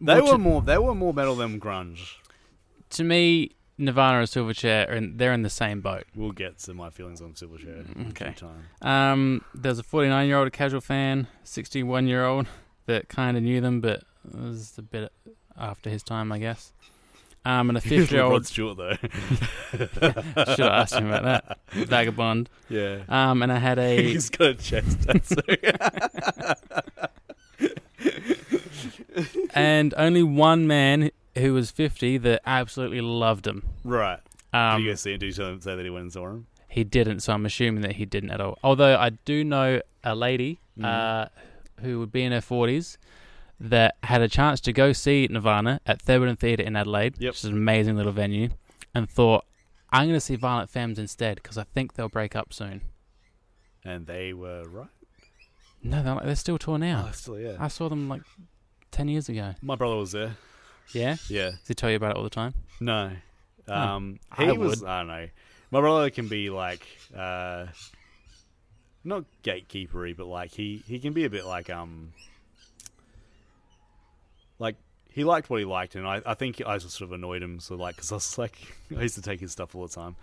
They 0.01 0.19
were 0.19 0.31
to, 0.31 0.37
more. 0.39 0.61
They 0.63 0.79
were 0.79 0.95
more 0.95 1.13
metal 1.13 1.35
than 1.35 1.59
grunge. 1.59 2.15
to 2.89 3.03
me, 3.03 3.51
Nirvana 3.77 4.17
and 4.19 4.27
Silverchair, 4.27 4.89
are 4.89 4.93
in, 4.93 5.17
they're 5.17 5.31
in 5.33 5.43
the 5.43 5.49
same 5.51 5.79
boat. 5.81 6.05
We'll 6.15 6.31
get 6.31 6.57
to 6.59 6.73
my 6.73 6.89
feelings 6.89 7.21
on 7.21 7.33
Silverchair. 7.33 7.95
in 7.95 8.07
Okay. 8.09 8.33
Um, 8.81 9.43
there's 9.53 9.77
a 9.79 9.83
49 9.83 10.27
year 10.27 10.37
old, 10.37 10.47
a 10.47 10.51
casual 10.51 10.81
fan, 10.81 11.27
61 11.43 12.07
year 12.07 12.25
old 12.25 12.47
that 12.87 13.09
kind 13.09 13.37
of 13.37 13.43
knew 13.43 13.61
them, 13.61 13.79
but 13.79 14.03
it 14.27 14.39
was 14.39 14.73
a 14.77 14.81
bit 14.81 15.11
after 15.55 15.89
his 15.91 16.01
time, 16.03 16.31
I 16.31 16.39
guess. 16.39 16.73
Um, 17.45 17.69
and 17.69 17.77
a 17.77 17.81
50 17.81 18.15
year 18.15 18.23
old. 18.23 18.45
Stewart 18.45 18.77
though. 18.77 18.95
Should 19.77 19.89
have 19.97 20.59
asked 20.59 20.93
him 20.95 21.07
about 21.11 21.23
that. 21.23 21.57
Vagabond. 21.87 22.49
yeah. 22.69 22.99
Um, 23.09 23.41
and 23.43 23.51
I 23.51 23.57
had 23.59 23.77
a. 23.79 24.01
He's 24.11 24.29
got 24.29 24.47
a 24.47 24.53
chest 24.55 25.01
tattoo. 25.03 25.57
and 29.53 29.93
only 29.97 30.23
one 30.23 30.67
man 30.67 31.11
who 31.37 31.53
was 31.53 31.71
50 31.71 32.17
that 32.19 32.41
absolutely 32.45 33.01
loved 33.01 33.47
him. 33.47 33.63
right. 33.83 34.19
Did 34.53 34.59
Um, 34.59 34.83
you 34.83 34.91
go 34.91 34.95
see 34.95 35.13
him? 35.13 35.19
Did 35.19 35.25
you 35.27 35.33
tell 35.33 35.47
him- 35.49 35.61
say 35.61 35.75
that 35.75 35.83
he 35.83 35.89
went 35.89 36.03
and 36.03 36.13
saw 36.13 36.27
him? 36.29 36.45
he 36.69 36.83
didn't, 36.83 37.19
so 37.21 37.33
I'm 37.33 37.45
assuming 37.45 37.81
that 37.83 37.93
he 37.97 38.05
didn't 38.05 38.31
at 38.31 38.41
all. 38.41 38.57
Although 38.63 38.97
I 38.97 39.09
do 39.11 39.43
know 39.43 39.79
a 40.03 40.15
lady 40.15 40.59
Mhm. 40.79 40.85
uh, 40.85 41.27
who 41.81 41.99
would 41.99 42.11
be 42.11 42.23
in 42.23 42.31
her 42.31 42.39
40s 42.41 42.97
that 43.63 43.95
had 44.03 44.21
a 44.21 44.27
chance 44.27 44.59
to 44.61 44.73
go 44.73 44.91
see 44.93 45.27
Nirvana 45.31 45.79
at 45.85 46.03
Thebarton 46.03 46.37
Theatre 46.37 46.63
in 46.63 46.75
Adelaide, 46.75 47.15
Yep. 47.17 47.31
which 47.31 47.39
is 47.39 47.45
an 47.45 47.53
amazing 47.53 47.95
little 47.95 48.11
venue, 48.11 48.49
and 48.93 49.09
thought, 49.09 49.45
I'm 49.89 50.03
going 50.07 50.15
to 50.17 50.19
see 50.21 50.35
Violent 50.35 50.69
Femmes 50.69 50.99
instead 50.99 51.35
because 51.35 51.57
I 51.57 51.63
think 51.63 51.93
they'll 51.93 52.09
break 52.09 52.35
up 52.35 52.51
soon. 52.53 52.81
And 53.85 54.05
they 54.05 54.33
were 54.33 54.63
right. 54.69 54.87
No, 55.81 56.03
they're, 56.03 56.15
like, 56.15 56.25
they're 56.25 56.35
still 56.35 56.57
tour 56.57 56.77
now. 56.77 57.05
Oh, 57.07 57.11
still, 57.13 57.39
yeah. 57.39 57.55
I 57.59 57.67
saw 57.69 57.89
them 57.89 58.09
like 58.09 58.21
10 58.91 59.07
years 59.07 59.29
ago. 59.29 59.55
My 59.61 59.75
brother 59.75 59.95
was 59.95 60.11
there. 60.11 60.35
Yeah? 60.93 61.15
Yeah. 61.29 61.51
Does 61.51 61.67
he 61.69 61.73
tell 61.73 61.89
you 61.89 61.95
about 61.95 62.11
it 62.11 62.17
all 62.17 62.23
the 62.23 62.29
time? 62.29 62.53
No. 62.81 63.11
Oh, 63.67 63.73
Um, 63.73 64.19
I 64.31 64.45
he 64.45 64.51
was. 64.57 64.81
would. 64.81 64.87
I 64.89 64.99
don't 64.99 65.07
know. 65.07 65.27
My 65.71 65.79
brother 65.79 66.09
can 66.09 66.27
be 66.27 66.49
like, 66.49 66.85
uh, 67.15 67.67
not 69.03 69.23
gatekeepery, 69.43 70.15
but 70.15 70.27
like 70.27 70.51
he 70.51 70.83
he 70.87 70.99
can 70.99 71.13
be 71.13 71.25
a 71.25 71.29
bit 71.29 71.45
like 71.45 71.69
um, 71.69 72.13
like 74.59 74.75
he 75.09 75.23
liked 75.23 75.49
what 75.49 75.59
he 75.59 75.65
liked, 75.65 75.95
and 75.95 76.07
I 76.07 76.21
I 76.25 76.33
think 76.33 76.61
I 76.65 76.77
just 76.77 76.95
sort 76.97 77.09
of 77.09 77.13
annoyed 77.13 77.43
him. 77.43 77.59
So 77.59 77.75
like, 77.75 77.95
because 77.95 78.11
I 78.11 78.15
was 78.15 78.37
like, 78.37 78.57
I 78.95 79.01
used 79.01 79.15
to 79.15 79.21
take 79.21 79.39
his 79.39 79.51
stuff 79.51 79.75
all 79.75 79.87
the 79.87 79.93
time. 79.93 80.15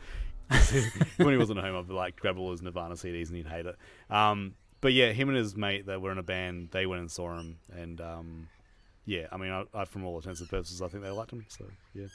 when 1.18 1.31
he 1.31 1.37
wasn't 1.37 1.61
home, 1.61 1.76
I'd 1.76 1.87
be 1.87 1.95
like 1.95 2.16
grab 2.16 2.37
all 2.39 2.51
his 2.51 2.61
Nirvana 2.61 2.95
CDs 2.97 3.28
and 3.28 3.37
he'd 3.37 3.47
hate 3.47 3.66
it. 3.66 3.76
Um, 4.11 4.55
but 4.81 4.93
yeah, 4.93 5.12
him 5.12 5.28
and 5.28 5.39
his 5.39 5.57
mate 5.57 5.87
that 5.87 6.01
were 6.01 6.11
in 6.11 6.18
a 6.18 6.24
band, 6.24 6.70
they 6.72 6.87
went 6.87 7.01
and 7.01 7.11
saw 7.11 7.39
him, 7.39 7.59
and 7.72 8.01
um, 8.01 8.49
yeah, 9.05 9.26
I 9.31 9.37
mean, 9.37 9.51
I, 9.51 9.64
I, 9.74 9.85
from 9.85 10.05
all 10.05 10.16
intents 10.16 10.41
and 10.41 10.49
purposes, 10.49 10.83
I 10.83 10.89
think 10.89 11.05
they 11.05 11.11
liked 11.11 11.33
him. 11.33 11.45
So 11.49 11.66
yeah. 11.95 12.07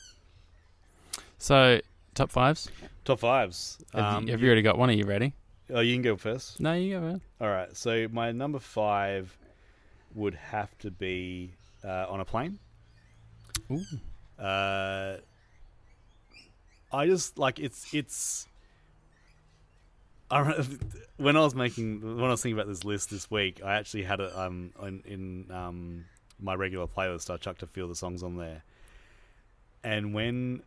So, 1.38 1.80
top 2.14 2.32
fives? 2.32 2.70
Top 3.06 3.20
fives. 3.20 3.78
Have, 3.94 4.04
Um, 4.04 4.26
you, 4.26 4.32
have 4.32 4.42
you 4.42 4.48
already 4.48 4.62
got 4.62 4.78
one? 4.78 4.90
Are 4.90 4.94
you 4.94 5.06
ready? 5.06 5.34
oh, 5.70 5.80
you 5.80 5.96
can 5.96 6.02
go 6.02 6.16
first. 6.18 6.60
No, 6.60 6.74
you 6.74 6.96
go. 6.96 7.02
Man. 7.02 7.22
All 7.40 7.48
right. 7.48 7.76
So 7.76 8.08
my 8.12 8.32
number 8.32 8.60
five, 8.60 9.38
would 10.14 10.36
have 10.36 10.76
to 10.80 10.90
be 10.90 11.52
uh, 11.86 12.06
On 12.10 12.20
a 12.20 12.26
Plain. 12.26 12.60
Ooh. 13.72 13.84
Uh, 14.42 15.18
I 16.92 17.06
just 17.08 17.38
like 17.38 17.60
it's 17.60 17.94
it's. 17.94 18.48
I 20.32 20.42
when 21.18 21.38
I 21.38 21.42
was 21.42 21.56
making 21.56 22.02
when 22.02 22.26
I 22.26 22.30
was 22.30 22.42
thinking 22.42 22.58
about 22.58 22.68
this 22.68 22.84
list 22.84 23.10
this 23.10 23.30
week, 23.30 23.62
I 23.64 23.76
actually 23.76 24.04
had 24.04 24.20
it 24.20 24.36
um 24.36 24.72
in, 24.82 25.02
in 25.06 25.52
um 25.52 26.06
my 26.40 26.56
regular 26.56 26.88
playlist. 26.88 27.34
I 27.34 27.38
chucked 27.38 27.64
a 27.64 27.68
few 27.68 27.84
of 27.84 27.90
the 27.90 27.96
songs 27.96 28.24
on 28.24 28.38
there, 28.38 28.64
and 29.84 30.14
when 30.14 30.64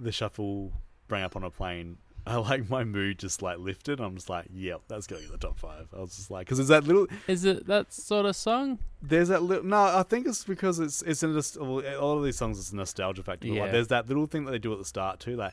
the 0.00 0.12
shuffle 0.12 0.72
bring 1.08 1.22
up 1.22 1.36
On 1.36 1.44
a 1.44 1.50
Plain, 1.50 1.98
I 2.24 2.36
like 2.36 2.70
my 2.70 2.84
mood 2.84 3.18
just 3.18 3.42
like 3.42 3.58
lifted. 3.58 4.00
I'm 4.00 4.14
just 4.14 4.30
like, 4.30 4.46
yep, 4.52 4.82
that's 4.86 5.08
going 5.08 5.22
to 5.22 5.28
be 5.28 5.32
the 5.32 5.38
top 5.38 5.58
five. 5.58 5.88
I 5.92 6.00
was 6.00 6.14
just 6.14 6.30
like, 6.30 6.46
because 6.46 6.60
it's 6.60 6.68
that 6.68 6.84
little. 6.84 7.08
Is 7.26 7.44
it 7.44 7.66
that 7.66 7.92
sort 7.92 8.26
of 8.26 8.36
song? 8.36 8.78
There's 9.02 9.26
that 9.28 9.42
little. 9.42 9.64
No, 9.64 9.82
I 9.82 10.04
think 10.04 10.28
it's 10.28 10.44
because 10.44 10.78
it's 10.78 11.02
it's 11.02 11.24
in 11.24 11.36
a, 11.36 11.96
all 11.96 12.18
of 12.18 12.24
these 12.24 12.36
songs. 12.36 12.60
It's 12.60 12.70
a 12.70 12.76
nostalgia 12.76 13.24
factor. 13.24 13.48
Yeah. 13.48 13.62
Like, 13.62 13.72
there's 13.72 13.88
that 13.88 14.06
little 14.06 14.26
thing 14.26 14.44
that 14.44 14.52
they 14.52 14.60
do 14.60 14.72
at 14.72 14.78
the 14.78 14.84
start 14.84 15.18
too, 15.18 15.34
like 15.34 15.52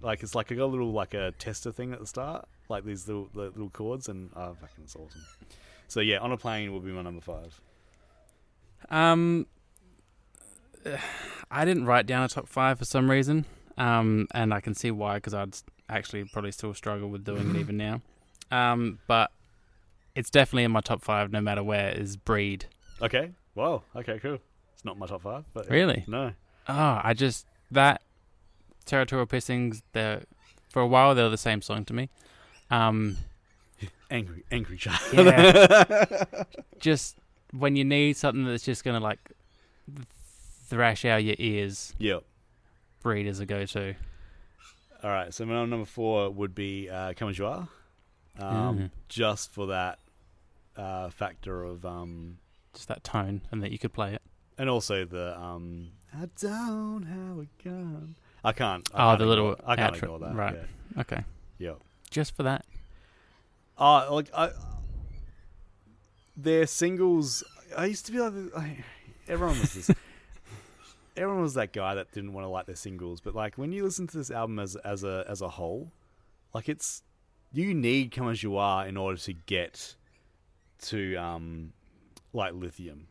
like 0.00 0.22
it's 0.22 0.34
like 0.36 0.52
I 0.52 0.54
got 0.54 0.64
a 0.64 0.66
little 0.66 0.92
like 0.92 1.14
a 1.14 1.32
tester 1.32 1.72
thing 1.72 1.92
at 1.92 1.98
the 1.98 2.06
start, 2.06 2.46
like 2.68 2.84
these 2.84 3.08
little 3.08 3.28
little 3.34 3.70
chords, 3.70 4.08
and 4.08 4.30
oh, 4.36 4.54
fucking, 4.60 4.84
it's 4.84 4.94
awesome. 4.94 5.24
So 5.88 5.98
yeah, 5.98 6.18
On 6.18 6.30
a 6.30 6.36
Plain 6.36 6.72
will 6.72 6.80
be 6.80 6.92
my 6.92 7.02
number 7.02 7.20
five. 7.20 7.60
Um, 8.90 9.48
I 11.50 11.64
didn't 11.64 11.86
write 11.86 12.06
down 12.06 12.22
a 12.22 12.28
top 12.28 12.46
five 12.46 12.78
for 12.78 12.84
some 12.84 13.10
reason 13.10 13.44
um, 13.78 14.26
and 14.32 14.52
I 14.54 14.60
can 14.60 14.74
see 14.74 14.90
why 14.90 15.14
because 15.16 15.34
I'd 15.34 15.54
actually 15.88 16.24
probably 16.24 16.52
still 16.52 16.74
struggle 16.74 17.08
with 17.08 17.24
doing 17.24 17.50
it 17.50 17.56
even 17.60 17.76
now. 17.76 18.00
Um, 18.50 18.98
but 19.06 19.30
it's 20.14 20.30
definitely 20.30 20.64
in 20.64 20.70
my 20.70 20.80
top 20.80 21.02
five, 21.02 21.32
no 21.32 21.40
matter 21.40 21.62
where. 21.62 21.90
Is 21.90 22.16
Breed 22.16 22.66
Okay, 23.02 23.30
wow, 23.54 23.82
okay, 23.96 24.18
cool. 24.20 24.38
It's 24.74 24.84
not 24.84 24.96
my 24.98 25.06
top 25.06 25.22
five, 25.22 25.44
but 25.52 25.68
really? 25.68 26.04
no, 26.06 26.32
Oh, 26.68 27.00
I 27.02 27.12
just 27.14 27.46
that 27.70 28.00
territorial 28.86 29.26
pissings. 29.26 29.82
They 29.92 30.20
for 30.70 30.80
a 30.82 30.86
while 30.86 31.14
they 31.14 31.22
were 31.22 31.28
the 31.28 31.36
same 31.36 31.60
song 31.62 31.84
to 31.86 31.92
me. 31.94 32.08
Um, 32.70 33.16
angry, 34.10 34.44
angry 34.50 34.76
child. 34.76 35.00
Yeah. 35.12 36.44
just 36.80 37.16
when 37.52 37.76
you 37.76 37.84
need 37.84 38.16
something 38.16 38.44
that's 38.46 38.64
just 38.64 38.84
gonna 38.84 39.00
like 39.00 39.18
thrash 40.68 41.04
out 41.04 41.22
your 41.24 41.36
ears, 41.38 41.94
yep. 41.98 42.24
Breed 43.04 43.26
is 43.26 43.38
a 43.38 43.44
go-to. 43.46 43.94
All 45.02 45.10
right, 45.10 45.32
so 45.32 45.44
my 45.44 45.62
number 45.66 45.84
four 45.84 46.30
would 46.30 46.54
be 46.54 46.88
uh, 46.88 47.12
Come 47.14 47.28
As 47.28 47.38
You 47.38 47.44
Are, 47.46 47.68
um, 48.38 48.78
Mm. 48.78 48.90
just 49.10 49.52
for 49.52 49.66
that 49.66 49.98
uh, 50.74 51.10
factor 51.10 51.62
of, 51.64 51.84
um, 51.84 52.38
Just 52.72 52.88
that 52.88 53.04
tone, 53.04 53.42
and 53.52 53.62
that 53.62 53.70
you 53.70 53.78
could 53.78 53.92
play 53.92 54.14
it. 54.14 54.22
and 54.56 54.70
also 54.70 55.04
the 55.04 55.38
um, 55.38 55.90
I 56.18 56.28
don't 56.40 57.02
have 57.04 57.38
a 57.38 57.46
gun. 57.62 58.14
I 58.42 58.52
can't. 58.52 58.88
I 58.94 58.96
Oh, 58.96 59.08
can't 59.10 59.18
the 59.18 59.26
little 59.26 59.52
ignore, 59.52 59.70
I 59.70 59.76
can't 59.76 59.96
ignore 59.96 60.18
that. 60.20 60.34
right. 60.34 60.54
Yeah. 60.94 61.00
Okay, 61.02 61.24
Yep. 61.58 61.76
just 62.10 62.34
for 62.34 62.42
that. 62.44 62.64
Uh, 63.78 64.12
like 64.14 64.30
I, 64.34 64.50
their 66.36 66.66
singles. 66.66 67.44
I 67.76 67.84
used 67.86 68.06
to 68.06 68.12
be 68.12 68.18
like, 68.20 68.32
I, 68.56 68.78
everyone 69.28 69.60
was 69.60 69.74
this. 69.74 69.90
Everyone 71.16 71.42
was 71.42 71.54
that 71.54 71.72
guy 71.72 71.94
that 71.94 72.12
didn't 72.12 72.32
want 72.32 72.44
to 72.44 72.48
like 72.48 72.66
their 72.66 72.76
singles, 72.76 73.20
but 73.20 73.34
like 73.34 73.56
when 73.56 73.72
you 73.72 73.84
listen 73.84 74.06
to 74.08 74.16
this 74.16 74.30
album 74.30 74.58
as 74.58 74.76
as 74.76 75.04
a 75.04 75.24
as 75.28 75.40
a 75.40 75.48
whole, 75.48 75.92
like 76.52 76.68
it's 76.68 77.02
you 77.52 77.74
need 77.74 78.10
"Come 78.12 78.28
as 78.28 78.42
You 78.42 78.56
Are" 78.56 78.86
in 78.86 78.96
order 78.96 79.18
to 79.18 79.32
get 79.32 79.94
to 80.82 81.14
um 81.16 81.72
like 82.32 82.52
Lithium 82.54 83.06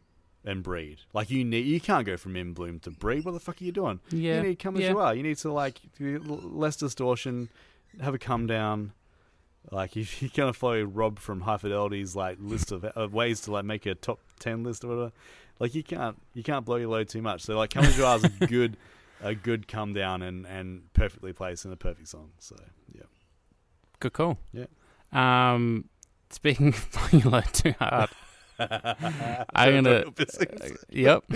and 0.45 0.61
Breed. 0.63 0.99
Like 1.13 1.29
you 1.31 1.43
need 1.45 1.65
you 1.65 1.79
can't 1.79 2.05
go 2.05 2.17
from 2.17 2.35
In 2.35 2.53
Bloom 2.53 2.79
to 2.81 2.91
Breed. 2.91 3.25
What 3.25 3.33
the 3.33 3.39
fuck 3.39 3.61
are 3.61 3.63
you 3.63 3.71
doing? 3.71 3.99
Yeah, 4.11 4.37
You 4.37 4.49
need 4.49 4.59
"Come 4.59 4.75
as 4.75 4.83
yeah. 4.83 4.89
You 4.89 4.99
Are." 4.99 5.15
You 5.15 5.23
need 5.23 5.37
to 5.37 5.51
like 5.51 5.79
less 5.99 6.75
distortion, 6.75 7.49
have 8.01 8.13
a 8.13 8.19
come 8.19 8.47
down. 8.47 8.91
Like 9.71 9.95
if 9.95 10.21
you're 10.21 10.31
gonna 10.35 10.53
follow 10.53 10.83
Rob 10.83 11.19
from 11.19 11.41
High 11.41 11.57
Fidelity's 11.57 12.15
like 12.15 12.37
list 12.41 12.71
of, 12.71 12.83
of 12.83 13.13
ways 13.13 13.41
to 13.41 13.51
like 13.51 13.65
make 13.65 13.85
a 13.85 13.95
top 13.95 14.19
ten 14.39 14.63
list 14.63 14.83
or 14.83 14.87
whatever, 14.89 15.11
like 15.59 15.75
you 15.75 15.83
can't 15.83 16.17
you 16.33 16.43
can't 16.43 16.65
blow 16.65 16.75
your 16.77 16.89
load 16.89 17.09
too 17.09 17.21
much. 17.21 17.41
So 17.41 17.57
like 17.57 17.71
"Come 17.71 17.85
as 17.85 17.97
You 17.97 18.05
Are" 18.05 18.17
is 18.17 18.23
a 18.25 18.29
good 18.47 18.77
a 19.21 19.33
good 19.35 19.67
come 19.67 19.93
down 19.93 20.21
and 20.21 20.45
and 20.45 20.91
perfectly 20.93 21.33
placed 21.33 21.65
in 21.65 21.71
a 21.71 21.75
perfect 21.77 22.07
song. 22.09 22.31
So 22.39 22.55
yeah. 22.93 23.03
Good 23.99 24.13
call. 24.13 24.37
Yeah. 24.51 24.65
Um, 25.13 25.85
speaking 26.29 26.69
of 26.69 26.91
playing 26.91 27.23
low 27.25 27.41
too 27.41 27.73
hard, 27.79 28.09
I'm 28.59 29.83
gonna. 29.83 30.05
yep. 30.89 31.23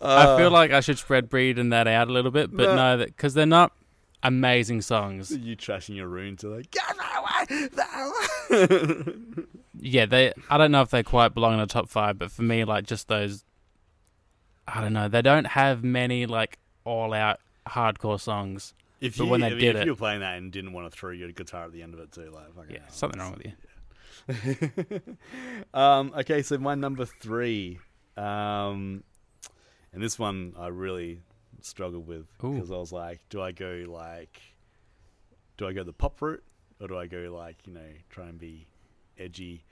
I 0.00 0.36
feel 0.36 0.50
like 0.50 0.70
I 0.70 0.80
should 0.80 0.98
spread 0.98 1.28
breed 1.28 1.58
and 1.58 1.72
that 1.72 1.88
out 1.88 2.08
a 2.08 2.12
little 2.12 2.30
bit, 2.30 2.54
but 2.54 2.68
No. 2.70 2.76
no, 2.76 2.96
that 2.98 3.08
because 3.08 3.34
they're 3.34 3.46
not 3.46 3.72
amazing 4.22 4.80
songs. 4.82 5.30
you 5.30 5.56
trashing 5.56 5.96
your 5.96 6.06
rune 6.08 6.36
to 6.38 6.48
like 6.48 6.70
get 6.70 6.82
that 6.96 7.46
way, 7.50 7.68
that 7.74 9.36
way. 9.36 9.44
Yeah, 9.80 10.06
they. 10.06 10.32
I 10.50 10.58
don't 10.58 10.70
know 10.72 10.82
if 10.82 10.90
they 10.90 11.02
quite 11.02 11.34
belong 11.34 11.54
in 11.54 11.60
the 11.60 11.66
top 11.66 11.88
five, 11.88 12.18
but 12.18 12.30
for 12.32 12.42
me, 12.42 12.64
like 12.64 12.84
just 12.86 13.08
those. 13.08 13.44
I 14.66 14.80
don't 14.80 14.92
know. 14.92 15.08
They 15.08 15.22
don't 15.22 15.46
have 15.46 15.82
many 15.84 16.26
like 16.26 16.58
all-out 16.84 17.40
hardcore 17.66 18.20
songs. 18.20 18.74
If 19.00 19.16
But 19.16 19.24
you, 19.24 19.30
when 19.30 19.40
they 19.40 19.46
I 19.46 19.50
mean, 19.50 19.58
did 19.60 19.76
if 19.76 19.82
it- 19.82 19.84
you 19.86 19.92
were 19.92 19.96
playing 19.96 20.20
that 20.20 20.36
and 20.38 20.50
didn't 20.52 20.72
want 20.72 20.90
to 20.90 20.96
throw 20.98 21.10
your 21.10 21.30
guitar 21.32 21.64
at 21.64 21.72
the 21.72 21.82
end 21.82 21.94
of 21.94 22.00
it 22.00 22.12
too, 22.12 22.30
like 22.34 22.54
fucking 22.54 22.72
Yeah, 22.74 22.80
hell, 22.80 22.90
something 22.90 23.20
wrong 23.20 23.36
with 23.36 23.46
you. 23.46 23.52
you. 24.28 25.16
um, 25.74 26.12
okay, 26.18 26.42
so 26.42 26.58
my 26.58 26.74
number 26.74 27.04
three, 27.06 27.78
um, 28.16 29.04
and 29.92 30.02
this 30.02 30.18
one 30.18 30.54
I 30.58 30.68
really 30.68 31.20
struggled 31.60 32.06
with 32.06 32.26
because 32.40 32.70
I 32.70 32.76
was 32.76 32.92
like, 32.92 33.20
do 33.30 33.40
I 33.40 33.52
go 33.52 33.84
like, 33.88 34.40
do 35.56 35.66
I 35.66 35.72
go 35.72 35.82
the 35.84 35.92
pop 35.92 36.20
route 36.20 36.42
or 36.80 36.88
do 36.88 36.98
I 36.98 37.06
go 37.06 37.32
like 37.34 37.66
you 37.66 37.72
know 37.72 37.80
try 38.10 38.26
and 38.26 38.38
be 38.38 38.66
edgy? 39.18 39.64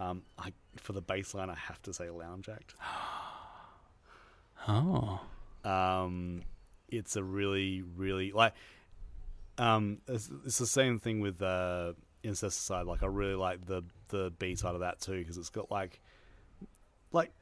Um, 0.00 0.22
I 0.38 0.52
for 0.76 0.94
the 0.94 1.02
baseline, 1.02 1.50
I 1.50 1.54
have 1.54 1.80
to 1.82 1.92
say 1.92 2.10
Lounge 2.10 2.48
Act. 2.48 2.74
Oh, 4.68 5.18
um, 5.64 6.42
it's 6.90 7.16
a 7.16 7.24
really, 7.24 7.82
really 7.96 8.30
like. 8.30 8.52
Um, 9.56 10.02
it's, 10.06 10.30
it's 10.44 10.58
the 10.58 10.66
same 10.66 10.98
thing 10.98 11.20
with 11.20 11.40
uh, 11.40 11.94
Incesticide. 12.22 12.86
Like, 12.86 13.02
I 13.02 13.06
really 13.06 13.36
like 13.36 13.64
the 13.64 13.82
the 14.08 14.30
B 14.38 14.54
side 14.54 14.74
of 14.74 14.80
that 14.80 15.00
too 15.00 15.18
because 15.18 15.38
it's 15.38 15.48
got 15.48 15.70
like, 15.70 15.98
like, 17.10 17.32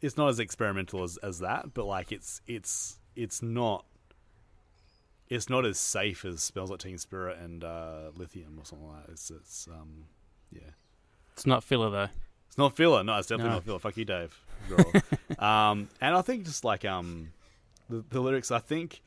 it's 0.00 0.16
not 0.16 0.30
as 0.30 0.40
experimental 0.40 1.04
as, 1.04 1.16
as 1.18 1.38
that, 1.38 1.74
but 1.74 1.84
like, 1.84 2.10
it's 2.10 2.42
it's 2.48 2.98
it's 3.14 3.40
not. 3.40 3.84
It's 5.28 5.48
not 5.48 5.64
as 5.64 5.78
safe 5.78 6.24
as 6.24 6.42
Smells 6.42 6.70
Like 6.72 6.80
Teen 6.80 6.98
Spirit 6.98 7.38
and 7.38 7.62
uh, 7.62 8.10
Lithium 8.16 8.58
or 8.58 8.64
something 8.64 8.88
like 8.88 9.06
that. 9.06 9.12
It's, 9.12 9.30
it's 9.30 9.68
um, 9.70 10.06
yeah. 10.50 10.70
It's 11.38 11.46
not 11.46 11.62
filler 11.62 11.88
though. 11.90 12.08
It's 12.48 12.58
not 12.58 12.76
filler. 12.76 13.04
No, 13.04 13.16
it's 13.18 13.28
definitely 13.28 13.50
No. 13.50 13.54
not 13.56 13.64
filler. 13.64 13.78
Fuck 13.78 13.96
you, 13.96 14.04
Dave. 14.04 14.38
Um, 15.38 15.88
and 16.00 16.16
I 16.16 16.22
think 16.22 16.44
just 16.44 16.64
like 16.64 16.84
um, 16.84 17.30
the, 17.88 18.04
the 18.10 18.20
lyrics. 18.20 18.50
I 18.50 18.58
think, 18.58 19.02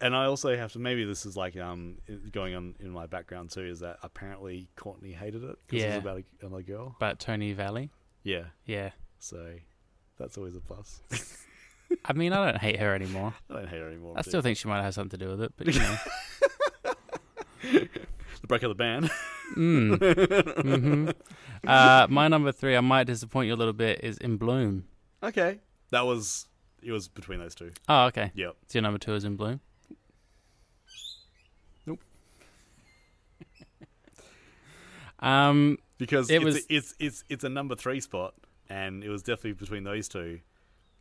and 0.00 0.16
I 0.16 0.24
also 0.24 0.56
have 0.56 0.72
to. 0.72 0.78
Maybe 0.78 1.04
this 1.04 1.26
is 1.26 1.36
like 1.36 1.58
um 1.58 1.98
going 2.32 2.54
on 2.54 2.74
in 2.80 2.90
my 2.90 3.04
background 3.04 3.50
too. 3.50 3.60
Is 3.66 3.80
that 3.80 3.98
apparently 4.02 4.68
Courtney 4.76 5.12
hated 5.12 5.44
it 5.44 5.56
because 5.66 5.82
it 5.82 5.86
Yeah. 5.86 5.96
was 5.96 6.04
about 6.04 6.18
a, 6.20 6.46
another 6.46 6.62
girl. 6.62 6.94
About 6.96 7.18
Tobi 7.18 7.54
Vail, 7.54 7.88
Yeah. 8.22 8.44
yeah. 8.64 8.90
So 9.18 9.56
that's 10.18 10.38
always 10.38 10.56
a 10.56 10.60
plus. 10.60 11.02
I 12.06 12.14
mean, 12.14 12.32
I 12.32 12.50
don't 12.50 12.58
hate 12.60 12.80
her 12.80 12.94
anymore. 12.94 13.34
I 13.50 13.54
don't 13.54 13.68
hate 13.68 13.80
her 13.80 13.88
anymore. 13.88 14.14
I 14.16 14.22
still 14.22 14.40
think 14.40 14.56
she 14.56 14.68
might 14.68 14.82
have 14.82 14.94
something 14.94 15.18
to 15.18 15.24
do 15.24 15.30
with 15.32 15.42
it, 15.42 15.52
but 15.58 15.66
you 15.66 15.78
know. 15.80 15.96
the 18.40 18.46
break 18.48 18.62
of 18.62 18.70
the 18.70 18.74
band. 18.74 19.10
Mm. 19.54 20.62
hmm 20.62 21.10
uh, 21.68 22.06
my 22.10 22.28
number 22.28 22.52
three, 22.52 22.76
I 22.76 22.80
might 22.80 23.04
disappoint 23.04 23.48
you 23.48 23.54
a 23.54 23.56
little 23.56 23.72
bit, 23.72 24.00
is 24.02 24.18
In 24.18 24.36
Bloom. 24.36 24.84
okay, 25.22 25.58
that 25.90 26.06
was 26.06 26.46
it. 26.82 26.92
Was 26.92 27.08
between 27.08 27.38
those 27.40 27.54
two. 27.54 27.70
Oh, 27.88 28.04
okay. 28.06 28.30
Yep. 28.34 28.56
So 28.68 28.78
your 28.78 28.82
number 28.82 28.98
two 28.98 29.14
is 29.14 29.24
In 29.24 29.36
Bloom. 29.36 29.60
Nope. 31.86 32.00
um, 35.20 35.78
because 35.98 36.30
It 36.30 36.36
it's, 36.36 36.44
was- 36.44 36.66
it's 36.68 36.94
it's 36.98 37.24
it's 37.28 37.44
a 37.44 37.48
number 37.48 37.74
three 37.74 38.00
spot, 38.00 38.34
and 38.68 39.02
it 39.02 39.08
was 39.08 39.22
definitely 39.22 39.52
between 39.54 39.84
those 39.84 40.08
two, 40.08 40.40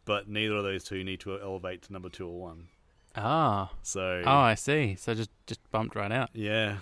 but 0.06 0.28
neither 0.30 0.56
of 0.56 0.64
those 0.64 0.84
two 0.84 1.04
need 1.04 1.20
to 1.22 1.40
elevate 1.40 1.84
to 1.84 1.94
number 1.94 2.10
two 2.10 2.28
or 2.28 2.40
one. 2.40 2.68
ah, 3.16 3.72
So 3.84 4.24
oh, 4.26 4.32
I 4.32 4.56
see. 4.56 4.96
So 4.96 5.14
just 5.14 5.32
just 5.48 5.60
bumped 5.72 5.96
right 5.96 6.12
out. 6.12 6.30
yeah, 6.34 6.78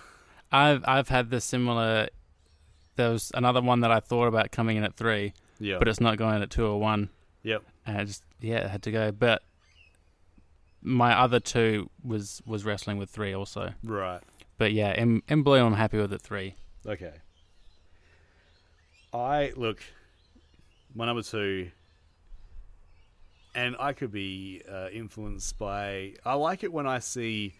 I've 0.53 0.83
I've 0.87 1.09
had 1.09 1.29
the 1.29 1.41
similar. 1.41 2.09
There 2.95 3.09
was 3.09 3.31
another 3.33 3.61
one 3.61 3.79
that 3.81 3.91
I 3.91 3.99
thought 3.99 4.27
about 4.27 4.51
coming 4.51 4.77
in 4.77 4.83
at 4.83 4.95
three, 4.95 5.33
yeah, 5.59 5.79
but 5.79 5.87
it's 5.87 5.99
not 5.99 6.17
going 6.17 6.41
at 6.43 6.49
two 6.51 6.65
or 6.65 6.79
one. 6.79 7.09
yep, 7.41 7.63
and 7.85 7.97
I 7.97 8.05
just 8.05 8.23
yeah, 8.39 8.57
it 8.59 8.69
had 8.69 8.83
to 8.83 8.91
go. 8.91 9.11
But 9.11 9.41
my 10.81 11.17
other 11.17 11.39
two 11.39 11.89
was 12.03 12.41
was 12.45 12.63
wrestling 12.65 12.97
with 12.97 13.09
three 13.09 13.33
also. 13.33 13.73
right, 13.83 14.21
But 14.59 14.73
yeah, 14.73 14.93
in 14.93 15.23
In 15.27 15.41
Bloom, 15.41 15.65
I'm 15.65 15.73
happy 15.73 15.97
with 15.97 16.13
it 16.13 16.21
three. 16.21 16.55
Okay. 16.85 17.13
I 19.13 19.53
look 19.55 19.81
my 20.95 21.05
number 21.05 21.23
two, 21.23 21.71
and 23.55 23.75
I 23.79 23.93
could 23.93 24.11
be 24.11 24.61
uh, 24.69 24.89
influenced 24.91 25.57
by. 25.57 26.13
I 26.25 26.33
like 26.33 26.63
it 26.63 26.71
when 26.73 26.87
I 26.87 26.99
see 26.99 27.53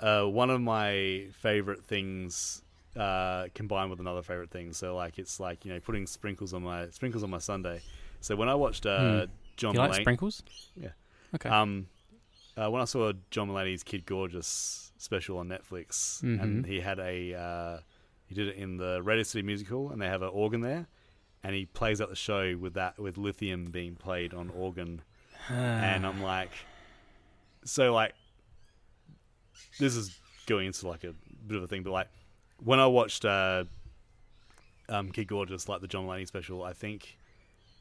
uh, 0.00 0.24
one 0.24 0.50
of 0.50 0.60
my 0.60 1.26
favorite 1.40 1.84
things 1.84 2.62
uh, 2.96 3.46
combined 3.54 3.90
with 3.90 4.00
another 4.00 4.22
favorite 4.22 4.50
thing. 4.50 4.72
So 4.72 4.96
like 4.96 5.18
it's 5.18 5.38
like 5.40 5.64
you 5.64 5.72
know 5.72 5.80
putting 5.80 6.06
sprinkles 6.06 6.52
on 6.54 6.62
my 6.62 6.88
sprinkles 6.90 7.22
on 7.22 7.30
my 7.30 7.38
Sunday. 7.38 7.80
So 8.20 8.36
when 8.36 8.48
I 8.48 8.54
watched 8.54 8.86
uh, 8.86 9.26
Hmm. 9.26 9.32
John 9.56 9.74
you 9.74 9.80
like 9.80 9.90
Mulaney, 9.92 10.00
sprinkles? 10.02 10.42
Yeah. 10.74 10.88
Okay. 11.34 11.48
um, 11.50 11.86
uh, 12.56 12.70
when 12.70 12.80
I 12.82 12.86
saw 12.86 13.12
John 13.30 13.48
Mulaney's 13.48 13.82
Kid 13.82 14.06
Gorgeous 14.06 14.92
special 14.96 15.38
on 15.38 15.48
Netflix, 15.48 16.22
and 16.22 16.64
Mhm. 16.64 16.66
he 16.66 16.80
had 16.80 16.98
a 16.98 17.34
uh, 17.34 17.78
he 18.26 18.34
did 18.34 18.48
it 18.48 18.56
in 18.56 18.76
the 18.78 19.02
Radio 19.02 19.22
City 19.22 19.42
musical, 19.42 19.90
and 19.90 20.00
they 20.00 20.06
have 20.06 20.22
an 20.22 20.30
organ 20.32 20.60
there, 20.62 20.86
and 21.42 21.54
he 21.54 21.66
plays 21.66 22.00
out 22.00 22.08
the 22.08 22.16
show 22.16 22.56
with 22.56 22.74
that 22.74 22.98
with 22.98 23.16
lithium 23.18 23.66
being 23.66 23.94
played 23.96 24.32
on 24.34 24.50
organ, 24.50 25.02
and 25.48 26.06
I'm 26.06 26.22
like, 26.22 26.50
so 27.64 27.92
like, 27.94 28.14
this 29.78 29.96
is 29.96 30.18
going 30.46 30.66
into 30.66 30.88
like 30.88 31.04
a 31.04 31.14
bit 31.46 31.56
of 31.56 31.62
a 31.62 31.66
thing, 31.66 31.82
but 31.82 31.92
like, 31.92 32.08
when 32.62 32.78
I 32.78 32.86
watched 32.86 33.24
uh, 33.24 33.64
um, 34.88 35.10
Kid 35.10 35.28
Gorgeous, 35.28 35.68
like 35.68 35.80
the 35.80 35.88
John 35.88 36.06
Mulaney 36.06 36.26
special, 36.26 36.62
I 36.62 36.72
think. 36.72 37.16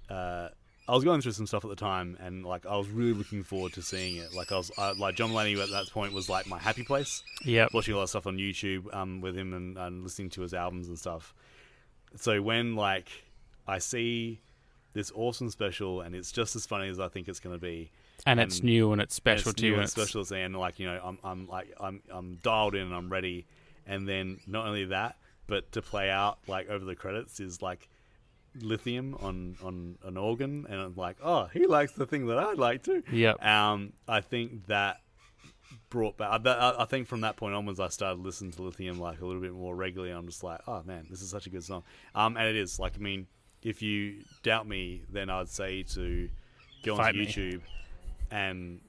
Uh, 0.09 0.49
I 0.87 0.93
was 0.93 1.03
going 1.03 1.21
through 1.21 1.33
some 1.33 1.45
stuff 1.45 1.63
at 1.63 1.69
the 1.69 1.75
time, 1.75 2.17
and 2.19 2.43
like 2.43 2.65
I 2.65 2.75
was 2.75 2.89
really 2.89 3.13
looking 3.13 3.43
forward 3.43 3.73
to 3.73 3.83
seeing 3.83 4.17
it. 4.17 4.33
Like 4.33 4.51
I 4.51 4.57
was, 4.57 4.71
I, 4.75 4.93
like 4.93 5.15
John 5.15 5.29
Mulaney 5.29 5.61
at 5.61 5.69
that 5.69 5.91
point 5.91 6.13
was 6.13 6.29
like 6.29 6.47
my 6.47 6.57
happy 6.57 6.83
place. 6.83 7.21
Yeah, 7.45 7.67
Watching 7.71 7.93
a 7.93 7.97
lot 7.97 8.03
of 8.03 8.09
stuff 8.09 8.25
on 8.25 8.37
YouTube 8.37 8.91
um, 8.95 9.21
with 9.21 9.37
him 9.37 9.53
and, 9.53 9.77
and 9.77 10.03
listening 10.03 10.31
to 10.31 10.41
his 10.41 10.53
albums 10.53 10.87
and 10.87 10.97
stuff. 10.97 11.35
So 12.15 12.41
when 12.41 12.75
like 12.75 13.09
I 13.67 13.77
see 13.77 14.41
this 14.93 15.11
awesome 15.13 15.51
special, 15.51 16.01
and 16.01 16.15
it's 16.15 16.31
just 16.31 16.55
as 16.55 16.65
funny 16.65 16.89
as 16.89 16.99
I 16.99 17.07
think 17.07 17.27
it's 17.27 17.39
going 17.39 17.55
to 17.55 17.61
be, 17.61 17.91
And, 18.25 18.39
it's 18.39 18.63
new 18.63 18.91
and 18.91 19.01
it's 19.01 19.13
and 19.13 19.15
special 19.15 19.49
it's 19.51 19.57
to 19.59 19.63
new 19.63 19.67
you. 19.69 19.73
and 19.75 19.81
and 19.83 19.89
it's- 19.91 20.09
special, 20.09 20.35
and 20.37 20.55
like 20.55 20.79
you 20.79 20.85
know, 20.87 20.99
I'm 21.03 21.17
I'm 21.23 21.47
like 21.47 21.73
I'm 21.79 22.01
I'm 22.11 22.35
dialed 22.43 22.75
in 22.75 22.81
and 22.83 22.93
I'm 22.95 23.09
ready. 23.09 23.45
And 23.87 24.07
then 24.07 24.39
not 24.45 24.67
only 24.67 24.85
that, 24.85 25.15
but 25.47 25.71
to 25.71 25.81
play 25.81 26.09
out 26.11 26.37
like 26.47 26.69
over 26.69 26.85
the 26.85 26.95
credits 26.95 27.39
is 27.39 27.61
like 27.61 27.89
lithium 28.61 29.15
on 29.21 29.55
on 29.63 29.97
an 30.03 30.17
organ, 30.17 30.65
and 30.69 30.79
I'm 30.79 30.95
like, 30.95 31.17
oh, 31.23 31.49
he 31.53 31.65
likes 31.65 31.93
the 31.93 32.05
thing 32.05 32.27
that 32.27 32.37
I'd 32.37 32.57
like 32.57 32.83
to 32.83 33.03
yeah 33.11 33.33
Um, 33.41 33.93
I 34.07 34.21
think 34.21 34.67
that 34.67 35.01
brought 35.89 36.17
back. 36.17 36.41
I, 36.45 36.51
I 36.51 36.83
I 36.83 36.85
think 36.85 37.07
from 37.07 37.21
that 37.21 37.35
point 37.35 37.55
onwards, 37.55 37.79
I 37.79 37.87
started 37.89 38.21
listening 38.23 38.51
to 38.53 38.61
Lithium 38.63 38.99
like 38.99 39.21
a 39.21 39.25
little 39.25 39.41
bit 39.41 39.53
more 39.53 39.75
regularly. 39.75 40.11
I'm 40.13 40.27
just 40.27 40.43
like, 40.43 40.61
oh 40.67 40.83
man, 40.83 41.07
this 41.09 41.21
is 41.21 41.29
such 41.29 41.47
a 41.47 41.49
good 41.49 41.63
song. 41.63 41.83
Um, 42.15 42.37
and 42.37 42.47
it 42.47 42.55
is 42.55 42.79
like, 42.79 42.93
I 42.95 42.99
mean, 42.99 43.27
if 43.63 43.81
you 43.81 44.23
doubt 44.43 44.67
me, 44.67 45.03
then 45.09 45.29
I'd 45.29 45.49
say 45.49 45.83
to 45.83 46.29
go 46.83 46.95
Fight 46.95 47.07
onto 47.15 47.19
me. 47.19 47.25
YouTube 47.27 47.61
and 48.31 48.81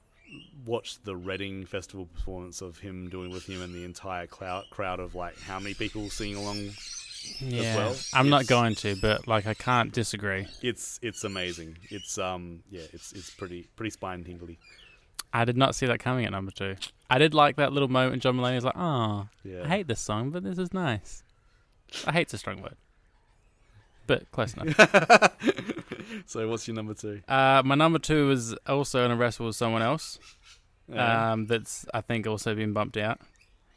watch 0.65 1.01
the 1.03 1.15
Reading 1.15 1.65
Festival 1.65 2.05
performance 2.05 2.61
of 2.61 2.79
him 2.79 3.09
doing 3.09 3.31
Lithium 3.31 3.61
and 3.61 3.73
the 3.73 3.83
entire 3.83 4.27
cloud, 4.27 4.65
crowd 4.69 4.99
of 4.99 5.15
like 5.15 5.39
how 5.41 5.59
many 5.59 5.73
people 5.73 6.09
singing 6.09 6.37
along. 6.37 6.71
Yeah. 7.39 7.75
well. 7.75 7.95
I'm 8.13 8.29
not 8.29 8.47
going 8.47 8.75
to, 8.75 8.95
but 8.95 9.27
like 9.27 9.45
I 9.45 9.53
can't 9.53 9.91
disagree. 9.93 10.47
It's 10.61 10.99
it's 11.03 11.23
amazing. 11.23 11.77
It's 11.89 12.17
um 12.17 12.63
yeah, 12.69 12.83
it's 12.93 13.11
it's 13.13 13.29
pretty 13.29 13.67
pretty 13.75 13.91
spine 13.91 14.23
tingly. 14.23 14.57
I 15.33 15.45
did 15.45 15.55
not 15.55 15.75
see 15.75 15.85
that 15.85 15.99
coming 15.99 16.25
at 16.25 16.31
number 16.31 16.51
two. 16.51 16.75
I 17.09 17.17
did 17.17 17.33
like 17.33 17.55
that 17.57 17.71
little 17.71 17.87
moment. 17.87 18.21
John 18.21 18.35
Mulaney 18.37 18.55
was 18.55 18.65
like, 18.65 18.75
"Oh, 18.77 19.27
Yeah. 19.43 19.63
I 19.63 19.67
hate 19.67 19.87
this 19.87 20.01
song, 20.01 20.31
but 20.31 20.43
this 20.43 20.57
is 20.57 20.73
nice." 20.73 21.23
I 22.05 22.11
hate's 22.11 22.33
a 22.33 22.37
strong 22.37 22.61
word, 22.61 22.75
but 24.07 24.29
close 24.31 24.53
enough. 24.55 24.75
so 26.25 26.47
what's 26.47 26.67
your 26.67 26.75
number 26.75 26.93
two? 26.93 27.21
uh, 27.27 27.61
my 27.65 27.75
number 27.75 27.99
two 27.99 28.31
is 28.31 28.55
also 28.67 29.05
in 29.05 29.11
a 29.11 29.15
wrestle 29.15 29.45
with 29.47 29.55
someone 29.55 29.81
else. 29.81 30.19
Yeah. 30.87 31.31
Um, 31.31 31.45
that's 31.47 31.85
I 31.93 32.01
think 32.01 32.27
also 32.27 32.53
been 32.55 32.73
bumped 32.73 32.97
out. 32.97 33.19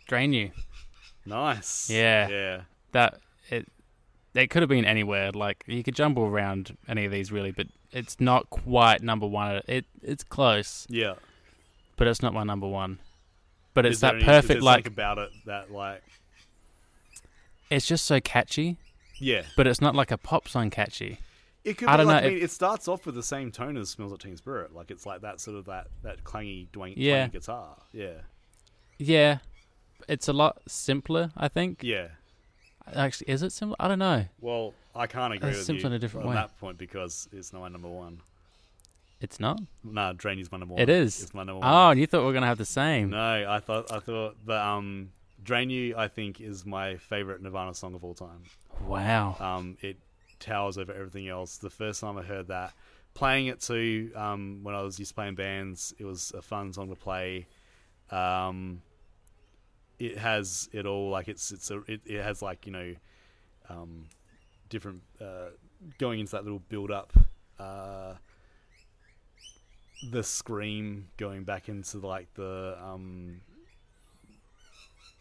Drain 0.07 0.33
you. 0.33 0.51
nice. 1.25 1.89
yeah. 1.91 2.29
Yeah. 2.29 2.61
That 2.93 3.21
it. 3.51 3.67
It 4.35 4.51
could 4.51 4.63
have 4.63 4.69
been 4.69 4.85
anywhere. 4.85 5.31
Like 5.31 5.63
you 5.69 5.85
could 5.85 5.95
jumble 5.95 6.25
around 6.25 6.77
any 6.89 7.05
of 7.05 7.13
these 7.13 7.31
really, 7.31 7.53
but 7.53 7.69
it's 7.93 8.21
not 8.21 8.51
quite 8.51 9.01
number 9.01 9.27
one. 9.29 9.63
It 9.69 9.85
it's 10.03 10.25
close, 10.25 10.87
Yeah. 10.91 11.15
but 11.97 12.09
it's 12.09 12.21
not 12.21 12.35
my 12.35 12.43
number 12.43 12.67
one. 12.67 12.99
But 13.75 13.87
it's 13.87 14.01
that 14.01 14.17
any- 14.17 14.25
perfect 14.25 14.61
like 14.63 14.89
about 14.89 15.19
it 15.19 15.31
that 15.47 15.71
like 15.71 16.03
it's 17.71 17.87
just 17.87 18.05
so 18.07 18.21
catchy, 18.21 18.77
yeah. 19.19 19.43
but 19.57 19.67
it's 19.67 19.81
not 19.81 19.95
like 19.95 20.11
a 20.11 20.19
pop 20.19 20.49
song 20.49 20.71
catchy. 20.71 21.19
It 21.65 21.79
could 21.79 21.89
I 21.89 21.93
be 21.93 21.97
don't 21.99 22.07
like, 22.09 22.23
know 22.25 22.29
I 22.29 22.33
mean, 22.35 22.43
it 22.43 22.51
starts 22.51 22.89
off 22.89 23.07
with 23.07 23.15
the 23.15 23.23
same 23.23 23.51
tone 23.51 23.77
as 23.79 23.89
Smells 23.89 24.11
Like 24.13 24.21
Teen 24.21 24.37
Spirit. 24.37 24.75
Like 24.75 24.91
it's 24.91 25.07
like 25.07 25.23
that 25.23 25.41
sort 25.41 25.57
of 25.57 25.65
that 25.67 25.87
that 26.03 26.23
clangy, 26.25 26.69
dwang, 26.71 26.93
Yeah. 26.97 27.27
twangy 27.27 27.33
guitar. 27.39 27.77
Yeah. 27.93 28.13
Yeah, 28.99 29.39
it's 30.09 30.29
a 30.29 30.33
lot 30.33 30.61
simpler. 30.69 31.33
I 31.37 31.49
think. 31.49 31.83
Yeah. 31.83 32.09
Actually, 32.95 33.31
is 33.33 33.43
it 33.43 33.51
simpler? 33.51 33.77
I 33.81 33.89
don't 33.89 33.99
know. 33.99 34.27
Well, 34.41 34.75
I 34.95 35.07
can't 35.07 35.33
agree 35.33 35.49
It's 35.49 35.59
with 35.59 35.67
simpler 35.67 35.81
you 35.83 35.87
in 35.89 35.93
a 35.95 35.99
different 35.99 36.27
on 36.27 36.31
way. 36.31 36.37
that 36.37 36.59
point 36.61 36.77
because 36.79 37.29
it's 37.33 37.53
not 37.53 37.61
my 37.63 37.69
number 37.69 37.89
one. 37.89 38.21
It's 39.21 39.41
not. 39.41 39.59
Nah, 39.83 40.13
Drain 40.13 40.39
is 40.39 40.53
my 40.53 40.59
number 40.59 40.75
one. 40.75 40.89
is. 40.89 41.23
It's 41.23 41.33
my 41.35 41.45
number 41.45 41.65
Oh, 41.65 41.71
one. 41.71 41.91
and 41.93 42.01
you 42.01 42.07
thought 42.07 42.21
we 42.21 42.27
were 42.27 42.33
gonna 42.35 42.47
have 42.47 42.59
the 42.59 42.65
same. 42.67 43.11
No, 43.11 43.47
I 43.49 43.59
thought 43.59 43.91
I 43.91 44.01
thought 44.01 44.37
but 44.45 44.61
um 44.61 45.11
Drain 45.43 45.71
You 45.71 45.97
I 45.97 46.09
think 46.09 46.41
is 46.43 46.67
my 46.67 46.97
favorite 46.99 47.41
Nirvana 47.43 47.75
song 47.75 47.95
of 47.95 48.05
all 48.05 48.15
time. 48.15 48.43
Wow. 48.87 49.37
Um, 49.41 49.77
it 49.81 49.97
towers 50.45 50.79
over 50.79 50.93
everything 50.93 51.29
else. 51.29 51.57
The 51.57 51.71
first 51.71 52.01
time 52.01 52.19
I 52.19 52.23
heard 52.23 52.49
that, 52.49 52.75
playing 53.15 53.47
it 53.47 53.61
too, 53.61 54.11
um, 54.15 54.61
when 54.63 54.75
I 54.75 54.83
was 54.83 54.97
to 54.97 55.15
playing 55.15 55.35
bands, 55.35 55.95
it 55.99 56.05
was 56.05 56.33
a 56.37 56.43
fun 56.43 56.73
song 56.73 56.89
to 56.89 56.95
play. 56.95 57.47
Um, 58.11 58.83
it 59.99 60.19
has 60.19 60.69
it 60.73 60.87
all 60.87 61.11
like 61.11 61.29
it's 61.29 61.53
it's 61.53 61.71
a 61.71 61.79
it, 61.87 62.01
it 62.05 62.23
has 62.23 62.43
like 62.43 62.67
you 62.67 62.73
know, 62.73 62.95
um, 63.69 64.09
different 64.69 65.03
uh, 65.21 65.51
going 65.99 66.21
into 66.21 66.33
that 66.33 66.45
little 66.45 66.63
build 66.69 66.91
up. 66.91 67.13
Uh, 67.59 68.15
the 70.11 70.23
scream 70.23 71.09
going 71.17 71.45
back 71.45 71.69
into 71.69 71.99
like 71.99 72.29
the 72.35 72.77
um, 72.83 73.41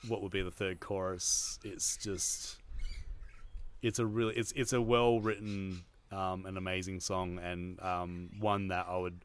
what 0.07 0.21
would 0.21 0.31
be 0.31 0.41
the 0.41 0.51
third 0.51 0.79
chorus. 0.79 1.59
It's 1.63 1.97
just 1.97 2.57
it's 3.83 3.99
a 3.99 4.05
really 4.05 4.35
it's 4.35 4.51
it's 4.55 4.73
a 4.73 4.81
well 4.81 5.19
written 5.19 5.81
um, 6.11 6.45
an 6.45 6.57
amazing 6.57 6.99
song 6.99 7.39
and 7.39 7.79
um, 7.81 8.29
one 8.39 8.69
that 8.69 8.87
I 8.89 8.97
would 8.97 9.19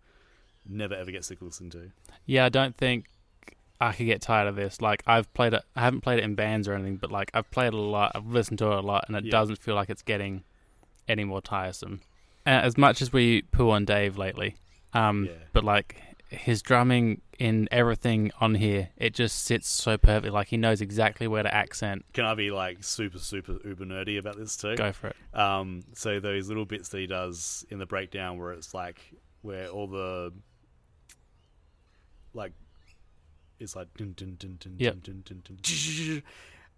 never 0.68 0.94
ever 0.94 1.10
get 1.10 1.24
sick 1.24 1.40
of 1.40 1.46
listening 1.46 1.70
to. 1.70 1.90
Yeah, 2.26 2.44
I 2.44 2.48
don't 2.50 2.76
think 2.76 3.06
I 3.80 3.92
could 3.92 4.06
get 4.06 4.20
tired 4.20 4.48
of 4.48 4.56
this. 4.56 4.80
Like 4.82 5.02
I've 5.06 5.32
played 5.34 5.54
it. 5.54 5.62
I 5.76 5.80
haven't 5.82 6.00
played 6.02 6.18
it 6.18 6.24
in 6.24 6.34
bands 6.34 6.66
or 6.68 6.74
anything, 6.74 6.96
but 6.96 7.10
like 7.12 7.30
I've 7.34 7.50
played 7.50 7.68
it 7.68 7.74
a 7.74 7.76
lot. 7.80 8.12
I've 8.14 8.26
listened 8.26 8.58
to 8.58 8.66
it 8.72 8.78
a 8.78 8.80
lot, 8.80 9.04
and 9.08 9.16
it 9.16 9.24
Yeah. 9.24 9.30
doesn't 9.30 9.56
feel 9.58 9.74
like 9.74 9.88
it's 9.90 10.02
getting 10.02 10.44
any 11.06 11.24
more 11.24 11.40
tiresome. 11.40 12.00
And 12.44 12.64
as 12.64 12.76
much 12.76 13.00
as 13.02 13.12
we 13.12 13.42
poo 13.42 13.70
on 13.70 13.84
Dave 13.84 14.18
lately, 14.18 14.56
um, 14.92 15.26
Yeah. 15.26 15.32
but 15.52 15.64
like 15.64 16.02
his 16.28 16.60
drumming 16.62 17.22
in 17.38 17.68
everything 17.70 18.30
on 18.40 18.54
here, 18.54 18.90
it 18.96 19.14
just 19.14 19.44
sits 19.44 19.68
so 19.68 19.96
perfectly. 19.96 20.30
Like 20.30 20.48
he 20.48 20.56
knows 20.56 20.80
exactly 20.80 21.26
where 21.26 21.42
to 21.42 21.52
accent. 21.54 22.04
Can 22.12 22.24
I 22.26 22.34
be 22.34 22.50
like 22.50 22.84
super 22.84 23.18
super 23.18 23.58
uber 23.64 23.84
nerdy 23.86 24.18
about 24.18 24.36
this 24.36 24.56
too? 24.56 24.76
Go 24.76 24.92
for 24.92 25.08
it. 25.08 25.16
Um, 25.38 25.82
so 25.94 26.20
those 26.20 26.48
little 26.48 26.64
bits 26.66 26.90
that 26.90 26.98
he 26.98 27.06
does 27.06 27.64
in 27.70 27.78
the 27.78 27.86
breakdown, 27.86 28.38
where 28.38 28.52
it's 28.52 28.74
like 28.74 29.00
where 29.42 29.68
all 29.68 29.86
the 29.86 30.32
like 32.34 32.52
it's 33.58 33.74
like 33.74 33.88
dun, 33.96 34.12
dun, 34.16 34.36
dun, 34.38 34.56
dun, 34.60 34.74
Yep. 34.78 35.02
dun, 35.02 35.22
dun, 35.26 35.42
dun, 35.44 35.58
dun. 35.62 36.22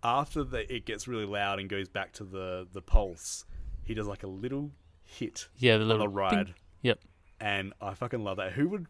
after 0.02 0.44
the, 0.44 0.72
it 0.74 0.86
gets 0.86 1.06
really 1.06 1.26
loud 1.26 1.58
and 1.58 1.68
goes 1.68 1.88
back 1.88 2.12
to 2.14 2.24
the 2.24 2.66
the 2.72 2.80
pulse, 2.82 3.44
he 3.82 3.94
does 3.94 4.06
like 4.06 4.22
a 4.22 4.26
little 4.28 4.70
hit 5.04 5.48
Yeah, 5.58 5.76
the 5.76 5.82
on 5.82 5.88
little 5.88 6.08
ride. 6.08 6.46
ding. 6.46 6.54
Yep. 6.82 7.00
and 7.40 7.72
I 7.80 7.94
fucking 7.94 8.22
love 8.24 8.36
that. 8.38 8.52
Who 8.52 8.68
would 8.70 8.86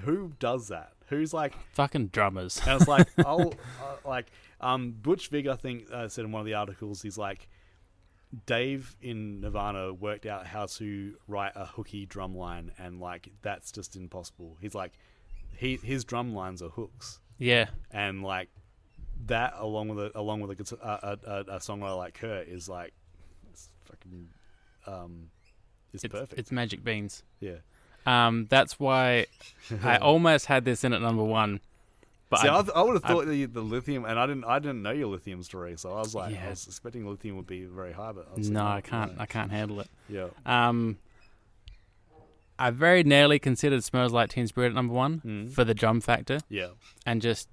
who 0.00 0.32
does 0.38 0.68
that? 0.68 0.92
Who's 1.08 1.32
like 1.34 1.54
Fucking 1.74 2.08
drummers. 2.08 2.60
and 2.66 2.80
it's 2.80 2.88
like, 2.88 3.06
I'll 3.26 3.48
uh, 3.82 3.96
like 4.04 4.26
um, 4.60 4.92
Butch 4.92 5.28
Vig. 5.28 5.46
I 5.46 5.56
think 5.56 5.86
uh, 5.92 6.08
said 6.08 6.24
in 6.24 6.32
one 6.32 6.40
of 6.40 6.46
the 6.46 6.54
articles, 6.54 7.02
he's 7.02 7.18
like, 7.18 7.48
Dave 8.46 8.96
in 9.00 9.40
Nirvana 9.40 9.92
worked 9.92 10.26
out 10.26 10.46
how 10.46 10.66
to 10.66 11.14
write 11.28 11.52
a 11.54 11.66
hooky 11.66 12.04
drum 12.06 12.36
line, 12.36 12.72
and 12.78 13.00
like 13.00 13.30
that's 13.42 13.70
just 13.70 13.94
impossible. 13.96 14.56
He's 14.60 14.74
like, 14.74 14.92
he 15.56 15.76
his 15.76 16.04
drum 16.04 16.34
lines 16.34 16.60
are 16.62 16.70
hooks, 16.70 17.20
yeah, 17.38 17.66
and 17.92 18.22
like 18.22 18.48
that 19.26 19.54
along 19.58 19.88
with 19.88 19.98
a, 20.06 20.18
along 20.18 20.40
with 20.40 20.50
a, 20.50 20.54
guitar- 20.56 20.78
a, 20.82 21.18
a, 21.26 21.40
a 21.40 21.58
songwriter 21.58 21.96
like 21.96 22.14
Kurt 22.14 22.48
is 22.48 22.68
like, 22.68 22.92
it's 23.52 23.68
fucking, 23.84 24.28
um, 24.88 25.30
it's, 25.92 26.02
it's, 26.02 26.12
perfect. 26.12 26.38
it's 26.40 26.50
magic 26.50 26.82
beans. 26.82 27.22
yeah, 27.38 27.58
Um, 28.06 28.46
that's 28.50 28.78
why 28.78 29.26
I 29.82 29.96
almost 30.10 30.46
had 30.46 30.64
this 30.64 30.84
in 30.84 30.92
at 30.92 31.00
number 31.00 31.24
one, 31.24 31.60
But 32.30 32.40
See, 32.40 32.48
I- 32.48 32.58
I, 32.58 32.64
I 32.76 32.82
would 32.82 32.94
have 32.94 33.04
I- 33.04 33.08
thought 33.08 33.26
the, 33.26 33.46
the 33.46 33.60
lithium, 33.60 34.04
and 34.04 34.18
I 34.18 34.26
didn't. 34.26 34.44
I 34.44 34.58
didn't 34.58 34.82
know 34.82 34.90
your 34.90 35.08
lithium 35.08 35.42
story, 35.42 35.76
so 35.76 35.92
I 35.92 35.98
was 36.00 36.14
like, 36.14 36.34
Yeah. 36.34 36.46
I 36.46 36.50
was 36.50 36.66
expecting 36.66 37.06
lithium 37.08 37.36
would 37.36 37.46
be 37.46 37.64
very 37.64 37.92
high, 37.92 38.12
but 38.12 38.28
I 38.32 38.36
was 38.36 38.50
no, 38.50 38.62
like, 38.64 38.86
I 38.86 38.88
can't. 38.88 39.16
no. 39.16 39.22
I 39.22 39.26
can't 39.26 39.50
handle 39.50 39.80
it. 39.80 39.88
Yeah. 40.08 40.26
Um, 40.44 40.98
I 42.58 42.70
very 42.70 43.02
nearly 43.02 43.38
considered 43.38 43.82
"Smells 43.82 44.12
Like 44.12 44.30
Teen 44.30 44.46
Spirit" 44.46 44.68
at 44.68 44.74
number 44.74 44.94
one 44.94 45.20
Mm. 45.24 45.52
for 45.52 45.64
the 45.64 45.74
drum 45.74 46.00
factor, 46.00 46.40
Yeah. 46.48 46.68
and 47.04 47.20
just 47.20 47.48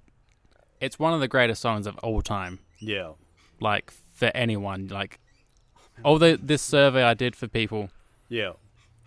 it's 0.80 0.98
one 0.98 1.12
of 1.14 1.20
the 1.20 1.28
greatest 1.28 1.60
songs 1.60 1.86
of 1.86 1.96
all 1.98 2.22
time. 2.22 2.58
Yeah. 2.78 3.12
Like 3.60 3.92
for 4.12 4.30
anyone, 4.34 4.88
like 4.88 5.18
although 6.04 6.36
this 6.36 6.62
survey 6.62 7.02
I 7.02 7.14
did 7.14 7.34
for 7.36 7.48
people, 7.48 7.90
Yeah. 8.28 8.52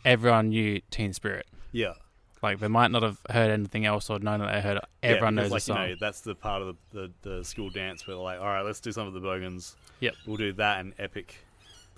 Everyone 0.06 0.50
knew 0.50 0.82
Teen 0.92 1.14
Spirit. 1.14 1.48
Yeah. 1.72 1.94
Like 2.42 2.60
they 2.60 2.68
might 2.68 2.92
not 2.92 3.02
have 3.02 3.18
heard 3.30 3.50
anything 3.50 3.86
else 3.86 4.10
or 4.10 4.20
known 4.20 4.40
that 4.40 4.54
they 4.54 4.62
heard. 4.62 4.80
Everyone 5.02 5.36
yeah, 5.36 5.42
knows 5.42 5.52
like, 5.52 5.62
the 5.64 5.66
song. 5.66 5.82
You 5.82 5.90
know, 5.90 5.96
that's 6.00 6.22
the 6.22 6.36
part 6.36 6.62
of 6.62 6.78
the, 6.92 7.12
the, 7.24 7.30
the 7.38 7.44
school 7.44 7.70
dance 7.70 8.06
where 8.06 8.16
they're 8.16 8.24
like, 8.24 8.40
all 8.40 8.46
right, 8.46 8.62
let's 8.62 8.80
do 8.80 8.92
some 8.92 9.08
of 9.08 9.14
the 9.14 9.20
Bogans. 9.20 9.76
Yep. 10.00 10.14
We'll 10.28 10.38
do 10.38 10.54
that 10.54 10.80
and 10.80 10.94
Epic 11.00 11.36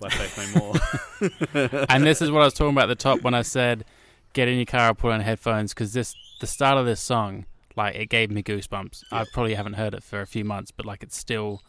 by 0.00 0.08
Faith 0.08 0.54
No 0.54 0.60
More. 0.60 1.86
and 1.88 2.04
this 2.04 2.22
is 2.22 2.30
what 2.30 2.42
I 2.42 2.44
was 2.44 2.54
talking 2.54 2.72
about 2.72 2.90
at 2.90 2.98
the 2.98 3.02
top 3.02 3.22
when 3.22 3.34
I 3.34 3.42
said, 3.42 3.84
"Get 4.32 4.48
in 4.48 4.56
your 4.56 4.66
car, 4.66 4.94
put 4.94 5.12
on 5.12 5.20
headphones," 5.20 5.74
because 5.74 5.92
this 5.92 6.14
the 6.40 6.46
start 6.46 6.78
of 6.78 6.86
this 6.86 7.00
song, 7.00 7.46
like 7.76 7.94
it 7.96 8.08
gave 8.08 8.30
me 8.30 8.42
goosebumps. 8.42 9.04
I 9.12 9.24
probably 9.32 9.54
haven't 9.54 9.74
heard 9.74 9.94
it 9.94 10.02
for 10.02 10.20
a 10.20 10.26
few 10.26 10.44
months, 10.44 10.70
but 10.70 10.86
like 10.86 11.02
it's 11.02 11.16
still, 11.16 11.62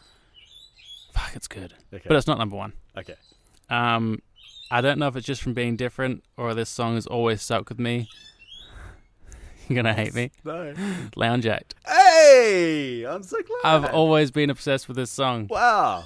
fuck, 1.12 1.32
it's 1.36 1.48
good. 1.48 1.74
okay. 1.94 2.06
But 2.08 2.18
it's 2.18 2.28
not 2.28 2.38
number 2.38 2.56
one. 2.56 2.74
okay. 2.98 3.16
Um, 3.70 4.22
I 4.72 4.82
don't 4.82 5.00
know 5.00 5.08
if 5.08 5.16
it's 5.16 5.26
just 5.26 5.42
from 5.42 5.54
being 5.54 5.76
different 5.76 6.24
or 6.38 6.54
this 6.54 6.70
song 6.70 6.96
has 6.96 7.08
always 7.08 7.42
stuck 7.42 7.70
with 7.70 7.80
me. 7.80 8.08
You're 9.68 9.76
gonna 9.76 9.94
hate 9.94 10.14
me. 10.14 10.32
No. 10.44 10.74
Lounge 11.16 11.46
Act. 11.46 11.76
Hey! 11.88 13.04
I'm 13.08 13.24
so 13.24 13.38
glad. 13.42 13.60
I've 13.86 13.94
always 13.94 14.32
been 14.32 14.50
obsessed 14.50 14.88
with 14.88 14.98
this 14.98 15.12
song. 15.12 15.48
Wow. 15.50 16.06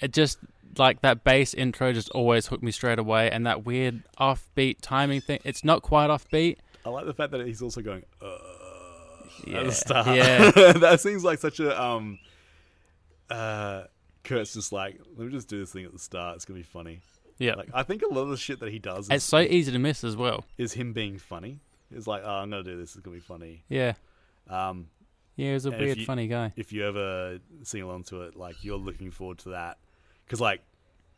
It 0.00 0.12
just 0.12 0.38
like 0.76 1.00
that 1.02 1.24
bass 1.24 1.54
intro 1.54 1.92
just 1.92 2.08
always 2.10 2.46
hooked 2.46 2.62
me 2.62 2.70
straight 2.70 2.98
away, 2.98 3.30
and 3.30 3.46
that 3.46 3.64
weird 3.64 4.02
offbeat 4.20 4.76
timing 4.80 5.20
thing. 5.20 5.40
It's 5.44 5.64
not 5.64 5.82
quite 5.82 6.08
offbeat. 6.10 6.56
I 6.84 6.90
like 6.90 7.06
the 7.06 7.14
fact 7.14 7.32
that 7.32 7.44
he's 7.46 7.62
also 7.62 7.80
going, 7.82 8.04
uh, 8.22 8.36
Yeah. 9.46 9.58
at 9.58 9.66
the 9.66 9.72
start. 9.72 10.06
Yeah. 10.08 10.50
that 10.72 11.00
seems 11.00 11.24
like 11.24 11.38
such 11.40 11.58
a, 11.60 11.80
um, 11.80 12.18
uh, 13.30 13.84
Kurt's 14.24 14.54
just 14.54 14.72
like, 14.72 15.00
let 15.16 15.26
me 15.26 15.32
just 15.32 15.48
do 15.48 15.58
this 15.58 15.72
thing 15.72 15.84
at 15.84 15.92
the 15.92 15.98
start. 15.98 16.36
It's 16.36 16.44
going 16.44 16.60
to 16.60 16.66
be 16.66 16.70
funny. 16.70 17.00
Yeah. 17.38 17.54
Like, 17.54 17.68
I 17.72 17.82
think 17.84 18.02
a 18.02 18.06
lot 18.12 18.22
of 18.22 18.28
the 18.30 18.36
shit 18.36 18.60
that 18.60 18.70
he 18.72 18.78
does 18.78 19.06
is, 19.06 19.10
It's 19.10 19.24
so 19.24 19.38
easy 19.40 19.70
to 19.72 19.78
miss 19.78 20.02
as 20.04 20.16
well. 20.16 20.44
is 20.56 20.72
him 20.74 20.92
being 20.92 21.18
funny. 21.18 21.60
It's 21.90 22.06
like, 22.06 22.22
oh, 22.24 22.28
I'm 22.30 22.50
to 22.50 22.62
do 22.62 22.76
this. 22.76 22.94
It's 22.96 23.00
going 23.04 23.16
to 23.16 23.20
be 23.22 23.26
funny. 23.26 23.62
Yeah. 23.68 23.94
Um, 24.50 24.88
Yeah, 25.36 25.52
he's 25.52 25.64
a 25.66 25.70
weird, 25.70 25.98
you- 25.98 26.04
funny 26.04 26.26
guy. 26.28 26.52
if 26.56 26.72
you 26.72 26.84
ever 26.86 27.38
sing 27.62 27.82
along 27.82 28.04
to 28.04 28.22
it, 28.22 28.36
like 28.36 28.62
you're 28.64 28.76
looking 28.78 29.10
forward 29.10 29.38
to 29.38 29.50
that, 29.50 29.78
because 30.26 30.40
like 30.40 30.62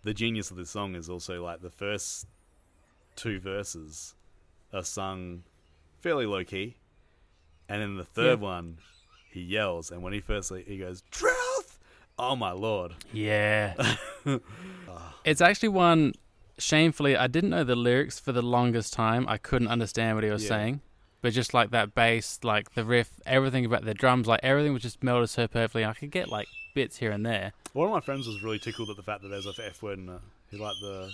the 0.02 0.12
genius 0.14 0.50
of 0.50 0.56
this 0.56 0.70
song 0.70 0.94
is 0.94 1.08
also 1.10 1.42
like 1.42 1.60
the 1.62 1.70
first 1.70 2.26
two 3.16 3.40
verses 3.40 4.14
are 4.72 4.84
sung 4.84 5.42
fairly 6.00 6.26
low 6.26 6.44
key, 6.44 6.76
and 7.68 7.80
then 7.82 7.96
the 7.96 8.04
third 8.04 8.38
Yeah. 8.40 8.44
one 8.46 8.78
he 9.32 9.40
yells, 9.40 9.90
and 9.90 10.02
when 10.02 10.12
he 10.12 10.20
first 10.20 10.52
he 10.66 10.76
goes 10.78 11.02
oh 12.20 12.36
my 12.36 12.52
lord, 12.52 12.92
Yeah. 13.12 13.74
it's 15.24 15.40
actually 15.40 15.70
one, 15.70 16.12
shamefully, 16.58 17.16
I 17.16 17.26
didn't 17.26 17.50
know 17.50 17.64
the 17.64 17.76
lyrics 17.76 18.18
for 18.20 18.32
the 18.32 18.42
longest 18.42 18.92
time. 18.92 19.26
I 19.28 19.38
couldn't 19.38 19.68
understand 19.68 20.16
what 20.16 20.24
he 20.24 20.30
was 20.30 20.42
Yeah. 20.44 20.48
saying. 20.48 20.80
But 21.22 21.34
just 21.34 21.52
like 21.52 21.70
that 21.72 21.94
bass, 21.94 22.38
like 22.42 22.72
the 22.72 22.84
riff, 22.84 23.10
everything 23.26 23.66
about 23.66 23.84
the 23.84 23.92
drums, 23.92 24.26
like 24.26 24.40
everything 24.42 24.72
was 24.72 24.82
just 24.82 25.00
melded 25.00 25.28
so 25.28 25.46
perfectly. 25.46 25.84
I 25.84 25.92
could 25.92 26.10
get 26.10 26.28
like 26.30 26.48
bits 26.74 26.96
here 26.96 27.10
and 27.10 27.26
there. 27.26 27.52
one 27.74 27.86
of 27.88 27.92
my 27.92 28.00
friends 28.00 28.26
was 28.26 28.42
really 28.42 28.58
tickled 28.58 28.88
at 28.90 28.96
the 28.96 29.02
fact 29.02 29.22
that 29.22 29.28
there's 29.28 29.46
a 29.46 29.52
f 29.66 29.82
word 29.82 29.98
in 29.98 30.08
it. 30.08 30.20
He 30.50 30.56
liked 30.56 30.80
the 30.80 31.10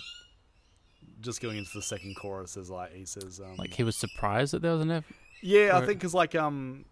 just 1.21 1.41
going 1.41 1.57
into 1.57 1.71
the 1.73 1.81
second 1.81 2.15
chorus 2.15 2.55
is 2.57 2.69
like 2.69 2.93
he 2.93 3.05
says 3.05 3.41
um, 3.43 3.55
Like 3.57 3.73
he 3.73 3.83
was 3.83 3.95
surprised 3.97 4.53
that 4.53 4.61
there 4.61 4.71
was 4.73 4.81
an 4.81 4.91
F. 4.91 5.03
Yeah, 5.41 5.71
I 5.77 5.79
think 5.85 5.99
because 5.99 6.13
like 6.13 6.35
um, 6.35 6.85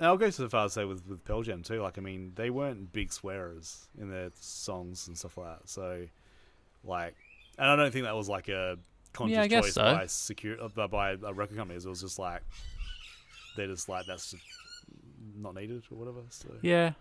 I'll 0.00 0.16
go 0.16 0.30
so 0.30 0.48
far 0.48 0.66
as 0.66 0.74
to 0.74 0.80
say 0.80 0.84
with 0.84 1.06
with 1.06 1.24
Pearl 1.24 1.42
Jam 1.42 1.62
too. 1.62 1.82
Like 1.82 1.98
I 1.98 2.00
mean, 2.00 2.32
they 2.36 2.50
weren't 2.50 2.92
big 2.92 3.12
swearers 3.12 3.88
in 3.98 4.10
their 4.10 4.30
songs 4.34 5.08
and 5.08 5.18
stuff 5.18 5.36
like 5.36 5.58
that. 5.58 5.68
So, 5.68 6.06
like, 6.84 7.16
and 7.58 7.68
I 7.68 7.76
don't 7.76 7.92
think 7.92 8.04
that 8.04 8.14
was 8.14 8.28
like 8.28 8.48
a 8.48 8.78
conscious 9.12 9.50
Yeah, 9.50 9.60
choice 9.60 9.74
so. 9.74 9.82
by 9.82 10.06
secure 10.06 10.62
uh, 10.62 10.68
by, 10.68 10.86
by 10.86 11.12
uh, 11.14 11.34
record 11.34 11.56
companies. 11.56 11.84
It 11.84 11.88
was 11.88 12.00
just 12.00 12.18
like 12.18 12.42
they're 13.56 13.66
just 13.66 13.88
like 13.88 14.06
that's 14.06 14.30
just 14.30 14.44
not 15.36 15.54
needed 15.54 15.82
or 15.90 15.98
whatever. 15.98 16.20
So 16.30 16.48
Yeah. 16.62 16.92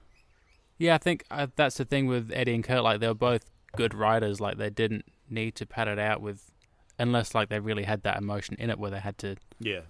Yeah, 0.80 0.96
I 0.96 0.98
think 1.00 1.24
uh, 1.32 1.48
that's 1.56 1.78
the 1.78 1.86
thing 1.86 2.06
with 2.08 2.32
Eddie 2.32 2.54
and 2.54 2.64
Kurt. 2.64 2.84
Like 2.84 3.00
they 3.00 3.08
were 3.08 3.14
both 3.14 3.46
good 3.76 3.94
writers. 3.94 4.40
Like 4.40 4.58
they 4.58 4.70
didn't 4.70 5.06
need 5.30 5.56
to 5.56 5.66
pad 5.66 5.88
it 5.88 5.98
out 6.00 6.22
with, 6.22 6.52
unless 7.00 7.34
like 7.34 7.50
they 7.50 7.60
really 7.60 7.84
had 7.84 8.04
that 8.04 8.18
emotion 8.18 8.56
in 8.60 8.70
it 8.70 8.78
where 8.78 8.92
they 8.92 9.00
had 9.00 9.18
to 9.20 9.38
yeah, 9.60 9.82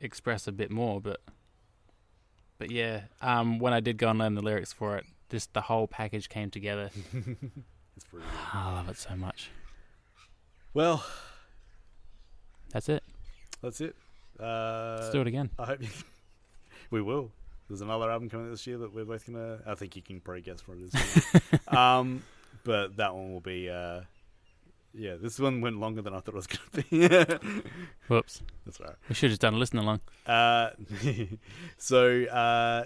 express 0.00 0.46
a 0.46 0.52
bit 0.52 0.70
more. 0.70 1.00
But, 1.00 1.20
but 2.58 2.70
yeah, 2.70 3.02
um, 3.20 3.58
when 3.58 3.72
I 3.72 3.80
did 3.80 3.98
go 3.98 4.08
and 4.08 4.18
learn 4.18 4.34
the 4.34 4.42
lyrics 4.42 4.72
for 4.72 4.96
it, 4.96 5.04
just 5.30 5.52
the 5.54 5.60
whole 5.62 5.86
package 5.86 6.28
came 6.28 6.50
together. 6.50 6.90
it's 7.14 8.04
pretty 8.10 8.24
good. 8.26 8.34
I 8.52 8.72
love 8.74 8.88
it 8.88 8.96
so 8.96 9.16
much. 9.16 9.50
Well, 10.72 11.04
That's 12.72 12.88
it. 12.88 13.02
that's 13.62 13.80
it. 13.80 13.94
Uh, 14.40 14.96
Let's 15.00 15.10
do 15.12 15.20
it 15.20 15.26
again. 15.28 15.50
I 15.58 15.66
hope 15.66 15.82
you, 15.82 15.88
we 16.90 17.00
will. 17.00 17.30
There's 17.68 17.80
another 17.80 18.10
album 18.10 18.28
coming 18.28 18.50
this 18.50 18.66
year 18.66 18.78
that 18.78 18.92
we're 18.92 19.04
both 19.04 19.24
gonna. 19.26 19.60
I 19.66 19.74
think 19.76 19.94
you 19.96 20.02
can 20.02 20.20
probably 20.20 20.42
guess 20.42 20.66
what 20.66 20.78
it 20.78 20.92
is. 20.92 21.68
um, 21.68 22.22
but 22.64 22.96
that 22.96 23.14
one 23.14 23.32
will 23.32 23.40
be. 23.40 23.70
Uh, 23.70 24.00
yeah, 24.94 25.16
this 25.20 25.38
one 25.38 25.60
went 25.60 25.78
longer 25.78 26.02
than 26.02 26.14
I 26.14 26.20
thought 26.20 26.34
it 26.34 26.34
was 26.34 26.46
gonna 26.46 26.84
be. 26.90 27.68
Whoops. 28.08 28.42
That's 28.64 28.80
all 28.80 28.86
right. 28.86 28.96
We 29.08 29.14
should 29.14 29.30
have 29.30 29.32
just 29.32 29.40
done 29.40 29.54
a 29.54 29.58
listen 29.58 29.78
along. 29.78 30.00
Uh, 30.26 30.70
so 31.78 32.24
uh, 32.24 32.84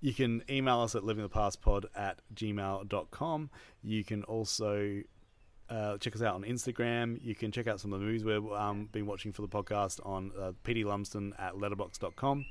you 0.00 0.12
can 0.12 0.42
email 0.50 0.80
us 0.80 0.94
at 0.94 1.02
livingthepastpod 1.02 1.86
at 1.94 2.20
gmail.com. 2.34 3.50
You 3.82 4.04
can 4.04 4.24
also 4.24 5.02
uh, 5.70 5.98
check 5.98 6.16
us 6.16 6.22
out 6.22 6.34
on 6.34 6.42
Instagram. 6.42 7.18
You 7.22 7.34
can 7.34 7.52
check 7.52 7.66
out 7.66 7.80
some 7.80 7.92
of 7.92 8.00
the 8.00 8.06
movies 8.06 8.24
we've 8.24 8.52
um, 8.52 8.88
been 8.90 9.06
watching 9.06 9.32
for 9.32 9.42
the 9.42 9.48
podcast 9.48 10.04
on 10.04 10.32
uh, 10.38 10.52
PD 10.64 10.84
Lumsden 10.84 11.34
at 11.38 11.54
letterboxd.com. 11.54 12.46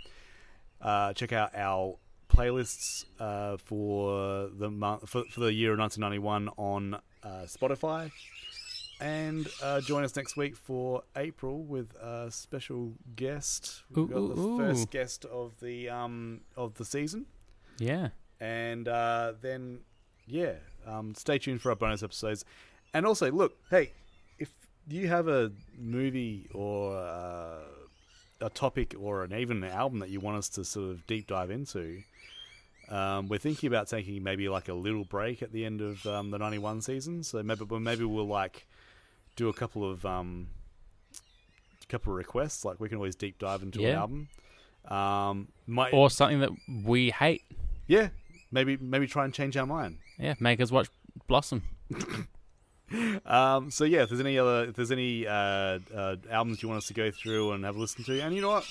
Uh, 0.81 1.13
check 1.13 1.33
out 1.33 1.55
our 1.55 1.97
playlists 2.37 3.05
uh, 3.19 3.57
for 3.57 4.49
the 4.57 4.69
month 4.69 5.09
for, 5.09 5.23
for 5.31 5.39
the 5.41 5.53
year 5.53 5.73
of 5.73 5.79
1991 5.79 6.49
on 6.57 6.93
uh, 7.23 7.27
Spotify. 7.45 8.11
And 8.99 9.47
uh, 9.61 9.81
join 9.81 10.03
us 10.03 10.15
next 10.15 10.37
week 10.37 10.55
for 10.55 11.03
April 11.15 11.61
with 11.63 11.93
a 12.01 12.31
special 12.31 12.93
guest. 13.15 13.83
We've 13.93 14.09
got 14.09 14.17
Ooh, 14.17 14.33
the 14.33 14.41
ooh, 14.41 14.57
first 14.57 14.89
guest 14.89 15.25
of 15.25 15.59
the 15.59 15.89
um, 15.89 16.41
of 16.55 16.75
the 16.75 16.85
season, 16.85 17.27
Yeah. 17.77 18.09
and 18.39 18.87
uh, 18.87 19.33
then 19.39 19.81
yeah, 20.25 20.53
um, 20.87 21.13
stay 21.15 21.37
tuned 21.37 21.61
for 21.61 21.69
our 21.69 21.75
bonus 21.75 22.01
episodes. 22.01 22.43
And 22.93 23.05
also, 23.05 23.31
look, 23.31 23.55
hey, 23.69 23.91
if 24.39 24.51
you 24.89 25.07
have 25.09 25.27
a 25.27 25.51
movie 25.77 26.47
or 26.55 26.97
uh, 26.97 27.59
a 28.41 28.49
topic 28.49 28.95
or 28.99 29.23
an 29.23 29.31
even 29.33 29.63
an 29.63 29.69
album 29.71 29.99
that 29.99 30.09
you 30.09 30.19
want 30.19 30.37
us 30.37 30.49
to 30.49 30.65
sort 30.65 30.89
of 30.89 31.05
deep 31.05 31.27
dive 31.27 31.51
into, 31.51 32.01
um, 32.89 33.27
we're 33.27 33.37
thinking 33.39 33.67
about 33.67 33.87
taking 33.87 34.23
maybe 34.23 34.47
like 34.49 34.69
a 34.69 34.73
little 34.73 35.03
break 35.03 35.41
at 35.41 35.51
the 35.51 35.65
end 35.65 35.81
of 35.81 36.05
um, 36.05 36.31
the 36.31 36.37
'91 36.37 36.81
season. 36.81 37.23
So 37.23 37.41
maybe 37.43 37.65
maybe 37.79 38.03
we'll 38.05 38.27
like 38.27 38.65
do 39.35 39.49
a 39.49 39.53
couple 39.53 39.89
of 39.89 40.05
um, 40.05 40.47
couple 41.89 42.13
of 42.13 42.17
requests. 42.17 42.65
Like 42.65 42.79
we 42.79 42.89
can 42.89 42.97
always 42.97 43.15
deep 43.15 43.39
dive 43.39 43.61
into 43.61 43.79
an 43.85 43.95
album. 43.95 44.27
Um, 44.87 45.47
might 45.65 45.93
Or 45.93 46.09
something 46.09 46.39
that 46.39 46.51
we 46.85 47.11
hate. 47.11 47.43
yeah, 47.87 48.09
maybe 48.51 48.77
maybe 48.77 49.07
try 49.07 49.25
and 49.25 49.33
change 49.33 49.57
our 49.57 49.65
mind. 49.65 49.97
Yeah. 50.17 50.35
Make 50.39 50.61
us 50.61 50.71
watch 50.71 50.87
Blossom. 51.27 51.63
Um, 53.25 53.69
so 53.69 53.83
yeah, 53.83 54.03
if 54.03 54.09
there's 54.09 54.21
any 54.21 54.39
other, 54.39 54.63
if 54.69 54.75
there's 54.75 54.91
any 54.91 55.27
uh, 55.27 55.79
uh, 55.93 56.15
albums 56.31 56.63
you 56.63 56.69
want 56.69 56.77
us 56.77 56.87
to 56.87 56.93
go 56.93 57.11
through 57.11 57.51
and 57.51 57.65
have 57.65 57.75
a 57.75 57.79
listen 57.79 58.05
to, 58.05 58.21
and 58.21 58.33
you 58.33 58.39
know 58.41 58.47
what, 58.47 58.65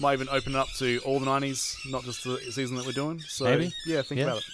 might 0.00 0.14
even 0.14 0.28
open 0.30 0.54
it 0.54 0.58
up 0.58 0.68
to 0.78 0.98
all 1.04 1.20
the 1.20 1.26
'90s, 1.26 1.76
not 1.90 2.04
just 2.04 2.24
the 2.24 2.38
season 2.50 2.76
that 2.76 2.86
we're 2.86 2.92
doing. 2.92 3.20
So 3.20 3.44
Maybe. 3.44 3.72
yeah, 3.86 4.02
think 4.02 4.18
Yeah. 4.20 4.24
about 4.26 4.38
it. 4.38 4.44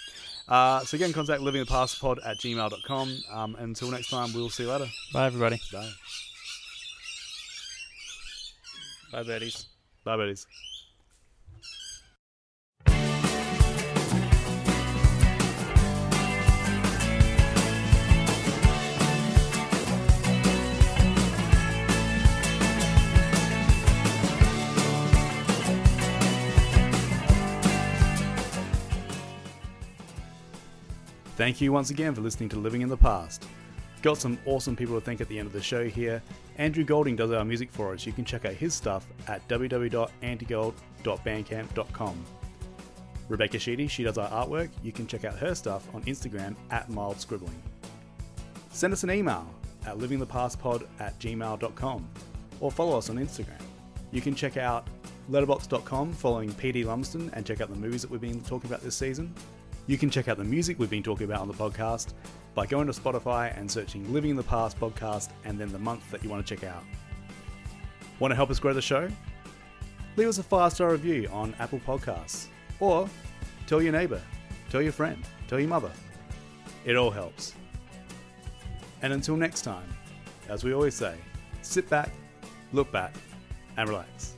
Uh, 0.49 0.84
so 0.84 0.94
again, 0.97 1.12
contact 1.12 1.42
livingthepastpod 1.42 2.18
at 2.24 2.38
gmail.com. 2.38 3.18
Um, 3.32 3.57
until 3.59 3.90
next 3.90 4.11
time, 4.11 4.32
we'll 4.32 4.49
see 4.51 4.62
you 4.64 4.70
later. 4.70 4.88
Bye, 5.12 5.26
everybody. 5.26 5.61
Bye. 5.72 5.90
Bye, 9.12 9.22
birdies. 9.22 9.66
Bye, 10.05 10.16
buddies. 10.16 10.47
Thank 31.37 31.61
you 31.61 31.70
once 31.70 31.91
again 31.91 32.14
for 32.14 32.22
listening 32.22 32.49
to 32.49 32.57
Living 32.57 32.80
in 32.80 32.89
the 32.89 32.97
Past. 32.97 33.47
Got 34.01 34.16
some 34.16 34.39
awesome 34.47 34.74
people 34.74 34.99
to 34.99 35.05
thank 35.05 35.20
at 35.20 35.28
the 35.28 35.39
end 35.39 35.47
of 35.47 35.53
the 35.53 35.62
show 35.62 35.87
here. 35.87 36.22
Andrew 36.57 36.82
Golding 36.82 37.14
does 37.14 37.30
our 37.30 37.45
music 37.45 37.70
for 37.70 37.93
us. 37.93 38.07
You 38.07 38.12
can 38.12 38.24
check 38.24 38.47
out 38.47 38.55
his 38.55 38.72
stuff 38.72 39.07
at 39.28 39.47
www.antigold.bandcamp.com. 39.47 42.24
Rebecca 43.28 43.59
Sheedy, 43.59 43.87
she 43.87 44.03
does 44.03 44.16
our 44.16 44.30
artwork. 44.30 44.70
You 44.82 44.93
can 44.93 45.07
check 45.07 45.26
out 45.26 45.37
her 45.37 45.55
stuff 45.55 45.87
on 45.95 46.03
Instagram 46.05 46.57
at 46.70 46.89
mild 46.89 47.20
scribbling. 47.20 47.62
Send 48.70 48.95
us 48.95 49.05
an 49.05 49.11
email 49.11 49.47
at 49.84 49.99
livingthepastpod 49.99 50.87
at 51.01 51.18
gmail.com 51.18 52.09
or 52.61 52.72
follow 52.72 52.97
us 52.97 53.11
on 53.11 53.16
Instagram. 53.16 53.61
You 54.11 54.22
can 54.22 54.34
check 54.34 54.57
out 54.57 54.89
letterboxd.com 55.30 56.14
following 56.14 56.49
PD 56.53 56.87
Lumsden 56.87 57.28
and 57.34 57.45
check 57.45 57.61
out 57.61 57.68
the 57.68 57.76
movies 57.76 58.01
that 58.01 58.11
we've 58.11 58.22
been 58.22 58.41
talking 58.41 58.70
about 58.70 58.80
this 58.80 58.97
season. 58.97 59.34
You 59.89 59.97
can 59.97 60.11
check 60.11 60.26
out 60.26 60.37
the 60.37 60.45
music 60.45 60.80
we've 60.80 60.91
been 60.91 61.03
talking 61.03 61.26
about 61.26 61.41
on 61.41 61.49
the 61.49 61.55
podcast 61.55 62.12
by 62.55 62.66
going 62.66 62.89
to 62.89 62.93
Spotify 62.93 63.57
and 63.57 63.70
searching 63.70 64.12
Living 64.12 64.30
in 64.30 64.37
the 64.37 64.43
Past 64.43 64.80
podcast 64.80 65.30
and 65.45 65.61
then 65.61 65.70
the 65.70 65.78
month 65.78 66.11
that 66.11 66.24
you 66.24 66.30
want 66.30 66.45
to 66.45 66.57
check 66.57 66.64
out. 66.64 66.82
Want 68.18 68.32
to 68.32 68.37
help 68.37 68.51
us 68.51 68.59
grow 68.59 68.72
the 68.72 68.82
show? 68.82 69.09
Leave 70.16 70.26
us 70.26 70.39
a 70.39 70.43
five 70.43 70.72
star 70.72 70.91
review 70.91 71.28
on 71.32 71.55
Apple 71.61 71.80
Podcasts 71.87 72.49
or 72.80 73.09
tell 73.66 73.80
your 73.80 73.93
neighbor, 73.93 74.20
tell 74.70 74.82
your 74.82 74.93
friend, 74.93 75.22
tell 75.47 75.61
your 75.61 75.68
mother. 75.68 75.93
It 76.84 76.97
all 76.97 77.11
helps. 77.11 77.55
And 79.03 79.12
until 79.12 79.37
next 79.37 79.62
time, 79.62 79.89
as 80.49 80.64
we 80.64 80.72
always 80.72 80.95
say, 80.95 81.14
sit 81.62 81.89
back, 81.89 82.11
look 82.72 82.91
back, 82.91 83.14
and 83.76 83.89
relax. 83.89 84.36